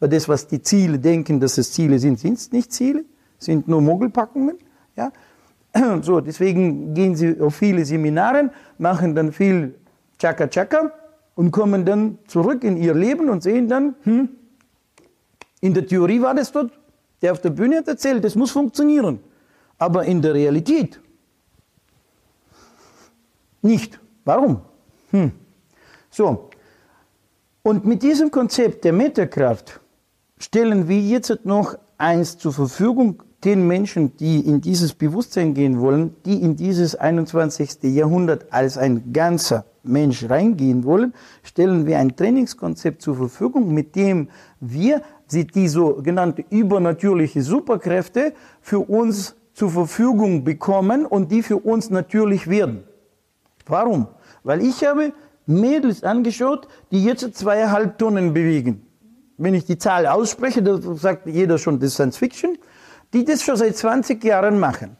Weil 0.00 0.08
das, 0.08 0.30
was 0.30 0.46
die 0.46 0.62
Ziele 0.62 0.98
denken, 0.98 1.40
dass 1.40 1.58
es 1.58 1.72
Ziele 1.72 1.98
sind, 1.98 2.18
sind 2.18 2.38
es 2.38 2.52
nicht 2.52 2.72
Ziele, 2.72 3.04
sind 3.38 3.68
nur 3.68 3.82
Mogelpackungen. 3.82 4.56
Ja? 4.96 5.12
So, 6.00 6.20
deswegen 6.20 6.94
gehen 6.94 7.14
sie 7.14 7.38
auf 7.38 7.56
viele 7.56 7.84
Seminare, 7.84 8.50
machen 8.78 9.14
dann 9.14 9.30
viel 9.30 9.74
Chaka 10.18 10.48
Chaka 10.48 10.90
und 11.36 11.52
kommen 11.52 11.84
dann 11.84 12.18
zurück 12.26 12.64
in 12.64 12.76
ihr 12.76 12.94
Leben 12.94 13.30
und 13.30 13.44
sehen 13.44 13.68
dann, 13.68 13.94
hm, 14.02 14.28
in 15.60 15.72
der 15.72 15.86
Theorie 15.86 16.20
war 16.20 16.34
das 16.34 16.50
dort, 16.50 16.72
der 17.22 17.30
auf 17.32 17.40
der 17.40 17.50
Bühne 17.50 17.76
hat 17.76 17.88
erzählt, 17.88 18.24
das 18.24 18.34
muss 18.34 18.50
funktionieren. 18.50 19.20
aber 19.78 20.04
in 20.04 20.22
der 20.22 20.32
Realität 20.32 21.00
nicht. 23.60 24.00
Warum? 24.24 24.60
Hm. 25.10 25.32
So, 26.10 26.48
und 27.62 27.84
mit 27.84 28.02
diesem 28.02 28.30
Konzept 28.30 28.84
der 28.84 28.92
Metakraft 28.92 29.80
stellen 30.38 30.88
wir 30.88 31.00
jetzt 31.00 31.44
noch 31.44 31.76
eins 31.98 32.38
zur 32.38 32.52
Verfügung, 32.52 33.22
den 33.44 33.66
Menschen, 33.66 34.16
die 34.16 34.40
in 34.40 34.60
dieses 34.60 34.94
Bewusstsein 34.94 35.52
gehen 35.52 35.80
wollen, 35.80 36.16
die 36.24 36.42
in 36.42 36.56
dieses 36.56 36.94
21. 36.94 37.82
Jahrhundert 37.82 38.52
als 38.52 38.78
ein 38.78 39.12
ganzer 39.12 39.66
Mensch 39.88 40.28
reingehen 40.28 40.84
wollen, 40.84 41.14
stellen 41.42 41.86
wir 41.86 41.98
ein 41.98 42.16
Trainingskonzept 42.16 43.02
zur 43.02 43.16
Verfügung, 43.16 43.72
mit 43.72 43.96
dem 43.96 44.28
wir 44.60 45.02
die 45.30 45.68
sogenannte 45.68 46.44
übernatürliche 46.50 47.42
Superkräfte 47.42 48.32
für 48.60 48.80
uns 48.80 49.36
zur 49.54 49.70
Verfügung 49.70 50.44
bekommen 50.44 51.06
und 51.06 51.32
die 51.32 51.42
für 51.42 51.56
uns 51.56 51.90
natürlich 51.90 52.48
werden. 52.48 52.84
Warum? 53.66 54.08
Weil 54.44 54.62
ich 54.62 54.84
habe 54.84 55.12
Mädels 55.46 56.04
angeschaut, 56.04 56.68
die 56.90 57.02
jetzt 57.04 57.34
zweieinhalb 57.34 57.98
Tonnen 57.98 58.34
bewegen. 58.34 58.86
Wenn 59.38 59.54
ich 59.54 59.64
die 59.64 59.78
Zahl 59.78 60.06
ausspreche, 60.06 60.62
da 60.62 60.78
sagt 60.94 61.26
jeder 61.26 61.58
schon, 61.58 61.78
das 61.78 61.88
ist 61.88 61.94
Science 61.94 62.16
Fiction, 62.16 62.58
die 63.12 63.24
das 63.24 63.42
schon 63.42 63.56
seit 63.56 63.76
20 63.76 64.22
Jahren 64.24 64.58
machen. 64.58 64.96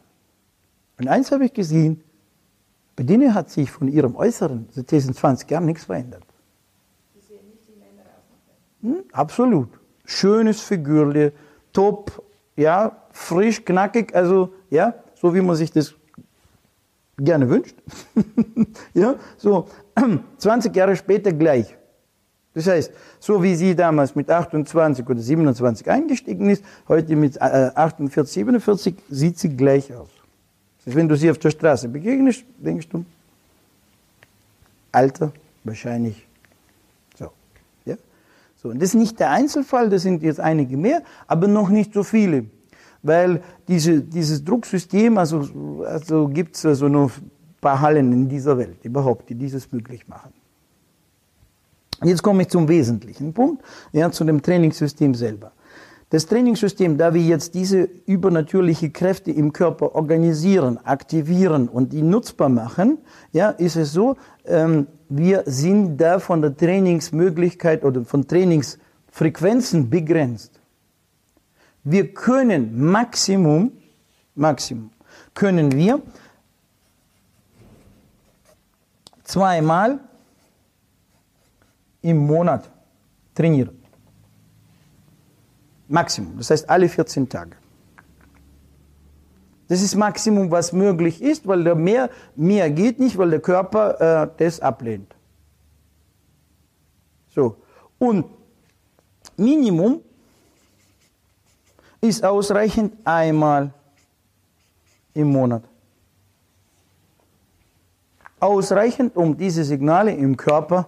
Und 0.99 1.07
eins 1.07 1.31
habe 1.31 1.45
ich 1.45 1.53
gesehen, 1.53 2.03
bei 2.97 3.03
denen 3.03 3.33
hat 3.35 3.51
sich 3.51 3.69
von 3.71 3.87
ihrem 3.87 4.15
Äußeren 4.15 4.67
seit 4.71 4.89
diesen 4.89 5.13
20 5.13 5.49
Jahren 5.49 5.65
nichts 5.65 5.85
verändert. 5.85 6.23
Die 7.15 7.19
sehen 7.21 7.47
nicht 7.47 7.67
die 7.67 7.79
Männer 7.79 8.09
aus. 8.17 8.81
Hm, 8.81 9.03
absolut. 9.13 9.69
Schönes 10.03 10.61
Figürle, 10.61 11.31
top, 11.71 12.23
ja, 12.55 13.03
frisch, 13.11 13.63
knackig, 13.63 14.15
also, 14.15 14.51
ja, 14.71 14.95
so 15.13 15.33
wie 15.35 15.41
man 15.41 15.55
sich 15.55 15.71
das 15.71 15.93
gerne 17.19 17.47
wünscht. 17.47 17.75
ja, 18.95 19.15
so 19.37 19.67
20 20.39 20.75
Jahre 20.75 20.95
später 20.95 21.31
gleich. 21.31 21.77
Das 22.55 22.65
heißt, 22.65 22.91
so 23.19 23.43
wie 23.43 23.53
sie 23.53 23.75
damals 23.75 24.15
mit 24.15 24.31
28 24.31 25.07
oder 25.07 25.19
27 25.19 25.87
eingestiegen 25.87 26.49
ist, 26.49 26.63
heute 26.87 27.15
mit 27.15 27.39
48, 27.39 28.17
äh, 28.17 28.39
47 28.39 28.95
sieht 29.07 29.37
sie 29.37 29.55
gleich 29.55 29.93
aus. 29.93 30.09
Wenn 30.95 31.09
du 31.09 31.17
sie 31.17 31.29
auf 31.29 31.37
der 31.37 31.51
Straße 31.51 31.89
begegnest, 31.89 32.45
denkst 32.59 32.87
du, 32.87 33.03
Alter, 34.91 35.33
wahrscheinlich 35.65 36.25
so. 37.17 37.29
Ja? 37.85 37.97
so. 38.55 38.69
Und 38.69 38.81
das 38.81 38.89
ist 38.89 38.95
nicht 38.95 39.19
der 39.19 39.31
Einzelfall, 39.31 39.89
das 39.89 40.03
sind 40.03 40.23
jetzt 40.23 40.39
einige 40.39 40.77
mehr, 40.77 41.03
aber 41.27 41.49
noch 41.49 41.67
nicht 41.67 41.93
so 41.93 42.03
viele. 42.03 42.45
Weil 43.03 43.43
diese, 43.67 44.01
dieses 44.01 44.45
Drucksystem, 44.45 45.17
also, 45.17 45.83
also 45.85 46.29
gibt 46.29 46.55
es 46.55 46.65
also 46.65 46.87
nur 46.87 47.07
ein 47.07 47.31
paar 47.59 47.81
Hallen 47.81 48.13
in 48.13 48.29
dieser 48.29 48.57
Welt 48.57 48.83
überhaupt, 48.83 49.29
die 49.29 49.35
dieses 49.35 49.69
möglich 49.71 50.07
machen. 50.07 50.31
Jetzt 52.01 52.23
komme 52.23 52.43
ich 52.43 52.47
zum 52.47 52.67
wesentlichen 52.67 53.33
Punkt, 53.33 53.61
ja, 53.91 54.09
zu 54.09 54.23
dem 54.23 54.41
Trainingssystem 54.41 55.15
selber. 55.15 55.51
Das 56.09 56.25
Trainingssystem, 56.25 56.97
da 56.97 57.13
wir 57.13 57.21
jetzt 57.21 57.53
diese 57.53 57.81
übernatürliche 58.05 58.91
Kräfte 58.91 59.31
im 59.31 59.51
Körper 59.51 59.93
organisieren, 59.93 60.77
aktivieren 60.85 61.67
und 61.67 61.91
die 61.91 62.01
nutzbar 62.01 62.47
machen, 62.47 62.99
ja, 63.33 63.49
ist 63.49 63.75
es 63.75 63.91
so, 63.91 64.15
ähm, 64.45 64.87
wir 65.09 65.43
sind 65.45 65.97
da 65.97 66.19
von 66.19 66.41
der 66.41 66.55
Trainingsmöglichkeit 66.55 67.83
oder 67.83 68.05
von 68.05 68.25
Trainingsfrequenzen 68.25 69.89
begrenzt. 69.89 70.61
Wir 71.83 72.13
können 72.13 72.79
Maximum, 72.89 73.73
Maximum, 74.33 74.91
können 75.33 75.73
wir 75.73 76.01
zweimal 79.23 79.99
im 82.01 82.17
Monat 82.17 82.69
trainieren. 83.35 83.76
Maximum, 85.87 86.37
das 86.37 86.49
heißt 86.49 86.69
alle 86.69 86.89
14 86.89 87.29
Tage. 87.29 87.55
Das 89.67 89.81
ist 89.81 89.95
Maximum, 89.95 90.49
was 90.49 90.71
möglich 90.71 91.21
ist, 91.21 91.45
weil 91.47 91.63
der 91.63 91.75
mehr, 91.75 92.09
mehr 92.35 92.69
geht 92.69 92.99
nicht, 92.99 93.17
weil 93.17 93.29
der 93.29 93.41
Körper 93.41 94.23
äh, 94.23 94.29
das 94.37 94.59
ablehnt. 94.61 95.13
So. 97.35 97.57
Und 97.99 98.25
Minimum 99.35 100.01
ist 102.01 102.23
ausreichend 102.23 102.93
einmal 103.03 103.73
im 105.13 105.31
Monat. 105.31 105.63
Ausreichend, 108.39 109.15
um 109.15 109.35
diese 109.35 109.63
Signale 109.63 110.13
im 110.13 110.37
Körper 110.37 110.87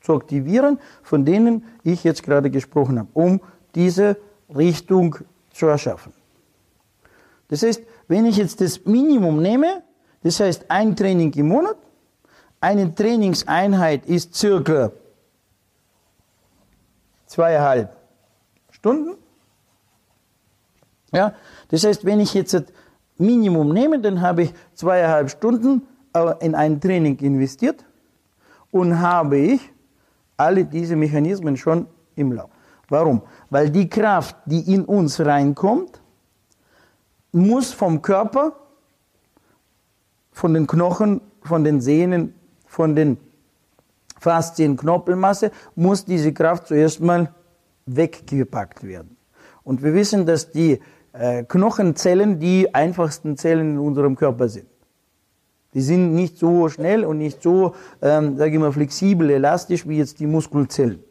zu 0.00 0.14
aktivieren, 0.14 0.78
von 1.02 1.24
denen 1.24 1.64
ich 1.84 2.04
jetzt 2.04 2.22
gerade 2.22 2.50
gesprochen 2.50 2.98
habe, 2.98 3.08
um 3.14 3.40
diese 3.74 4.16
Richtung 4.54 5.16
zu 5.52 5.66
erschaffen. 5.66 6.12
Das 7.48 7.62
heißt, 7.62 7.82
wenn 8.08 8.26
ich 8.26 8.36
jetzt 8.36 8.60
das 8.60 8.84
Minimum 8.84 9.40
nehme, 9.42 9.82
das 10.22 10.40
heißt 10.40 10.70
ein 10.70 10.96
Training 10.96 11.32
im 11.34 11.48
Monat, 11.48 11.76
eine 12.60 12.94
Trainingseinheit 12.94 14.06
ist 14.06 14.34
circa 14.34 14.92
zweieinhalb 17.26 17.96
Stunden. 18.70 19.16
Ja, 21.12 21.34
das 21.68 21.84
heißt, 21.84 22.04
wenn 22.04 22.20
ich 22.20 22.34
jetzt 22.34 22.54
das 22.54 22.64
Minimum 23.18 23.72
nehme, 23.72 24.00
dann 24.00 24.20
habe 24.20 24.44
ich 24.44 24.54
zweieinhalb 24.74 25.30
Stunden 25.30 25.86
in 26.40 26.54
ein 26.54 26.80
Training 26.80 27.18
investiert 27.18 27.84
und 28.70 29.00
habe 29.00 29.38
ich 29.38 29.72
alle 30.36 30.64
diese 30.64 30.96
Mechanismen 30.96 31.56
schon 31.56 31.86
im 32.16 32.32
Lauf. 32.32 32.50
Warum? 32.92 33.22
Weil 33.48 33.70
die 33.70 33.88
Kraft, 33.88 34.36
die 34.44 34.74
in 34.74 34.84
uns 34.84 35.18
reinkommt, 35.18 36.02
muss 37.32 37.72
vom 37.72 38.02
Körper, 38.02 38.52
von 40.30 40.52
den 40.52 40.66
Knochen, 40.66 41.22
von 41.42 41.64
den 41.64 41.80
Sehnen, 41.80 42.34
von 42.66 42.94
den 42.94 43.16
Faszien, 44.20 44.76
Knorpelmasse, 44.76 45.52
muss 45.74 46.04
diese 46.04 46.34
Kraft 46.34 46.66
zuerst 46.66 47.00
mal 47.00 47.32
weggepackt 47.86 48.84
werden. 48.84 49.16
Und 49.64 49.82
wir 49.82 49.94
wissen, 49.94 50.26
dass 50.26 50.50
die 50.50 50.78
äh, 51.14 51.44
Knochenzellen 51.44 52.40
die 52.40 52.74
einfachsten 52.74 53.38
Zellen 53.38 53.70
in 53.70 53.78
unserem 53.78 54.16
Körper 54.16 54.50
sind. 54.50 54.66
Die 55.72 55.80
sind 55.80 56.14
nicht 56.14 56.36
so 56.36 56.68
schnell 56.68 57.06
und 57.06 57.16
nicht 57.16 57.42
so, 57.42 57.74
ähm, 58.02 58.36
sage 58.36 58.52
ich 58.52 58.58
mal, 58.58 58.70
flexibel, 58.70 59.30
elastisch 59.30 59.88
wie 59.88 59.96
jetzt 59.96 60.20
die 60.20 60.26
Muskelzellen. 60.26 61.02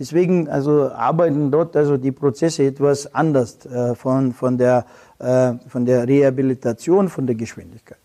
Deswegen 0.00 0.48
also 0.48 0.90
arbeiten 0.90 1.50
dort 1.50 1.76
also 1.76 1.98
die 1.98 2.10
Prozesse 2.10 2.64
etwas 2.64 3.14
anders 3.14 3.66
äh, 3.66 3.94
von, 3.94 4.32
von, 4.32 4.56
der, 4.56 4.86
äh, 5.18 5.52
von 5.68 5.84
der 5.84 6.08
Rehabilitation, 6.08 7.10
von 7.10 7.26
der 7.26 7.36
Geschwindigkeit. 7.36 7.98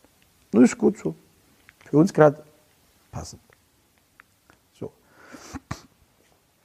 Das 0.51 0.63
ist 0.63 0.77
gut 0.77 0.97
so. 0.97 1.15
Für 1.85 1.97
uns 1.97 2.13
gerade 2.13 2.43
passend. 3.13 3.41
So. 4.77 4.91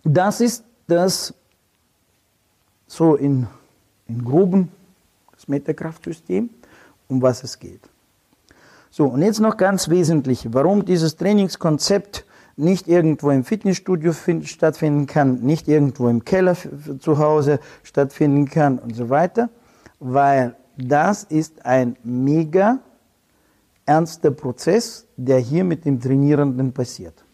Das 0.02 0.40
ist 0.40 0.64
das 0.88 1.32
so 2.88 3.14
in, 3.14 3.46
in 4.08 4.24
groben 4.24 4.72
das 5.32 5.46
Metakraftsystem, 5.46 6.50
um 7.06 7.22
was 7.22 7.44
es 7.44 7.56
geht. 7.56 7.88
So, 8.90 9.06
und 9.06 9.22
jetzt 9.22 9.38
noch 9.38 9.56
ganz 9.56 9.88
wesentlich, 9.88 10.48
warum 10.52 10.84
dieses 10.84 11.14
Trainingskonzept 11.14 12.24
nicht 12.56 12.88
irgendwo 12.88 13.30
im 13.30 13.44
Fitnessstudio 13.44 14.12
stattfinden 14.44 15.06
kann, 15.06 15.40
nicht 15.40 15.68
irgendwo 15.68 16.08
im 16.08 16.24
Keller 16.24 16.56
zu 16.98 17.18
Hause 17.18 17.60
stattfinden 17.82 18.46
kann 18.46 18.78
und 18.78 18.94
so 18.94 19.10
weiter, 19.10 19.50
weil 19.98 20.56
das 20.76 21.24
ist 21.24 21.64
ein 21.64 21.96
mega 22.02 22.78
ernster 23.86 24.30
Prozess, 24.30 25.06
der 25.16 25.38
hier 25.38 25.64
mit 25.64 25.84
dem 25.84 26.00
Trainierenden 26.00 26.72
passiert. 26.72 27.24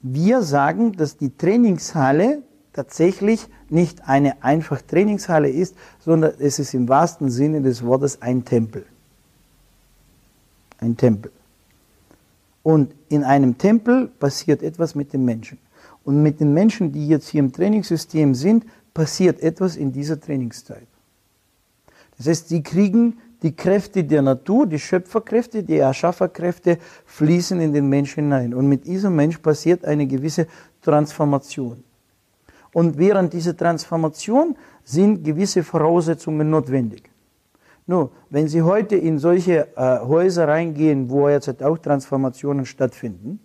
Wir 0.00 0.42
sagen, 0.42 0.92
dass 0.92 1.16
die 1.16 1.36
Trainingshalle 1.36 2.42
tatsächlich 2.72 3.46
nicht 3.68 4.08
eine 4.08 4.42
einfach 4.42 4.82
Trainingshalle 4.82 5.48
ist, 5.48 5.76
sondern 6.00 6.32
es 6.38 6.58
ist 6.58 6.74
im 6.74 6.88
wahrsten 6.88 7.30
Sinne 7.30 7.60
des 7.60 7.84
Wortes 7.84 8.22
ein 8.22 8.44
Tempel 8.44 8.84
ein 10.82 10.96
Tempel. 10.96 11.32
Und 12.62 12.94
in 13.08 13.24
einem 13.24 13.58
Tempel 13.58 14.08
passiert 14.08 14.62
etwas 14.62 14.94
mit 14.94 15.12
den 15.12 15.24
Menschen. 15.24 15.58
Und 16.04 16.22
mit 16.22 16.40
den 16.40 16.52
Menschen, 16.52 16.92
die 16.92 17.08
jetzt 17.08 17.28
hier 17.28 17.40
im 17.40 17.52
Trainingssystem 17.52 18.34
sind, 18.34 18.64
passiert 18.94 19.40
etwas 19.40 19.76
in 19.76 19.92
dieser 19.92 20.20
Trainingszeit. 20.20 20.86
Das 22.18 22.26
heißt, 22.26 22.48
sie 22.48 22.62
kriegen 22.62 23.18
die 23.42 23.54
Kräfte 23.54 24.04
der 24.04 24.22
Natur, 24.22 24.66
die 24.66 24.78
Schöpferkräfte, 24.78 25.62
die 25.64 25.78
Erschafferkräfte 25.78 26.78
fließen 27.06 27.60
in 27.60 27.72
den 27.72 27.88
Menschen 27.88 28.24
hinein. 28.24 28.54
Und 28.54 28.68
mit 28.68 28.86
diesem 28.86 29.16
Mensch 29.16 29.38
passiert 29.38 29.84
eine 29.84 30.06
gewisse 30.06 30.46
Transformation. 30.80 31.82
Und 32.72 32.96
während 32.96 33.32
dieser 33.32 33.56
Transformation 33.56 34.56
sind 34.84 35.24
gewisse 35.24 35.62
Voraussetzungen 35.62 36.48
notwendig. 36.48 37.11
Nur, 37.86 38.10
wenn 38.30 38.48
Sie 38.48 38.62
heute 38.62 38.96
in 38.96 39.18
solche 39.18 39.68
äh, 39.76 39.98
Häuser 40.00 40.46
reingehen, 40.46 41.10
wo 41.10 41.28
jetzt 41.28 41.62
auch 41.62 41.78
Transformationen 41.78 42.64
stattfinden, 42.64 43.40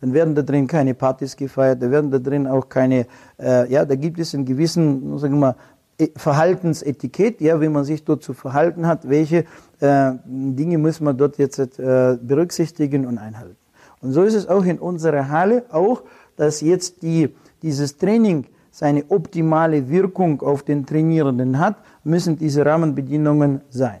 dann 0.00 0.12
werden 0.12 0.34
da 0.34 0.42
drin 0.42 0.66
keine 0.66 0.94
Partys 0.94 1.36
gefeiert, 1.36 1.82
da 1.82 1.90
werden 1.90 2.10
da 2.10 2.18
drin 2.18 2.46
auch 2.46 2.68
keine, 2.68 3.06
äh, 3.38 3.70
ja, 3.72 3.84
da 3.84 3.94
gibt 3.94 4.18
es 4.18 4.34
einen 4.34 4.44
gewissen, 4.44 5.18
sagen 5.18 5.34
wir 5.34 5.40
mal, 5.40 5.56
e, 5.98 6.08
Verhaltensetikett, 6.16 7.40
ja, 7.40 7.60
wie 7.60 7.68
man 7.68 7.84
sich 7.84 8.04
dort 8.04 8.22
zu 8.22 8.32
verhalten 8.32 8.86
hat, 8.86 9.08
welche 9.08 9.44
äh, 9.80 10.12
Dinge 10.24 10.78
muss 10.78 11.00
man 11.00 11.16
dort 11.16 11.38
jetzt 11.38 11.58
äh, 11.58 12.16
berücksichtigen 12.20 13.06
und 13.06 13.18
einhalten. 13.18 13.56
Und 14.00 14.12
so 14.12 14.22
ist 14.22 14.34
es 14.34 14.48
auch 14.48 14.64
in 14.64 14.78
unserer 14.78 15.28
Halle, 15.28 15.64
auch, 15.70 16.02
dass 16.36 16.60
jetzt 16.60 17.02
die, 17.02 17.34
dieses 17.62 17.96
Training 17.96 18.46
seine 18.70 19.04
optimale 19.08 19.88
Wirkung 19.88 20.40
auf 20.42 20.62
den 20.62 20.86
Trainierenden 20.86 21.58
hat, 21.58 21.76
müssen 22.08 22.36
diese 22.36 22.64
Rahmenbedingungen 22.64 23.60
sein. 23.68 24.00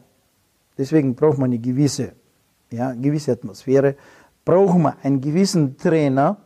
Deswegen 0.76 1.14
braucht 1.14 1.38
man 1.38 1.50
eine 1.50 1.58
gewisse, 1.58 2.12
ja, 2.70 2.92
gewisse 2.92 3.32
Atmosphäre, 3.32 3.96
brauchen 4.44 4.82
wir 4.82 4.96
einen 5.02 5.20
gewissen 5.20 5.76
Trainer, 5.76 6.38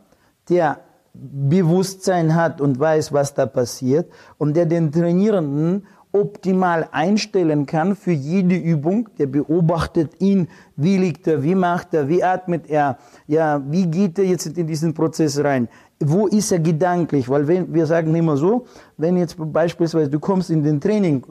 der 0.49 0.79
Bewusstsein 1.13 2.35
hat 2.35 2.59
und 2.59 2.79
weiß, 2.79 3.13
was 3.13 3.33
da 3.33 3.45
passiert 3.45 4.11
und 4.37 4.55
der 4.55 4.65
den 4.65 4.91
Trainierenden 4.91 5.85
optimal 6.11 6.87
einstellen 6.91 7.65
kann 7.65 7.95
für 7.95 8.11
jede 8.11 8.55
Übung. 8.55 9.09
Der 9.19 9.27
beobachtet 9.27 10.19
ihn, 10.19 10.47
wie 10.75 10.97
liegt 10.97 11.27
er, 11.27 11.43
wie 11.43 11.55
macht 11.55 11.93
er, 11.93 12.07
wie 12.09 12.23
atmet 12.23 12.69
er, 12.69 12.97
ja, 13.27 13.61
wie 13.69 13.85
geht 13.87 14.17
er 14.17 14.25
jetzt 14.25 14.45
in 14.45 14.67
diesen 14.67 14.93
Prozess 14.93 15.43
rein, 15.43 15.69
wo 15.99 16.27
ist 16.27 16.51
er 16.51 16.59
gedanklich, 16.59 17.29
weil 17.29 17.47
wenn, 17.47 17.73
wir 17.73 17.85
sagen 17.85 18.13
immer 18.15 18.37
so, 18.37 18.65
wenn 18.97 19.17
jetzt 19.17 19.35
beispielsweise 19.37 20.09
du 20.09 20.19
kommst 20.19 20.49
in 20.49 20.63
den 20.63 20.81
Training 20.81 21.23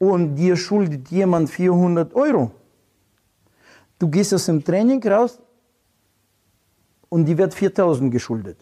und 0.00 0.34
dir 0.34 0.56
schuldet 0.56 1.08
jemand 1.10 1.50
400 1.50 2.14
Euro, 2.14 2.50
du 3.98 4.08
gehst 4.08 4.32
aus 4.32 4.46
dem 4.46 4.64
Training 4.64 5.06
raus 5.06 5.38
und 7.10 7.26
die 7.26 7.36
wird 7.36 7.52
4000 7.52 8.10
geschuldet. 8.10 8.56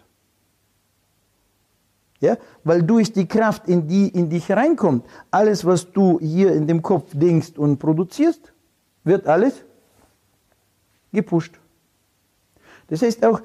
Ja, 2.20 2.36
weil 2.64 2.82
durch 2.82 3.12
die 3.12 3.28
Kraft, 3.28 3.68
in 3.68 3.86
die 3.86 4.08
in 4.08 4.28
dich 4.28 4.50
reinkommt, 4.50 5.06
alles, 5.30 5.64
was 5.64 5.92
du 5.92 6.18
hier 6.18 6.52
in 6.52 6.66
dem 6.66 6.82
Kopf 6.82 7.12
denkst 7.12 7.56
und 7.56 7.78
produzierst, 7.78 8.52
wird 9.04 9.28
alles 9.28 9.64
gepusht. 11.12 11.54
Das 12.88 13.02
heißt 13.02 13.24
auch, 13.24 13.40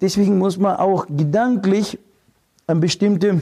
deswegen 0.00 0.38
muss 0.38 0.58
man 0.58 0.76
auch 0.76 1.06
gedanklich 1.06 2.00
eine 2.66 2.80
bestimmte 2.80 3.40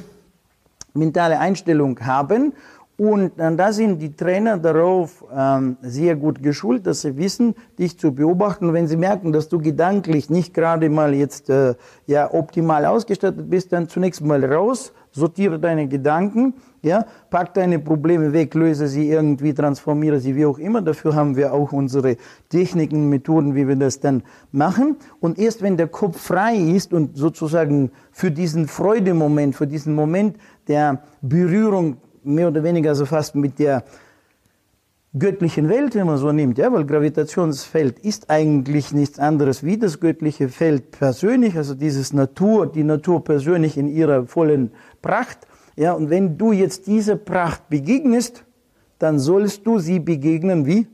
mentale 0.93 1.39
Einstellung 1.39 1.99
haben 2.01 2.53
und 2.99 3.33
da 3.37 3.73
sind 3.73 4.01
die 4.01 4.17
Trainer 4.17 4.57
darauf 4.57 5.23
ähm, 5.35 5.77
sehr 5.83 6.17
gut 6.17 6.43
geschult, 6.43 6.87
dass 6.87 7.03
sie 7.03 7.19
wissen, 7.19 7.55
dich 7.79 7.99
zu 7.99 8.15
beobachten. 8.15 8.73
Wenn 8.73 8.87
sie 8.87 8.97
merken, 8.97 9.33
dass 9.33 9.51
du 9.51 9.59
gedanklich 9.59 10.31
nicht 10.31 10.55
gerade 10.55 10.89
mal 10.89 11.13
jetzt 11.13 11.51
äh, 11.51 11.75
ja 12.07 12.33
optimal 12.33 12.87
ausgestattet 12.87 13.51
bist, 13.51 13.73
dann 13.75 13.91
zunächst 13.91 14.23
mal 14.23 14.43
raus, 14.43 14.95
sortiere 15.13 15.59
deine 15.59 15.89
Gedanken, 15.89 16.55
ja, 16.81 17.05
pack 17.29 17.53
deine 17.53 17.81
Probleme 17.81 18.33
weg, 18.33 18.55
löse 18.55 18.87
sie 18.87 19.11
irgendwie, 19.11 19.53
transformiere 19.53 20.19
sie, 20.19 20.35
wie 20.35 20.47
auch 20.47 20.59
immer. 20.59 20.81
Dafür 20.81 21.15
haben 21.15 21.37
wir 21.37 21.53
auch 21.53 21.73
unsere 21.73 22.17
Techniken, 22.49 23.11
Methoden, 23.11 23.55
wie 23.55 23.69
wir 23.69 23.77
das 23.77 24.01
dann 24.01 24.23
machen. 24.53 24.97
Und 25.21 25.39
erst 25.39 25.61
wenn 25.61 25.77
der 25.77 25.89
Kopf 25.89 26.19
frei 26.19 26.57
ist 26.57 26.95
und 26.95 27.17
sozusagen 27.17 27.91
für 28.13 28.31
diesen 28.31 28.69
Freudemoment, 28.69 29.55
für 29.55 29.67
diesen 29.67 29.95
Moment 29.95 30.37
der 30.69 31.03
Berührung 31.21 31.99
mehr 32.27 32.49
oder 32.49 32.62
weniger 32.62 32.95
so 32.95 33.07
fast 33.07 33.35
mit 33.35 33.59
der 33.59 33.85
göttlichen 35.18 35.68
Welt, 35.68 35.95
wenn 35.95 36.07
man 36.07 36.18
so 36.18 36.31
nimmt, 36.33 36.59
ja, 36.59 36.72
weil 36.72 36.85
Gravitationsfeld 36.85 37.99
ist 38.01 38.29
eigentlich 38.29 38.93
nichts 38.93 39.18
anderes 39.18 39.64
wie 39.64 39.79
das 39.79 40.01
göttliche 40.01 40.49
Feld 40.49 40.91
persönlich, 40.91 41.57
also 41.57 41.74
dieses 41.74 42.12
Natur, 42.12 42.66
die 42.66 42.85
Natur 42.85 43.24
persönlich 43.24 43.79
in 43.79 43.89
ihrer 43.89 44.27
vollen 44.27 44.72
Pracht, 45.01 45.47
ja, 45.77 45.93
und 45.93 46.11
wenn 46.11 46.39
du 46.39 46.53
jetzt 46.53 46.87
dieser 46.87 47.16
Pracht 47.16 47.68
begegnest, 47.68 48.45
dann 48.99 49.18
sollst 49.18 49.66
du 49.66 49.79
sie 49.79 50.01
begegnen 50.01 50.66
wie? 50.66 50.87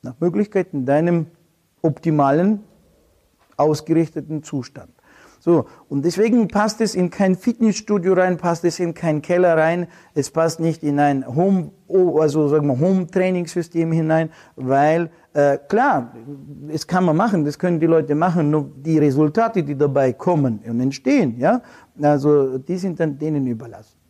Nach 0.00 0.18
Möglichkeit 0.18 0.68
in 0.72 0.86
deinem 0.86 1.26
optimalen, 1.82 2.60
ausgerichteten 3.56 4.42
Zustand. 4.42 4.90
So, 5.44 5.64
und 5.88 6.04
deswegen 6.04 6.46
passt 6.46 6.80
es 6.80 6.94
in 6.94 7.10
kein 7.10 7.34
Fitnessstudio 7.34 8.12
rein, 8.12 8.36
passt 8.36 8.64
es 8.64 8.78
in 8.78 8.94
keinen 8.94 9.22
Keller 9.22 9.56
rein, 9.56 9.88
es 10.14 10.30
passt 10.30 10.60
nicht 10.60 10.84
in 10.84 11.00
ein 11.00 11.26
Home, 11.26 11.72
also 11.88 12.46
sagen 12.46 12.68
wir 12.68 12.78
Home-Trainingssystem 12.78 13.90
hinein, 13.90 14.30
weil 14.54 15.10
äh, 15.32 15.58
klar, 15.68 16.14
es 16.68 16.86
kann 16.86 17.04
man 17.04 17.16
machen, 17.16 17.44
das 17.44 17.58
können 17.58 17.80
die 17.80 17.86
Leute 17.86 18.14
machen, 18.14 18.50
nur 18.50 18.70
die 18.76 18.98
Resultate, 19.00 19.64
die 19.64 19.76
dabei 19.76 20.12
kommen 20.12 20.60
und 20.64 20.78
entstehen, 20.78 21.36
ja, 21.40 21.60
also 22.00 22.58
die 22.58 22.76
sind 22.76 23.00
dann 23.00 23.18
denen 23.18 23.44
überlassen. 23.44 24.01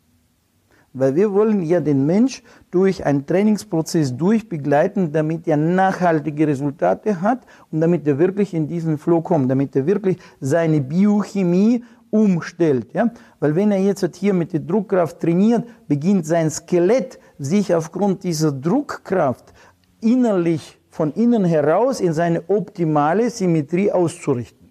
Weil 0.95 1.15
wir 1.15 1.33
wollen 1.33 1.63
ja 1.63 1.81
den 1.81 2.05
Mensch 2.05 2.43
durch 2.71 3.05
einen 3.07 3.27
Trainingsprozess 3.27 4.17
durchbegleiten, 4.17 5.13
damit 5.13 5.49
er 5.49 5.57
nachhaltige 5.57 6.47
Resultate 6.47 7.23
hat 7.23 7.47
und 7.71 7.81
damit 7.81 8.07
er 8.07 8.19
wirklich 8.19 8.53
in 8.53 8.69
diesen 8.69 8.99
Flow 8.99 9.23
kommt, 9.23 9.51
damit 9.51 9.75
er 9.75 9.87
wirklich 9.87 10.19
seine 10.41 10.81
Biochemie 10.81 11.83
umstellt. 12.11 12.93
Ja? 12.93 13.11
Weil 13.41 13.57
wenn 13.57 13.73
er 13.73 13.79
jetzt 13.79 14.17
hier 14.17 14.35
mit 14.35 14.53
der 14.53 14.61
Druckkraft 14.61 15.21
trainiert, 15.21 15.65
beginnt 15.89 16.27
sein 16.27 16.51
Skelett 16.51 17.19
sich 17.39 17.75
aufgrund 17.75 18.23
dieser 18.23 18.53
Druckkraft 18.53 19.55
innerlich 20.03 20.79
von 20.91 21.13
innen 21.15 21.45
heraus 21.47 22.01
in 22.01 22.13
seine 22.13 22.43
optimale 22.49 23.31
Symmetrie 23.31 23.91
auszurichten. 23.91 24.62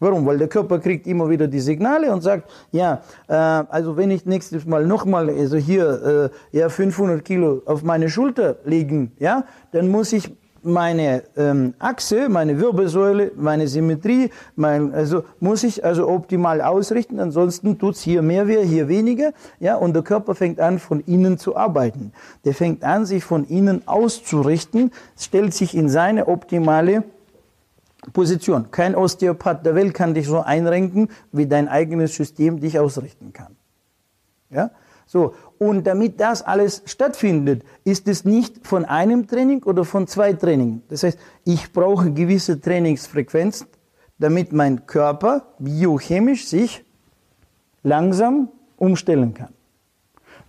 Warum? 0.00 0.26
Weil 0.26 0.38
der 0.38 0.48
Körper 0.48 0.78
kriegt 0.78 1.06
immer 1.06 1.28
wieder 1.28 1.48
die 1.48 1.60
Signale 1.60 2.12
und 2.12 2.22
sagt, 2.22 2.50
ja, 2.70 3.02
äh, 3.26 3.34
also 3.34 3.96
wenn 3.96 4.10
ich 4.10 4.26
nächstes 4.26 4.64
Mal 4.64 4.86
nochmal, 4.86 5.28
also 5.28 5.56
hier, 5.56 6.30
äh, 6.52 6.56
ja, 6.56 6.68
500 6.68 7.24
Kilo 7.24 7.62
auf 7.66 7.82
meine 7.82 8.08
Schulter 8.08 8.56
legen, 8.64 9.12
ja, 9.18 9.44
dann 9.72 9.88
muss 9.88 10.12
ich 10.12 10.30
meine 10.62 11.22
ähm, 11.36 11.74
Achse, 11.78 12.28
meine 12.28 12.58
Wirbelsäule, 12.60 13.32
meine 13.36 13.68
Symmetrie, 13.68 14.30
mein, 14.56 14.92
also 14.92 15.24
muss 15.40 15.64
ich 15.64 15.84
also 15.84 16.08
optimal 16.08 16.60
ausrichten, 16.60 17.20
ansonsten 17.20 17.78
tut's 17.78 18.02
hier 18.02 18.22
mehr 18.22 18.48
weh, 18.48 18.64
hier 18.64 18.88
weniger, 18.88 19.32
ja, 19.60 19.76
und 19.76 19.94
der 19.94 20.02
Körper 20.02 20.34
fängt 20.34 20.60
an, 20.60 20.78
von 20.78 21.00
innen 21.00 21.38
zu 21.38 21.56
arbeiten. 21.56 22.12
Der 22.44 22.54
fängt 22.54 22.84
an, 22.84 23.06
sich 23.06 23.24
von 23.24 23.44
innen 23.44 23.86
auszurichten, 23.86 24.92
stellt 25.16 25.54
sich 25.54 25.74
in 25.76 25.88
seine 25.88 26.28
optimale 26.28 27.04
Position. 28.12 28.70
Kein 28.70 28.94
Osteopath 28.94 29.64
der 29.64 29.74
Welt 29.74 29.94
kann 29.94 30.14
dich 30.14 30.26
so 30.26 30.40
einrenken, 30.40 31.08
wie 31.32 31.46
dein 31.46 31.68
eigenes 31.68 32.14
System 32.14 32.60
dich 32.60 32.78
ausrichten 32.78 33.32
kann. 33.32 33.56
Ja? 34.50 34.70
So. 35.06 35.34
Und 35.58 35.86
damit 35.86 36.20
das 36.20 36.42
alles 36.42 36.82
stattfindet, 36.84 37.64
ist 37.84 38.06
es 38.06 38.24
nicht 38.24 38.66
von 38.66 38.84
einem 38.84 39.26
Training 39.26 39.62
oder 39.64 39.84
von 39.84 40.06
zwei 40.06 40.32
Trainings. 40.34 40.82
Das 40.88 41.02
heißt, 41.02 41.18
ich 41.44 41.72
brauche 41.72 42.12
gewisse 42.12 42.60
Trainingsfrequenz, 42.60 43.66
damit 44.18 44.52
mein 44.52 44.86
Körper 44.86 45.54
biochemisch 45.58 46.46
sich 46.46 46.84
langsam 47.82 48.50
umstellen 48.76 49.34
kann. 49.34 49.52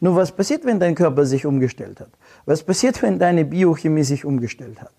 Nur 0.02 0.16
was 0.16 0.32
passiert, 0.32 0.66
wenn 0.66 0.80
dein 0.80 0.96
Körper 0.96 1.26
sich 1.26 1.46
umgestellt 1.46 2.00
hat? 2.00 2.10
Was 2.46 2.64
passiert, 2.64 3.02
wenn 3.02 3.20
deine 3.20 3.46
Biochemie 3.46 4.04
sich 4.04 4.24
umgestellt 4.24 4.82
hat? 4.82 4.94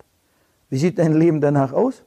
Wie 0.69 0.77
sieht 0.77 0.99
dein 0.99 1.13
Leben 1.13 1.41
danach 1.41 1.73
aus? 1.73 2.03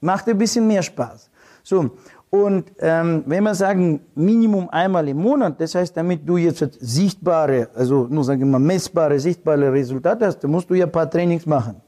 Macht 0.00 0.28
ein 0.28 0.38
bisschen 0.38 0.66
mehr 0.66 0.82
Spaß. 0.82 1.30
So, 1.62 1.90
und 2.30 2.70
ähm, 2.78 3.24
wenn 3.26 3.42
wir 3.42 3.54
sagen, 3.56 4.00
Minimum 4.14 4.70
einmal 4.70 5.08
im 5.08 5.16
Monat, 5.16 5.60
das 5.60 5.74
heißt, 5.74 5.96
damit 5.96 6.28
du 6.28 6.36
jetzt 6.36 6.64
sichtbare, 6.80 7.68
also 7.74 8.06
nur 8.08 8.22
sagen 8.22 8.40
wir 8.40 8.46
mal 8.46 8.60
messbare, 8.60 9.18
sichtbare 9.18 9.72
Resultate 9.72 10.26
hast, 10.26 10.38
dann 10.38 10.52
musst 10.52 10.70
du 10.70 10.74
ja 10.74 10.86
ein 10.86 10.92
paar 10.92 11.10
Trainings 11.10 11.44
machen. 11.44 11.80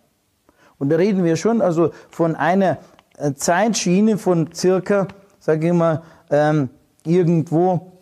Und 0.79 0.91
da 0.91 0.97
reden 0.97 1.23
wir 1.23 1.37
schon 1.37 1.63
also 1.63 1.93
von 2.11 2.35
einer 2.35 2.79
äh, 3.17 3.33
Zeitschiene 3.35 4.19
von 4.19 4.53
circa, 4.53 5.07
sage 5.39 5.69
ich 5.69 5.73
mal, 5.73 6.03
ähm, 6.29 6.71
irgendwo 7.05 7.93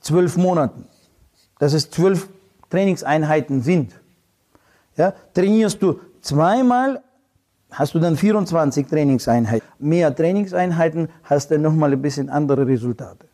zwölf 0.00 0.36
Monaten. 0.36 0.86
Dass 1.58 1.72
es 1.72 1.90
zwölf 1.90 2.28
Trainingseinheiten 2.70 3.60
sind. 3.60 3.92
Ja, 4.96 5.14
trainierst 5.34 5.82
du 5.82 5.98
zweimal 6.20 7.02
hast 7.70 7.94
du 7.94 7.98
dann 7.98 8.16
24 8.16 8.86
Trainingseinheiten. 8.86 9.66
Mehr 9.78 10.14
Trainingseinheiten 10.14 11.08
hast 11.24 11.50
du 11.50 11.58
nochmal 11.58 11.92
ein 11.92 12.02
bisschen 12.02 12.28
andere 12.30 12.66
Resultate. 12.66 13.26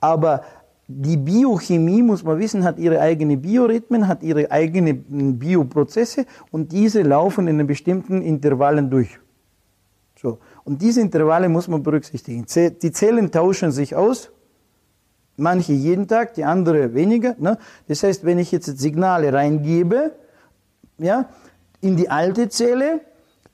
Aber 0.00 0.42
die 0.86 1.16
Biochemie, 1.16 2.02
muss 2.02 2.22
man 2.24 2.38
wissen, 2.38 2.64
hat 2.64 2.78
ihre 2.78 3.00
eigenen 3.00 3.40
Biorhythmen, 3.40 4.06
hat 4.06 4.22
ihre 4.22 4.50
eigenen 4.50 5.38
Bioprozesse 5.38 6.26
und 6.50 6.72
diese 6.72 7.02
laufen 7.02 7.48
in 7.48 7.66
bestimmten 7.66 8.20
Intervallen 8.20 8.90
durch. 8.90 9.18
So. 10.20 10.38
Und 10.64 10.82
diese 10.82 11.00
Intervalle 11.00 11.48
muss 11.48 11.68
man 11.68 11.82
berücksichtigen. 11.82 12.46
Die 12.82 12.92
Zellen 12.92 13.30
tauschen 13.30 13.70
sich 13.70 13.94
aus 13.94 14.30
Manche 15.36 15.72
jeden 15.72 16.06
Tag, 16.06 16.34
die 16.34 16.44
andere 16.44 16.94
weniger. 16.94 17.34
Ne? 17.38 17.58
Das 17.88 18.02
heißt, 18.02 18.24
wenn 18.24 18.38
ich 18.38 18.52
jetzt 18.52 18.66
Signale 18.78 19.32
reingebe, 19.32 20.12
ja, 20.98 21.28
in 21.80 21.96
die 21.96 22.08
alte 22.08 22.48
Zelle, 22.48 23.00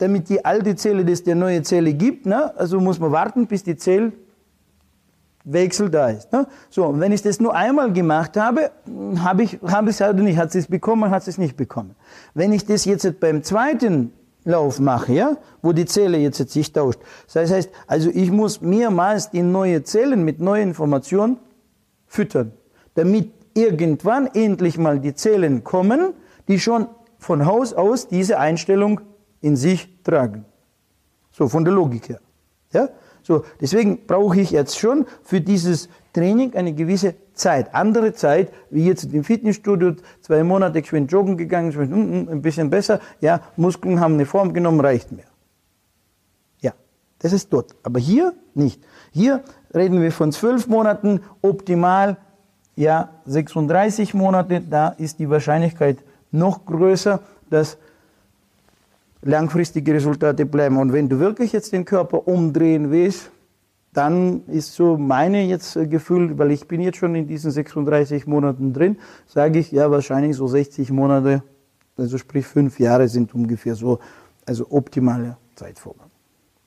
damit 0.00 0.28
die 0.28 0.44
alte 0.44 0.74
Zelle 0.76 1.04
das 1.04 1.22
der 1.22 1.34
neue 1.34 1.62
Zelle 1.62 1.92
gibt, 1.92 2.26
ne? 2.26 2.56
also 2.56 2.80
muss 2.80 2.98
man 2.98 3.12
warten, 3.12 3.46
bis 3.46 3.62
die 3.62 3.76
Zellwechsel 3.76 5.90
da 5.90 6.08
ist. 6.08 6.32
Ne? 6.32 6.46
So, 6.70 6.86
und 6.86 7.00
wenn 7.00 7.12
ich 7.12 7.22
das 7.22 7.38
nur 7.38 7.54
einmal 7.54 7.92
gemacht 7.92 8.36
habe, 8.36 8.70
habe 9.18 9.42
ich, 9.42 9.58
es 9.62 10.00
oder 10.00 10.12
nicht, 10.14 10.38
hat 10.38 10.52
sie 10.52 10.60
es 10.60 10.68
bekommen, 10.68 11.10
hat 11.10 11.24
sie 11.24 11.30
es 11.30 11.38
nicht 11.38 11.56
bekommen. 11.56 11.94
Wenn 12.32 12.52
ich 12.52 12.64
das 12.64 12.86
jetzt 12.86 13.20
beim 13.20 13.42
zweiten 13.42 14.12
Lauf 14.44 14.80
mache, 14.80 15.12
ja, 15.12 15.36
wo 15.60 15.72
die 15.72 15.84
Zelle 15.84 16.16
jetzt 16.16 16.48
sich 16.48 16.72
tauscht. 16.72 16.98
Das 17.32 17.50
heißt, 17.50 17.68
also 17.86 18.08
ich 18.08 18.30
muss 18.30 18.62
mehrmals 18.62 19.30
die 19.30 19.42
neue 19.42 19.84
Zellen 19.84 20.24
mit 20.24 20.40
neuen 20.40 20.68
Informationen 20.68 21.36
füttern, 22.06 22.52
damit 22.94 23.32
irgendwann 23.52 24.28
endlich 24.28 24.78
mal 24.78 24.98
die 24.98 25.14
Zellen 25.14 25.62
kommen, 25.62 26.14
die 26.48 26.58
schon 26.58 26.86
von 27.18 27.44
Haus 27.44 27.74
aus 27.74 28.08
diese 28.08 28.38
Einstellung 28.38 29.02
in 29.40 29.56
sich 29.56 30.02
tragen. 30.02 30.44
So 31.32 31.48
von 31.48 31.64
der 31.64 31.74
Logik 31.74 32.08
her. 32.08 32.20
Ja? 32.72 32.88
So, 33.22 33.44
deswegen 33.60 34.06
brauche 34.06 34.40
ich 34.40 34.50
jetzt 34.50 34.78
schon 34.78 35.06
für 35.22 35.40
dieses 35.40 35.88
Training 36.12 36.54
eine 36.54 36.72
gewisse 36.72 37.14
Zeit. 37.34 37.74
Andere 37.74 38.12
Zeit, 38.12 38.52
wie 38.70 38.84
jetzt 38.84 39.04
im 39.04 39.24
Fitnessstudio, 39.24 39.94
zwei 40.20 40.42
Monate 40.42 40.82
geschwind 40.82 41.12
joggen 41.12 41.36
gegangen, 41.36 41.68
geschwind, 41.68 41.92
mm, 41.92 41.96
mm, 41.96 42.28
ein 42.28 42.42
bisschen 42.42 42.70
besser, 42.70 43.00
ja, 43.20 43.40
Muskeln 43.56 44.00
haben 44.00 44.14
eine 44.14 44.26
Form 44.26 44.52
genommen, 44.52 44.80
reicht 44.80 45.12
mir. 45.12 45.24
Ja, 46.60 46.72
das 47.18 47.32
ist 47.32 47.52
dort. 47.52 47.74
Aber 47.82 48.00
hier 48.00 48.34
nicht. 48.54 48.82
Hier 49.12 49.42
reden 49.74 50.00
wir 50.00 50.12
von 50.12 50.32
zwölf 50.32 50.66
Monaten, 50.66 51.20
optimal, 51.42 52.16
ja, 52.76 53.10
36 53.26 54.14
Monate, 54.14 54.60
da 54.60 54.88
ist 54.88 55.18
die 55.18 55.28
Wahrscheinlichkeit 55.28 55.98
noch 56.30 56.64
größer, 56.64 57.20
dass 57.50 57.78
langfristige 59.22 59.94
Resultate 59.94 60.46
bleiben. 60.46 60.76
Und 60.78 60.92
wenn 60.92 61.08
du 61.08 61.18
wirklich 61.18 61.52
jetzt 61.52 61.72
den 61.72 61.84
Körper 61.84 62.26
umdrehen 62.26 62.90
willst, 62.90 63.30
dann 63.92 64.44
ist 64.46 64.74
so 64.74 64.96
meine 64.96 65.42
jetzt 65.44 65.74
Gefühl, 65.74 66.38
weil 66.38 66.52
ich 66.52 66.68
bin 66.68 66.80
jetzt 66.80 66.98
schon 66.98 67.14
in 67.14 67.26
diesen 67.26 67.50
36 67.50 68.26
Monaten 68.26 68.72
drin, 68.72 68.98
sage 69.26 69.58
ich 69.58 69.72
ja 69.72 69.90
wahrscheinlich 69.90 70.36
so 70.36 70.46
60 70.46 70.90
Monate, 70.92 71.42
also 71.96 72.16
sprich 72.16 72.46
fünf 72.46 72.78
Jahre 72.78 73.08
sind 73.08 73.34
ungefähr 73.34 73.74
so, 73.74 73.98
also 74.46 74.66
optimale 74.70 75.36
Zeitvorgang. 75.56 76.10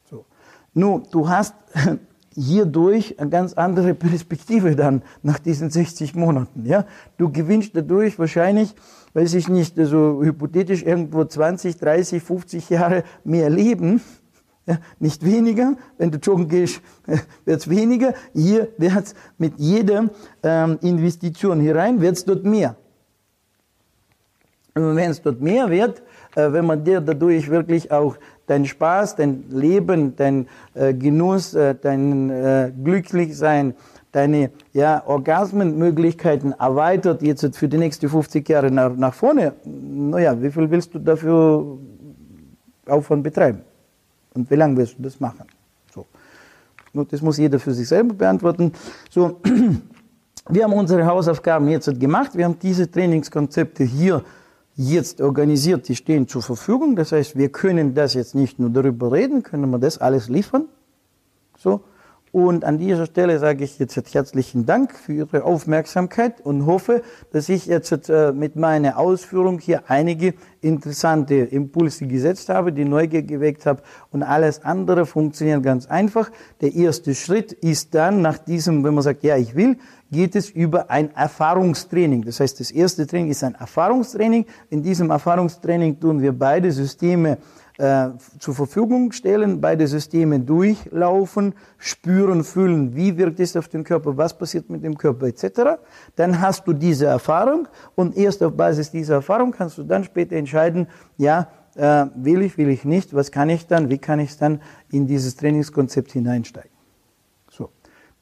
So. 0.04 0.26
Nun, 0.74 1.04
du 1.12 1.28
hast 1.28 1.56
hierdurch 2.36 3.20
eine 3.20 3.30
ganz 3.30 3.54
andere 3.54 3.94
Perspektive 3.94 4.76
dann 4.76 5.02
nach 5.22 5.40
diesen 5.40 5.70
60 5.70 6.16
Monaten. 6.16 6.66
Ja? 6.66 6.86
Du 7.18 7.32
gewinnst 7.32 7.72
dadurch 7.76 8.20
wahrscheinlich, 8.20 8.76
weiß 9.14 9.34
ich 9.36 9.48
nicht, 9.50 9.78
also 9.80 10.22
hypothetisch 10.24 10.84
irgendwo 10.84 11.24
20, 11.24 11.78
30, 11.78 12.22
50 12.24 12.70
Jahre 12.70 13.04
mehr 13.24 13.50
Leben. 13.50 14.02
Ja, 14.66 14.78
nicht 14.98 15.26
weniger, 15.26 15.76
wenn 15.98 16.10
du 16.10 16.20
joggen 16.20 16.48
gehst, 16.48 16.80
wird 17.44 17.60
es 17.60 17.70
weniger. 17.70 18.14
Hier 18.34 18.70
wird 18.78 19.08
es 19.08 19.14
mit 19.38 19.56
jeder 19.58 20.10
ähm, 20.42 20.80
Investition 20.82 21.60
hinein, 21.60 22.00
wird 22.00 22.16
es 22.16 22.24
dort 22.24 22.46
mehr. 22.46 22.78
Und 24.76 24.96
wenn 24.96 25.12
es 25.12 25.22
dort 25.22 25.42
mehr 25.42 25.70
wird, 25.70 26.02
äh, 26.36 26.52
wenn 26.52 26.66
man 26.66 26.84
dir 26.84 27.00
dadurch 27.00 27.50
wirklich 27.50 27.92
auch 27.92 28.18
dein 28.48 28.66
Spaß, 28.66 29.16
dein 29.16 29.46
Leben, 29.50 30.16
dein 30.16 30.48
äh, 30.74 30.94
Genuss, 30.94 31.54
äh, 31.54 31.76
dein 31.80 32.30
äh, 32.30 32.72
Glücklichsein, 32.84 33.74
deine 34.12 34.52
ja, 34.74 35.04
Orgasmenmöglichkeiten 35.06 36.54
erweitert 36.54 37.22
jetzt 37.22 37.58
für 37.58 37.68
die 37.68 37.78
nächsten 37.78 38.10
50 38.10 38.48
Jahre 38.48 38.72
nach, 38.72 38.96
nach 38.96 39.14
vorne, 39.14 39.54
naja, 39.66 40.40
wie 40.42 40.52
viel 40.52 40.70
willst 40.70 40.94
du 40.94 41.00
dafür 41.00 41.78
Aufwand 42.88 43.24
betreiben? 43.24 43.62
Und 44.34 44.50
wie 44.50 44.56
lange 44.56 44.78
willst 44.78 44.98
du 44.98 45.04
das 45.04 45.20
machen? 45.20 45.46
So. 45.94 46.06
Das 47.06 47.22
muss 47.22 47.38
jeder 47.38 47.60
für 47.60 47.74
sich 47.74 47.88
selber 47.88 48.14
beantworten. 48.14 48.72
So. 49.10 49.40
Wir 50.50 50.66
haben 50.66 50.74
unsere 50.74 51.06
Hausaufgaben 51.06 51.70
jetzt 51.70 51.98
gemacht. 51.98 52.32
Wir 52.36 52.44
haben 52.44 52.60
diese 52.60 52.92
Trainingskonzepte 52.92 53.86
hier 53.86 54.26
jetzt 54.76 55.22
organisiert, 55.22 55.88
die 55.88 55.96
stehen 55.96 56.28
zur 56.28 56.42
Verfügung. 56.42 56.96
Das 56.96 57.12
heißt, 57.12 57.36
wir 57.38 57.50
können 57.50 57.94
das 57.94 58.14
jetzt 58.14 58.36
nicht 58.36 58.60
nur 58.60 58.70
darüber 58.70 59.12
reden, 59.12 59.44
können 59.44 59.70
wir 59.70 59.80
das 59.80 59.98
alles 59.98 60.30
liefern. 60.30 60.66
So. 61.58 61.82
Und 62.34 62.66
an 62.66 62.80
dieser 62.80 63.06
Stelle 63.06 63.38
sage 63.38 63.64
ich 63.64 63.78
jetzt 63.78 63.96
herzlichen 64.12 64.66
Dank 64.66 64.96
für 64.96 65.14
Ihre 65.14 65.44
Aufmerksamkeit 65.44 66.42
und 66.42 66.66
hoffe, 66.66 67.04
dass 67.32 67.48
ich 67.48 67.68
jetzt 67.68 68.10
äh, 68.10 68.34
mit 68.34 68.56
meiner 68.56 68.98
Ausführung 68.98 69.60
hier 69.60 69.84
einige 69.88 70.34
interessante 70.60 71.36
Impulse 71.36 72.08
gesetzt 72.08 72.50
habe, 72.50 72.74
die 72.74 72.86
Neugier 72.86 73.22
geweckt 73.22 73.68
habe 73.68 73.84
und 74.10 74.24
alles 74.24 74.64
andere 74.64 75.06
funktioniert 75.06 75.62
ganz 75.62 75.86
einfach. 75.86 76.32
Der 76.62 76.74
erste 76.74 77.14
Schritt 77.14 77.52
ist 77.52 77.94
dann 77.94 78.24
nach 78.24 78.40
diesem, 78.40 78.84
wenn 78.84 78.96
man 78.96 79.04
sagt, 79.04 79.24
ja, 79.24 79.38
ich 79.38 79.54
will, 79.54 79.78
geht 80.12 80.36
es 80.36 80.50
über 80.50 80.90
ein 80.90 81.14
Erfahrungstraining. 81.14 82.24
Das 82.24 82.40
heißt, 82.40 82.60
das 82.60 82.72
erste 82.72 83.06
Training 83.06 83.30
ist 83.30 83.44
ein 83.44 83.54
Erfahrungstraining. 83.54 84.48
In 84.72 84.82
diesem 84.82 85.12
Erfahrungstraining 85.12 86.00
tun 86.00 86.20
wir 86.20 86.32
beide 86.32 86.72
Systeme 86.72 87.38
äh, 87.78 88.10
zur 88.40 88.54
Verfügung 88.54 89.12
stellen, 89.12 89.60
beide 89.60 89.88
Systeme 89.88 90.40
durchlaufen, 90.40 91.56
spüren, 91.78 92.44
fühlen, 92.44 92.96
wie 92.96 93.18
wirkt 93.18 93.40
es 93.40 93.56
auf 93.58 93.68
den 93.68 93.84
Körper, 93.84 94.16
was 94.16 94.38
passiert 94.38 94.70
mit 94.70 94.84
dem 94.84 94.98
Körper 94.98 95.28
etc. 95.28 95.80
Dann 96.16 96.40
hast 96.40 96.68
du 96.68 96.74
diese 96.74 97.08
Erfahrung 97.08 97.68
und 97.96 98.16
erst 98.16 98.44
auf 98.44 98.56
Basis 98.56 98.92
dieser 98.92 99.16
Erfahrung 99.16 99.52
kannst 99.52 99.78
du 99.78 99.84
dann 99.84 100.04
später 100.04 100.36
entscheiden, 100.36 100.88
ja, 101.18 101.48
äh, 101.76 102.06
will 102.16 102.44
ich, 102.44 102.58
will 102.58 102.70
ich 102.70 102.86
nicht, 102.86 103.16
was 103.16 103.32
kann 103.32 103.50
ich 103.50 103.66
dann, 103.66 103.90
wie 103.90 103.98
kann 103.98 104.20
ich 104.20 104.38
dann 104.38 104.62
in 104.92 105.08
dieses 105.08 105.36
Trainingskonzept 105.36 106.12
hineinsteigen. 106.12 106.70
So, 107.50 107.70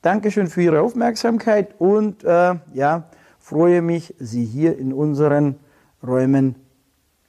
Dankeschön 0.02 0.48
für 0.48 0.62
Ihre 0.62 0.82
Aufmerksamkeit 0.82 1.76
und 1.80 2.24
äh, 2.24 2.56
ja, 2.74 3.10
freue 3.40 3.82
mich, 3.82 4.16
Sie 4.20 4.46
hier 4.46 4.78
in 4.78 4.94
unseren 4.94 5.56
Räumen 6.02 6.56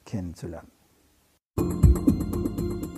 kennenzulernen. 0.05 0.69